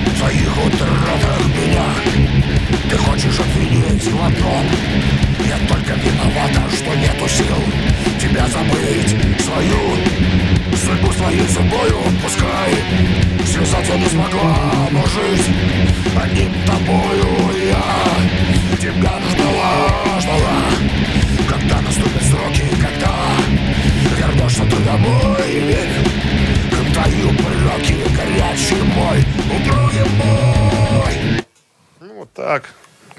в 0.07 0.19
твоих 0.19 0.67
утратах 0.67 1.47
меня 1.47 1.95
Ты 2.91 2.97
хочешь 2.97 3.39
обвинить 3.41 4.05
в 4.05 4.25
одном 4.25 5.30
Я 5.47 5.59
только 5.67 5.95
виновата, 5.95 6.63
что 6.75 6.95
нету 6.95 7.29
сил 7.29 7.57
Тебя 8.21 8.47
забыть, 8.49 9.17
свою 9.43 9.97
Судьбу 10.77 11.13
своей 11.13 11.49
судьбою 11.49 11.99
Пускай 12.23 12.75
связаться 13.45 13.97
не 13.97 14.07
смогла 14.07 14.57
Но 14.91 15.05
жизнь 15.07 15.55
одним 16.17 16.53
тобою 16.65 17.27
я 17.67 18.77
Тебя 18.77 19.19
ждала, 19.31 20.21
ждала 20.21 20.61
Когда 21.49 21.81
наступят 21.81 22.23
сроки, 22.23 22.65
когда 22.81 23.15
Вернешься 24.17 24.63
ты 24.65 24.77
домой, 24.85 25.61
верь 25.61 26.21
Твои 26.93 27.23
упреки, 27.23 27.95
горячий 28.15 28.83
мой, 28.83 29.25
упругий 29.47 30.05
мой. 30.19 31.45
Ну, 32.01 32.15
вот 32.19 32.33
так. 32.35 32.69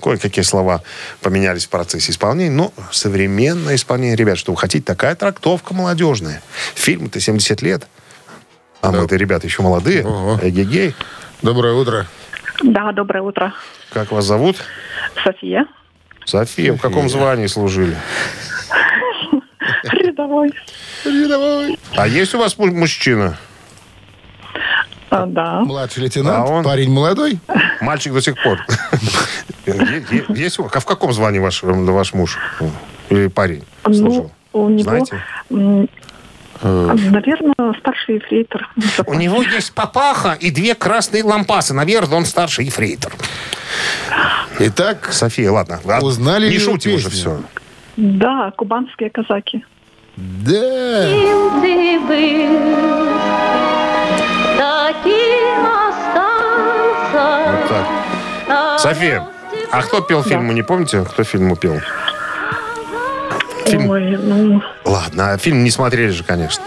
Кое-какие 0.02 0.43
слова 0.43 0.82
поменялись 1.22 1.66
в 1.66 1.70
процессе 1.70 2.12
исполнения. 2.12 2.52
Но 2.52 2.74
современное 2.91 3.76
исполнение, 3.76 4.16
ребят, 4.16 4.38
что 4.38 4.52
вы 4.52 4.58
хотите, 4.58 4.84
такая 4.84 5.16
трактовка 5.16 5.74
молодежная. 5.74 6.41
Фильм-то 6.76 7.20
70 7.20 7.62
лет. 7.62 7.88
А 8.82 8.91
мы-то, 8.91 9.16
ребята, 9.16 9.45
еще 9.47 9.62
молодые. 9.62 10.04
Ого. 10.06 10.39
Эгегей. 10.41 10.95
Доброе 11.41 11.74
утро. 11.76 12.08
Да, 12.64 12.91
доброе 12.91 13.22
утро. 13.22 13.54
Как 13.93 14.12
вас 14.12 14.26
зовут? 14.26 14.58
София. 15.24 15.66
София. 16.26 16.74
В 16.74 16.82
каком 16.82 17.08
звании 17.10 17.47
служили? 17.47 17.95
Рядовой. 19.84 20.52
А 21.95 22.08
есть 22.08 22.34
у 22.34 22.39
вас 22.39 22.58
му- 22.58 22.68
мужчина? 22.74 23.38
А, 25.10 25.26
да. 25.26 25.60
Младший 25.62 26.04
лейтенант. 26.04 26.47
А 26.49 26.52
он? 26.52 26.64
Парень 26.64 26.89
молодой. 26.91 27.39
Мальчик 27.82 28.14
до 28.14 28.22
сих 28.22 28.41
пор. 28.41 28.60
Е- 29.66 30.26
Есть 30.30 30.59
а 30.59 30.80
в 30.80 30.86
каком 30.86 31.14
звании 31.14 31.39
ваш, 31.39 31.64
ваш 31.64 32.14
муж? 32.14 32.38
Или 33.09 33.28
парень 33.28 33.64
Ну, 33.86 33.93
служил? 33.93 34.32
у 34.53 34.70
него, 34.70 34.84
Знаете? 34.84 35.22
наверное, 36.64 37.74
старший 37.80 38.16
ефрейтор. 38.16 38.70
У 39.07 39.14
него 39.16 39.41
есть 39.41 39.74
папаха 39.74 40.38
и 40.39 40.51
две 40.51 40.76
красные 40.76 41.24
лампасы. 41.24 41.74
Наверное, 41.74 42.18
он 42.18 42.26
старший 42.26 42.66
ефрейтор. 42.66 43.12
Итак, 44.59 45.09
София, 45.12 45.51
ладно. 45.51 45.80
ладно. 45.84 46.07
Узнали 46.07 46.49
Не 46.49 46.59
шутим 46.59 46.95
уже 46.95 47.09
все. 47.09 47.41
Да, 47.97 48.51
кубанские 48.57 49.09
казаки. 49.09 49.66
да. 50.16 51.07
ты 51.62 51.99
был, 51.99 53.09
таким 54.57 55.66
остался. 55.88 57.51
Вот 57.51 57.70
так. 58.47 58.80
София, 58.80 59.28
а 59.72 59.82
кто 59.82 60.01
пел 60.01 60.24
фильм, 60.24 60.47
вы 60.47 60.53
не 60.53 60.63
помните, 60.63 61.03
кто 61.03 61.24
фильм 61.24 61.55
пел? 61.55 61.80
Фильм? 63.65 63.89
Ой, 63.89 64.17
ну, 64.17 64.61
Ладно, 64.86 65.34
а 65.34 65.38
фильм 65.38 65.63
не 65.63 65.69
смотрели 65.72 66.09
же, 66.09 66.24
конечно. 66.24 66.63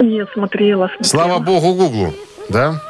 нет, 0.00 0.28
смотрела, 0.32 0.86
смотрела. 0.88 1.04
Слава 1.04 1.38
богу, 1.38 1.74
Гуглу, 1.74 2.14
да? 2.48 2.80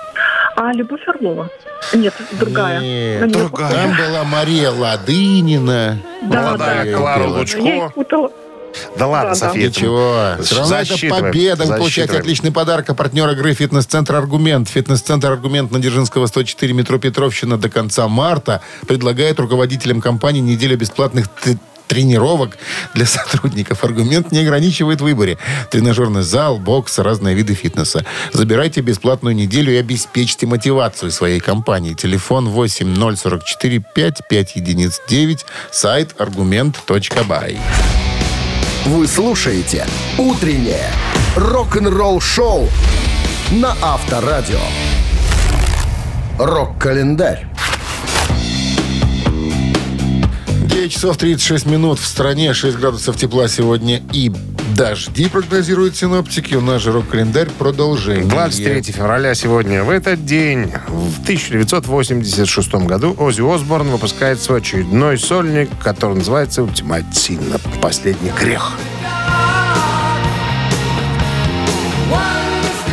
А, 0.57 0.73
Любовь 0.73 1.01
Орлова? 1.07 1.49
Нет, 1.93 2.15
другая. 2.33 2.81
Нет, 2.81 3.33
другая. 3.33 3.73
Там 3.73 3.97
была 3.97 4.25
Мария 4.25 4.71
Ладынина. 4.71 5.99
Да, 6.23 6.43
Молодая 6.43 6.85
да. 6.93 6.99
Клара. 6.99 7.25
Лучко. 7.27 7.59
Я 7.61 7.87
их 7.87 7.95
путала. 7.95 8.31
Да 8.97 9.07
ладно, 9.07 9.31
Да. 9.31 9.35
София. 9.35 9.69
Ничего. 9.69 10.37
Все 10.43 10.57
равно 10.57 10.77
это 10.77 11.09
победа. 11.09 11.65
Вы 11.65 11.77
получаете 11.77 12.19
отличный 12.19 12.53
подарок. 12.53 12.89
А 12.91 12.95
партнер 12.95 13.29
игры 13.31 13.55
«Фитнес-центр 13.55 14.15
Аргумент». 14.15 14.69
«Фитнес-центр 14.69 15.31
Аргумент» 15.31 15.71
на 15.73 15.79
Дзержинского 15.79 16.27
104 16.27 16.73
метро 16.73 16.99
Петровщина 16.99 17.59
до 17.59 17.69
конца 17.69 18.09
марта 18.09 18.61
предлагает 18.87 19.41
руководителям 19.41 20.01
компании 20.01 20.41
неделю 20.41 20.77
бесплатных 20.77 21.29
тренировок 21.93 22.57
для 22.95 23.05
сотрудников. 23.07 23.85
Аргумент 23.85 24.33
не 24.33 24.39
ограничивает 24.39 25.01
в 25.01 25.05
выборе. 25.05 25.37
Тренажерный 25.71 26.23
зал, 26.23 26.59
бокс, 26.59 26.99
разные 26.99 27.35
виды 27.35 27.55
фитнеса. 27.55 28.07
Забирайте 28.33 28.81
бесплатную 28.81 29.35
неделю 29.37 29.73
и 29.73 29.77
обеспечьте 29.77 30.47
мотивацию 30.47 31.11
своей 31.11 31.41
компании. 31.41 31.93
Телефон 31.93 32.49
8044 32.49 33.85
55 33.95 34.57
единиц 34.57 35.03
9. 35.07 35.45
Сайт 35.71 36.15
аргумент.бай. 36.19 37.59
Вы 38.85 39.07
слушаете 39.07 39.87
«Утреннее 40.19 40.91
рок-н-ролл-шоу» 41.37 42.69
на 43.53 43.77
Авторадио. 43.81 44.59
Рок-календарь. 46.37 47.47
9 50.67 50.93
часов 50.93 51.17
36 51.17 51.67
минут. 51.67 52.01
В 52.01 52.07
стране 52.07 52.55
6 52.55 52.77
градусов 52.77 53.17
тепла 53.17 53.47
сегодня 53.47 54.03
и 54.13 54.33
дожди 54.75 55.29
прогнозируют 55.29 55.97
синоптики. 55.97 56.55
У 56.55 56.61
нас 56.61 56.83
же 56.83 56.93
рок-календарь 56.93 57.51
продолжение. 57.51 58.25
23 58.25 58.83
февраля 58.93 59.35
сегодня. 59.35 59.85
В 59.85 59.91
этот 59.91 60.25
день, 60.25 60.73
в 60.89 61.23
1986 61.23 62.75
году, 62.87 63.15
Оззи 63.19 63.43
Осборн 63.43 63.89
выпускает 63.89 64.41
свой 64.41 64.59
очередной 64.59 65.19
сольник, 65.19 65.71
который 65.83 66.17
называется 66.17 66.63
«Ультимативно 66.63 67.59
последний 67.81 68.31
грех». 68.31 68.73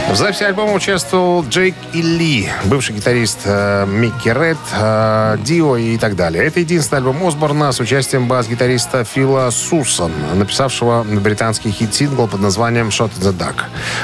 В 0.09 0.15
записи 0.15 0.41
альбома 0.41 0.73
участвовал 0.73 1.45
Джейк 1.47 1.75
и 1.93 2.01
Ли, 2.01 2.49
бывший 2.65 2.95
гитарист 2.95 3.41
э, 3.45 3.85
Микки 3.85 4.29
Ред, 4.29 4.57
э, 4.73 5.37
Дио 5.45 5.77
и 5.77 5.99
так 5.99 6.15
далее. 6.15 6.43
Это 6.45 6.61
единственный 6.61 6.97
альбом 6.97 7.23
Осборна 7.27 7.71
с 7.71 7.79
участием 7.79 8.27
бас-гитариста 8.27 9.03
Фила 9.03 9.51
Сусан, 9.51 10.11
написавшего 10.33 11.03
британский 11.03 11.69
хит-сингл 11.69 12.27
под 12.27 12.41
названием 12.41 12.87
«Shot 12.87 13.11
in 13.19 13.21
the 13.21 13.37
Duck». 13.37 13.57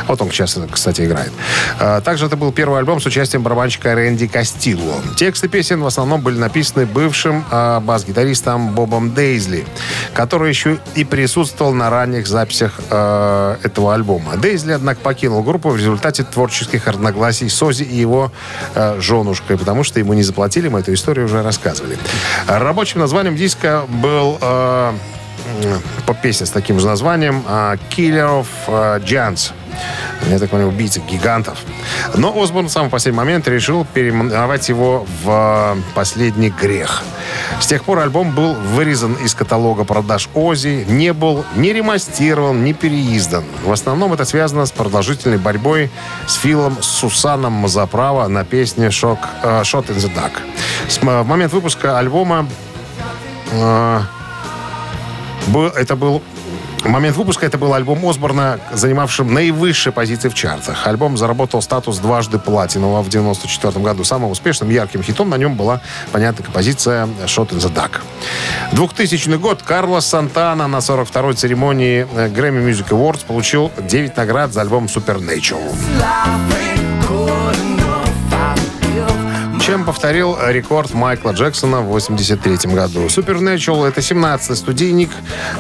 Вот 0.08 0.22
он 0.22 0.30
сейчас, 0.30 0.60
кстати, 0.72 1.02
играет. 1.02 1.32
Э, 1.80 2.02
также 2.06 2.28
это 2.28 2.38
был 2.38 2.52
первый 2.52 2.78
альбом 2.78 3.02
с 3.02 3.06
участием 3.08 3.42
барабанщика 3.42 3.96
Рэнди 3.96 4.28
Кастилло. 4.28 5.02
Тексты 5.18 5.48
песен 5.48 5.82
в 5.82 5.88
основном 5.88 6.22
были 6.22 6.38
написаны 6.38 6.86
бывшим 6.86 7.44
э, 7.50 7.80
бас-гитаристом 7.80 8.76
Бобом 8.76 9.16
Дейзли, 9.16 9.66
который 10.14 10.50
еще 10.50 10.78
и 10.94 11.04
присутствовал 11.04 11.74
на 11.74 11.90
ранних 11.90 12.28
записях 12.28 12.80
э, 12.92 13.56
этого 13.64 13.96
альбома. 13.96 14.38
Дейзли, 14.38 14.74
однако, 14.74 15.00
покинул 15.02 15.42
группу 15.42 15.70
в 15.70 15.76
результате 15.76 15.95
творческих 15.98 16.88
разногласий 16.88 17.50
с 17.50 17.62
Ози 17.64 17.84
и 17.84 17.96
его 17.96 18.32
э, 18.74 19.00
женушкой, 19.00 19.58
потому 19.58 19.84
что 19.84 20.00
ему 20.00 20.14
не 20.14 20.24
заплатили, 20.24 20.68
мы 20.68 20.80
эту 20.80 20.94
историю 20.94 21.26
уже 21.26 21.42
рассказывали. 21.44 21.98
Рабочим 22.48 23.00
названием 23.00 23.36
диска 23.36 23.86
был 23.88 24.38
э, 24.42 24.94
по 26.06 26.14
песне 26.14 26.46
с 26.46 26.50
таким 26.50 26.80
же 26.80 26.88
названием 26.88 27.44
э, 27.48 27.78
«Killer 27.90 28.42
of 28.42 28.48
э, 28.68 29.00
Giants». 29.00 29.52
Я 30.30 30.40
так 30.40 30.50
понимаю, 30.50 30.70
убийца 30.74 31.00
гигантов. 31.02 31.60
Но 32.16 32.34
Осборн 32.42 32.68
в 32.68 32.72
самый 32.72 32.90
последний 32.90 33.18
момент 33.18 33.48
решил 33.48 33.86
переименовать 33.86 34.70
его 34.70 35.06
в 35.24 35.78
«Последний 35.94 36.50
грех». 36.50 37.04
С 37.60 37.68
тех 37.68 37.84
пор 37.84 38.00
альбом 38.00 38.32
был 38.32 38.54
вырезан 38.56 39.14
из 39.14 39.36
каталога 39.36 39.84
продаж 39.84 40.28
Ози, 40.34 40.84
не 40.88 41.14
был 41.14 41.46
ни 41.56 41.70
ремастирован, 41.70 42.64
ни 42.64 42.74
переиздан. 42.74 43.44
В 43.64 43.72
основном 43.72 44.14
это 44.14 44.26
связано 44.26 44.66
с 44.66 44.72
продолжительной 44.72 45.38
борьбой 45.38 45.92
с 46.28 46.36
Филом 46.36 46.82
Сусаном 46.82 47.68
за 47.68 47.86
право 47.86 48.28
на 48.28 48.44
песне 48.44 48.90
«Шок, 48.90 49.20
э, 49.44 49.62
«Shot 49.62 49.88
in 49.90 49.98
the 49.98 50.12
Dark». 50.14 50.34
С 50.88 50.98
м- 51.04 51.22
в 51.24 51.28
момент 51.28 51.54
выпуска 51.54 52.00
альбома 52.00 52.48
э, 53.52 54.00
был- 55.48 55.68
это 55.70 55.96
был 55.96 56.22
в 56.35 56.35
момент 56.92 57.18
выпуска 57.18 57.46
это 57.46 57.58
был 57.58 57.74
альбом 57.74 58.06
Осборна, 58.06 58.60
занимавшим 58.72 59.34
наивысшие 59.34 59.92
позиции 59.94 60.30
в 60.30 60.34
чартах. 60.34 60.88
Альбом 60.88 61.18
заработал 61.18 61.62
статус 61.62 61.98
дважды 61.98 62.40
платинового 62.40 63.02
в 63.02 63.10
94 63.10 63.84
году. 63.84 64.04
Самым 64.04 64.32
успешным 64.32 64.70
ярким 64.70 65.02
хитом 65.04 65.30
на 65.30 65.36
нем 65.38 65.56
была, 65.56 65.82
понятная 66.12 66.44
композиция 66.44 67.08
«Shot 67.26 67.50
in 67.50 67.60
the 67.60 67.74
Duck». 67.74 68.02
2000 68.74 69.38
год 69.38 69.64
Карлос 69.64 70.06
Сантана 70.06 70.68
на 70.68 70.78
42-й 70.78 71.36
церемонии 71.36 72.08
э, 72.14 72.28
Grammy 72.30 72.70
Music 72.70 72.90
Awards 72.90 73.26
получил 73.26 73.72
9 73.78 74.16
наград 74.18 74.54
за 74.54 74.62
альбом 74.62 74.86
Supernatural. 74.86 75.76
Чем 79.66 79.84
повторил 79.84 80.38
рекорд 80.48 80.94
Майкла 80.94 81.32
Джексона 81.32 81.82
в 81.82 81.86
83 81.86 82.72
году. 82.74 83.06
Supernatural— 83.08 83.88
это 83.88 84.00
17-й 84.02 84.56
студийник 84.56 85.10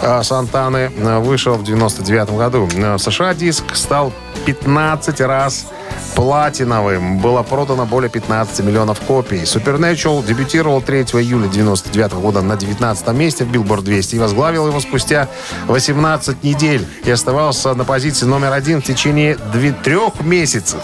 э, 0.01 0.21
Сантаны, 0.21 0.91
э, 0.95 1.19
вышел 1.19 1.55
в 1.55 1.63
99 1.63 2.29
году. 2.37 2.69
Э, 2.75 2.95
В 2.95 2.99
США 2.99 3.33
диск 3.33 3.63
стал 3.73 4.13
15 4.45 5.21
раз 5.21 5.65
платиновым. 6.13 7.17
Было 7.17 7.41
продано 7.41 7.87
более 7.87 8.11
15 8.11 8.63
миллионов 8.63 8.99
копий. 9.01 9.41
Supernatural 9.41 10.23
дебютировал 10.23 10.81
3 10.83 10.99
июля 11.01 11.47
99 11.47 12.13
года 12.13 12.41
на 12.43 12.55
19 12.57 13.07
месте 13.13 13.43
в 13.43 13.51
Billboard 13.51 13.81
200 13.81 14.15
и 14.15 14.19
возглавил 14.19 14.67
его 14.67 14.79
спустя 14.81 15.27
18 15.65 16.43
недель 16.43 16.85
и 17.05 17.09
оставался 17.09 17.73
на 17.73 17.85
позиции 17.85 18.27
номер 18.27 18.53
один 18.53 18.81
в 18.83 18.85
течение 18.85 19.35
две- 19.51 19.71
трех 19.73 20.21
месяцев 20.21 20.79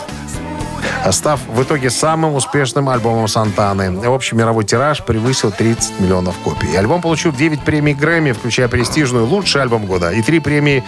став 1.10 1.39
в 1.47 1.64
итоге 1.64 1.89
самым 1.89 2.36
успешным 2.36 2.89
альбомом 2.89 3.28
Сантаны. 3.28 4.08
Общий 4.08 4.36
мировой 4.36 4.64
тираж 4.64 5.04
превысил 5.04 5.52
30 5.52 5.99
миллионов 5.99 6.36
копий. 6.43 6.76
Альбом 6.76 7.02
получил 7.02 7.32
9 7.32 7.62
премий 7.62 7.93
Грэмми, 7.93 8.34
включая 8.34 8.68
престижную 8.68 9.26
«Лучший 9.26 9.62
альбом 9.62 9.86
года», 9.86 10.12
и 10.12 10.22
3 10.22 10.39
премии 10.39 10.84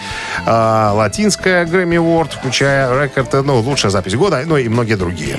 э, 0.46 0.90
«Латинская 0.94 1.64
Грэмми 1.64 1.96
Award», 1.96 2.30
включая 2.38 3.02
рекорд, 3.02 3.32
ну, 3.44 3.60
«Лучшая 3.60 3.90
запись 3.90 4.14
года», 4.14 4.42
ну 4.46 4.56
и 4.56 4.68
многие 4.68 4.94
другие. 4.94 5.38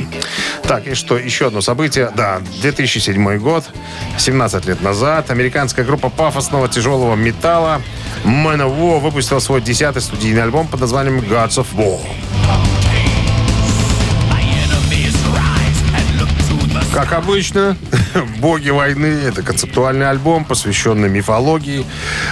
Так, 0.63 0.87
и 0.87 0.93
что, 0.93 1.17
еще 1.17 1.47
одно 1.47 1.61
событие. 1.61 2.11
Да, 2.15 2.41
2007 2.61 3.37
год, 3.37 3.63
17 4.17 4.65
лет 4.65 4.81
назад, 4.81 5.31
американская 5.31 5.85
группа 5.85 6.09
пафосного 6.09 6.67
тяжелого 6.67 7.15
металла 7.15 7.81
Man 8.23 8.57
of 8.57 8.77
War 8.79 8.99
выпустила 8.99 9.39
свой 9.39 9.61
десятый 9.61 10.01
студийный 10.01 10.43
альбом 10.43 10.67
под 10.67 10.81
названием 10.81 11.19
Gods 11.19 11.63
of 11.63 11.67
War. 11.75 11.99
Как 16.95 17.11
обычно, 17.11 17.75
«Боги 18.37 18.69
войны»— 18.69 19.19
это 19.27 19.41
концептуальный 19.41 20.09
альбом, 20.09 20.45
посвященный 20.45 21.09
мифологии. 21.09 21.85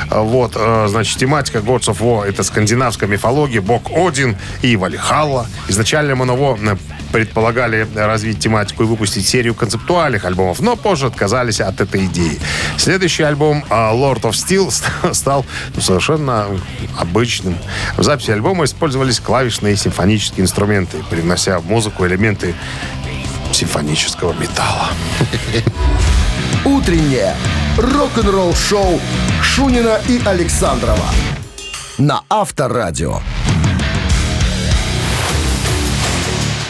Вот, 0.09 0.53
э, 0.55 0.85
значит, 0.87 1.17
тематика 1.17 1.57
Gods 1.57 1.89
of 1.89 1.99
War— 1.99 2.25
это 2.29 2.43
скандинавская 2.43 3.09
мифология, 3.09 3.59
бог 3.59 3.91
Один 3.93 4.37
и 4.61 4.77
Вальхалла. 4.77 5.47
Изначально 5.67 6.15
Маново 6.15 6.57
э, 6.61 6.77
предполагали 7.11 7.85
развить 7.93 8.39
тематику 8.39 8.83
и 8.83 8.85
выпустить 8.85 9.27
серию 9.27 9.53
концептуальных 9.53 10.23
альбомов, 10.23 10.61
но 10.61 10.77
позже 10.77 11.07
отказались 11.07 11.59
от 11.59 11.81
этой 11.81 12.05
идеи. 12.05 12.39
Следующий 12.77 13.23
альбом 13.23 13.65
э, 13.69 13.73
Lord 13.73 14.21
of 14.21 14.31
Steel 14.31 14.71
ст- 15.11 15.13
стал 15.13 15.45
ну, 15.75 15.81
совершенно 15.81 16.47
обычным. 16.97 17.57
В 17.97 18.03
записи 18.03 18.31
альбома 18.31 18.63
использовались 18.63 19.19
клавишные 19.19 19.75
симфонические 19.75 20.45
инструменты, 20.45 21.03
привнося 21.09 21.59
в 21.59 21.65
музыку 21.65 22.07
элементы 22.07 22.55
симфонического 23.53 24.33
металла. 24.33 24.89
Утреннее 26.65 27.35
рок-н-ролл-шоу 27.77 28.99
Шунина 29.41 29.99
и 30.07 30.21
Александрова 30.25 31.09
на 31.97 32.21
Авторадио. 32.29 33.19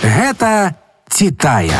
Гэта 0.02 0.76
Титая. 1.10 1.80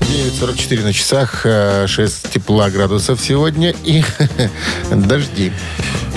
9.44 0.00 0.82
на 0.84 0.92
часах, 0.92 1.42
э, 1.44 1.86
6 1.86 2.30
тепла 2.32 2.70
градусов 2.70 3.20
сегодня 3.20 3.74
и 3.84 4.02
дожди. 4.90 5.52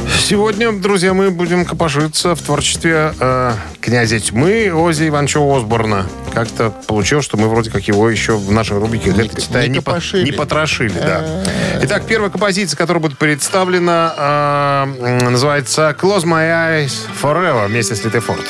Сегодня, 0.09 0.71
друзья, 0.71 1.13
мы 1.13 1.29
будем 1.29 1.65
копошиться 1.65 2.35
в 2.35 2.41
творчестве 2.41 3.13
э, 3.19 3.53
князя 3.81 4.19
тьмы 4.19 4.71
Ози 4.73 5.07
Иванчева 5.09 5.57
Осборна. 5.57 6.05
Как-то 6.33 6.69
получилось, 6.87 7.25
что 7.25 7.37
мы 7.37 7.47
вроде 7.49 7.69
как 7.69 7.83
его 7.87 8.09
еще 8.09 8.37
в 8.37 8.51
нашей 8.51 8.77
рубрике 8.77 9.11
«Лето 9.11 9.35
Китая» 9.35 9.67
не 9.67 9.81
по- 9.81 9.99
не 10.13 10.31
потрошили. 10.31 10.93
Да. 10.97 11.43
Итак, 11.83 12.05
первая 12.07 12.29
композиция, 12.29 12.77
которая 12.77 13.01
будет 13.01 13.17
представлена, 13.17 14.85
э, 14.97 15.29
называется 15.29 15.95
«Close 15.99 16.23
My 16.23 16.49
Eyes 16.85 16.93
Forever» 17.21 17.67
вместе 17.67 17.95
с 17.95 18.03
Литой 18.03 18.21
Форд. 18.21 18.45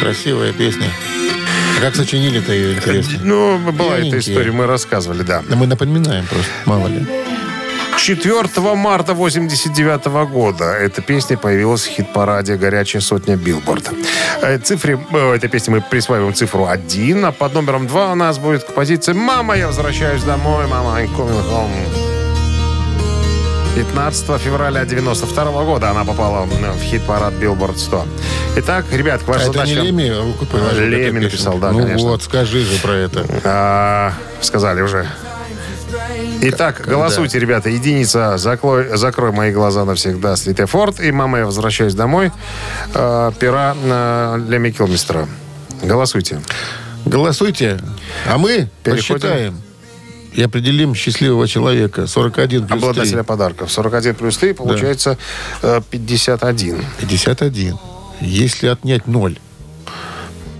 Красивая 0.00 0.52
песня. 0.52 0.86
А 1.78 1.80
как 1.80 1.96
сочинили-то 1.96 2.52
ее, 2.52 2.74
интересно? 2.74 3.18
Ну, 3.24 3.58
была 3.58 3.94
эта 3.96 4.02
Пьяненькие. 4.04 4.20
история, 4.20 4.52
мы 4.52 4.66
рассказывали, 4.66 5.22
да. 5.22 5.42
Да 5.48 5.56
мы 5.56 5.66
напоминаем 5.66 6.24
просто, 6.26 6.50
мало 6.66 6.86
ли. 6.86 7.04
4 7.98 8.74
марта 8.74 9.14
89 9.14 10.06
года 10.30 10.64
эта 10.64 11.00
песня 11.00 11.36
появилась 11.38 11.86
в 11.86 11.90
хит-параде 11.90 12.56
«Горячая 12.56 13.00
сотня 13.00 13.36
Billboard». 13.36 13.90
Э, 14.42 14.58
Цифре, 14.58 14.98
э, 15.12 15.34
этой 15.34 15.48
песне 15.48 15.74
мы 15.76 15.80
присваиваем 15.80 16.34
цифру 16.34 16.66
1, 16.66 17.24
а 17.24 17.32
под 17.32 17.54
номером 17.54 17.86
2 17.86 18.12
у 18.12 18.14
нас 18.14 18.38
будет 18.38 18.64
композиция 18.64 19.14
«Мама, 19.14 19.56
я 19.56 19.68
возвращаюсь 19.68 20.22
домой, 20.22 20.66
мама, 20.66 21.00
I'm 21.00 21.08
coming 21.16 21.42
home». 21.50 21.70
15 23.74 24.38
февраля 24.40 24.84
92 24.84 25.64
года 25.64 25.90
она 25.90 26.04
попала 26.04 26.44
в 26.44 26.82
хит-парад 26.82 27.32
Билборд 27.34 27.78
100. 27.78 28.06
Итак, 28.56 28.84
ребят, 28.92 29.22
к 29.22 29.28
А 29.28 29.32
вашей 29.32 29.50
это 29.50 29.64
не 29.64 29.74
задаче... 29.74 29.80
Лемми? 29.80 30.10
А 30.10 30.74
Лемми 30.74 30.94
эту 30.94 31.12
песню? 31.12 31.20
написал, 31.22 31.58
да, 31.58 31.72
Ну 31.72 31.80
конечно. 31.80 32.08
вот, 32.08 32.22
скажи 32.22 32.60
же 32.60 32.78
про 32.80 32.92
это. 32.92 33.26
А, 33.44 34.12
сказали 34.40 34.80
уже. 34.82 35.08
Итак, 36.42 36.82
голосуйте, 36.86 37.38
ребята. 37.38 37.70
Единица 37.70 38.36
«Закрой, 38.36 38.96
закрой 38.96 39.32
мои 39.32 39.52
глаза 39.52 39.84
навсегда» 39.84 40.36
с 40.36 40.46
Лите 40.46 40.66
Форд. 40.66 41.00
И 41.00 41.10
«Мама, 41.10 41.38
я 41.38 41.46
возвращаюсь 41.46 41.94
домой» 41.94 42.30
э, 42.94 43.32
пера 43.38 43.74
э, 43.82 44.44
Леми 44.48 44.70
Килмистера. 44.70 45.28
Голосуйте. 45.82 46.40
Голосуйте, 47.06 47.78
а 48.26 48.38
мы 48.38 48.68
Переходим. 48.82 49.14
посчитаем 49.14 49.62
и 50.32 50.42
определим 50.42 50.94
счастливого 50.94 51.46
человека. 51.46 52.06
41 52.06 52.66
плюс 52.66 52.82
Обладателя 52.82 53.18
3. 53.18 53.22
подарков. 53.24 53.70
41 53.72 54.14
плюс 54.14 54.36
3 54.38 54.52
получается 54.54 55.16
э, 55.62 55.80
51. 55.90 56.84
51. 57.00 57.76
Если 58.20 58.68
отнять 58.68 59.06
0, 59.06 59.38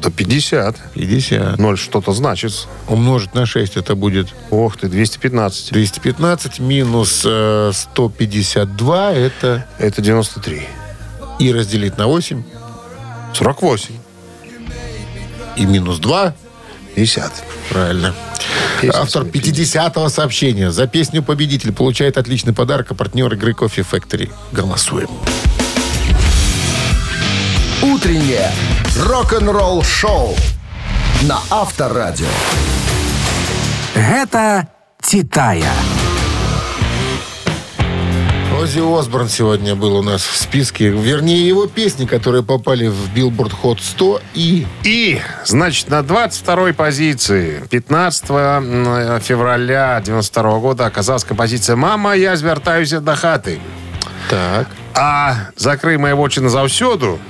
То 0.04 0.10
50. 0.10 0.76
50. 0.92 1.58
Ноль 1.58 1.78
что-то 1.78 2.12
значит. 2.12 2.68
Умножить 2.88 3.34
на 3.34 3.46
6, 3.46 3.78
это 3.78 3.94
будет 3.94 4.28
Ох 4.50 4.76
ты, 4.76 4.88
215. 4.88 5.72
215 5.72 6.58
минус 6.58 7.22
э, 7.24 7.70
152, 7.72 9.12
это 9.12 9.66
Это 9.78 10.02
93. 10.02 10.68
И 11.38 11.52
разделить 11.52 11.96
на 11.96 12.06
8. 12.06 12.42
48. 13.32 13.94
И 15.56 15.64
минус 15.64 15.98
2. 16.00 16.34
50. 16.96 17.32
Правильно. 17.70 18.14
Песня 18.82 19.00
Автор 19.00 19.22
своя 19.22 19.30
50-го 19.30 20.08
сообщения. 20.10 20.70
За 20.70 20.86
песню 20.86 21.22
победитель 21.22 21.72
получает 21.72 22.18
отличный 22.18 22.52
подарок, 22.52 22.90
а 22.90 22.94
партнер 22.94 23.32
игры 23.32 23.52
Coffee 23.52 23.86
Factory. 23.90 24.30
Голосуем. 24.52 25.08
Утреннее 27.94 28.50
рок-н-ролл-шоу 29.06 30.34
на 31.28 31.38
Авторадио. 31.48 32.26
Гэта 33.94 34.66
«Титая». 35.00 35.70
Оззи 38.60 38.80
Осборн 38.98 39.28
сегодня 39.28 39.76
был 39.76 39.94
у 39.94 40.02
нас 40.02 40.22
в 40.22 40.36
списке. 40.36 40.88
Вернее, 40.88 41.46
его 41.46 41.68
песни, 41.68 42.04
которые 42.04 42.42
попали 42.42 42.88
в 42.88 43.14
Billboard 43.14 43.52
Hot 43.62 43.78
100 43.80 44.20
и... 44.34 44.66
И, 44.82 45.20
значит, 45.44 45.88
на 45.88 46.00
22-й 46.00 46.72
позиции 46.72 47.62
15 47.70 48.30
м, 48.30 49.20
февраля 49.20 50.00
92 50.04 50.58
года 50.58 50.86
оказалась 50.86 51.22
композиция 51.22 51.76
«Мама, 51.76 52.14
я 52.14 52.34
звертаюся 52.34 53.00
до 53.00 53.14
хаты». 53.14 53.60
Так. 54.28 54.66
А 54.96 55.50
«Закрый 55.54 55.96
мои 55.96 56.12
очи 56.12 56.40
на 56.40 56.48
завсёду» 56.48 57.20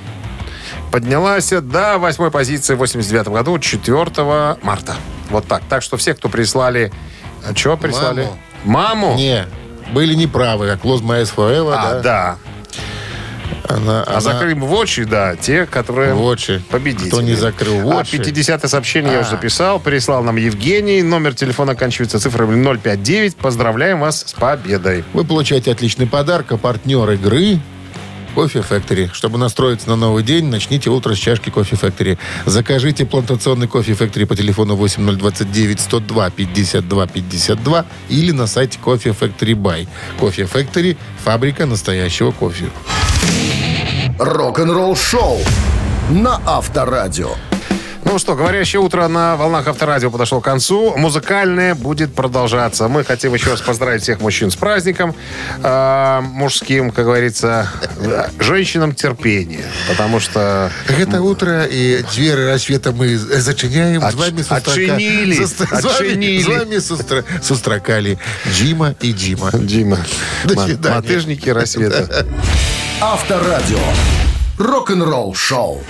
поднялась 0.95 1.49
до 1.49 1.97
восьмой 1.97 2.31
позиции 2.31 2.73
в 2.73 2.77
89 2.77 3.27
году, 3.27 3.59
4 3.59 4.57
марта. 4.61 4.95
Вот 5.29 5.45
так. 5.45 5.61
Так 5.67 5.81
что 5.81 5.97
все, 5.97 6.13
кто 6.13 6.29
прислали... 6.29 6.89
Что 7.53 7.75
прислали? 7.75 8.29
Маму. 8.63 9.07
Маму? 9.07 9.15
Не, 9.17 9.45
были 9.91 10.13
неправы, 10.13 10.67
как 10.67 10.85
My 10.85 11.21
Eyes 11.21 11.33
Forever, 11.35 11.75
А, 11.77 11.93
да? 11.95 11.99
да. 12.01 12.37
Она, 13.67 14.03
А 14.03 14.09
она- 14.11 14.19
закрыли 14.21 14.53
в 14.53 14.71
очи, 14.71 15.03
да, 15.03 15.35
те, 15.35 15.65
которые 15.65 16.13
В 16.13 16.23
очи. 16.23 16.63
победители. 16.69 17.09
Кто 17.09 17.21
не 17.21 17.33
закрыл 17.33 17.81
в 17.81 17.91
А 17.91 17.99
очи. 17.99 18.17
50 18.17 18.69
сообщение 18.69 19.11
я 19.11 19.17
А. 19.17 19.21
уже 19.23 19.31
записал. 19.31 19.81
Прислал 19.81 20.23
нам 20.23 20.37
Евгений. 20.37 21.01
Номер 21.03 21.33
телефона 21.35 21.73
оканчивается 21.73 22.21
цифрой 22.21 22.47
059. 22.47 23.35
Поздравляем 23.35 23.99
вас 23.99 24.21
с 24.27 24.31
победой. 24.33 25.03
Вы 25.11 25.25
получаете 25.25 25.73
отличный 25.73 26.07
подарок, 26.07 26.53
а 26.53 26.57
партнер 26.57 27.09
игры 27.11 27.59
Кофе 28.35 28.59
Factory. 28.59 29.09
Чтобы 29.13 29.37
настроиться 29.37 29.89
на 29.89 29.95
новый 29.95 30.21
день, 30.21 30.45
начните 30.45 30.89
утро 30.89 31.15
с 31.15 31.17
чашки 31.17 31.49
Кофе 31.49 31.77
Factory. 31.77 32.17
Закажите 32.45 33.05
плантационный 33.05 33.67
Кофе 33.67 33.93
Factory 33.93 34.25
по 34.25 34.35
телефону 34.35 34.75
8029 34.75 35.79
102 35.79 36.29
52 36.29 37.07
52 37.07 37.85
или 38.09 38.31
на 38.31 38.45
сайте 38.45 38.77
Кофе 38.77 39.11
Factory 39.11 39.55
Buy. 39.55 39.87
Кофе 40.19 40.43
Factory– 40.43 40.97
фабрика 41.23 41.65
настоящего 41.65 42.31
кофе. 42.31 42.65
Рок-н-ролл-шоу 44.19 45.39
на 46.09 46.41
Авторадио. 46.45 47.29
Ну 48.05 48.19
что, 48.19 48.35
говорящее 48.35 48.79
утро 48.81 49.07
на 49.07 49.35
волнах 49.35 49.67
Авторадио 49.67 50.11
подошло 50.11 50.39
к 50.39 50.43
концу. 50.45 50.93
Музыкальное 50.95 51.73
будет 51.73 52.13
продолжаться. 52.13 52.87
Мы 52.87 53.03
хотим 53.03 53.33
еще 53.33 53.49
раз 53.51 53.61
поздравить 53.61 54.03
всех 54.03 54.21
мужчин 54.21 54.51
с 54.51 54.55
праздником. 54.55 55.15
э, 55.61 56.19
мужским, 56.21 56.91
как 56.91 57.05
говорится, 57.05 57.67
женщинам 58.39 58.93
терпение. 58.93 59.65
Потому 59.89 60.19
что... 60.19 60.71
Это 60.87 61.21
утро 61.21 61.63
и 61.65 62.03
двери 62.13 62.45
рассвета 62.45 62.91
мы 62.91 63.17
зачиняем. 63.17 64.01
Отч- 64.01 64.11
с 64.11 64.15
вами 64.15 64.41
с 64.43 64.51
отчинили, 64.51 65.43
с 65.43 65.59
вами- 65.59 65.71
отчинили. 66.05 66.43
С 66.43 66.47
вами 66.47 66.77
с 66.77 66.91
устра- 66.91 67.25
с 67.41 67.51
устракали 67.51 68.19
Джима 68.53 68.95
и 69.01 69.11
Дима. 69.13 69.49
Дима, 69.51 69.97
До 70.43 70.61
свидания. 70.63 70.95
мотыжники 70.95 71.49
рассвета. 71.49 72.25
Авторадио. 73.01 73.79
Рок-н-ролл-шоу. 74.59 75.83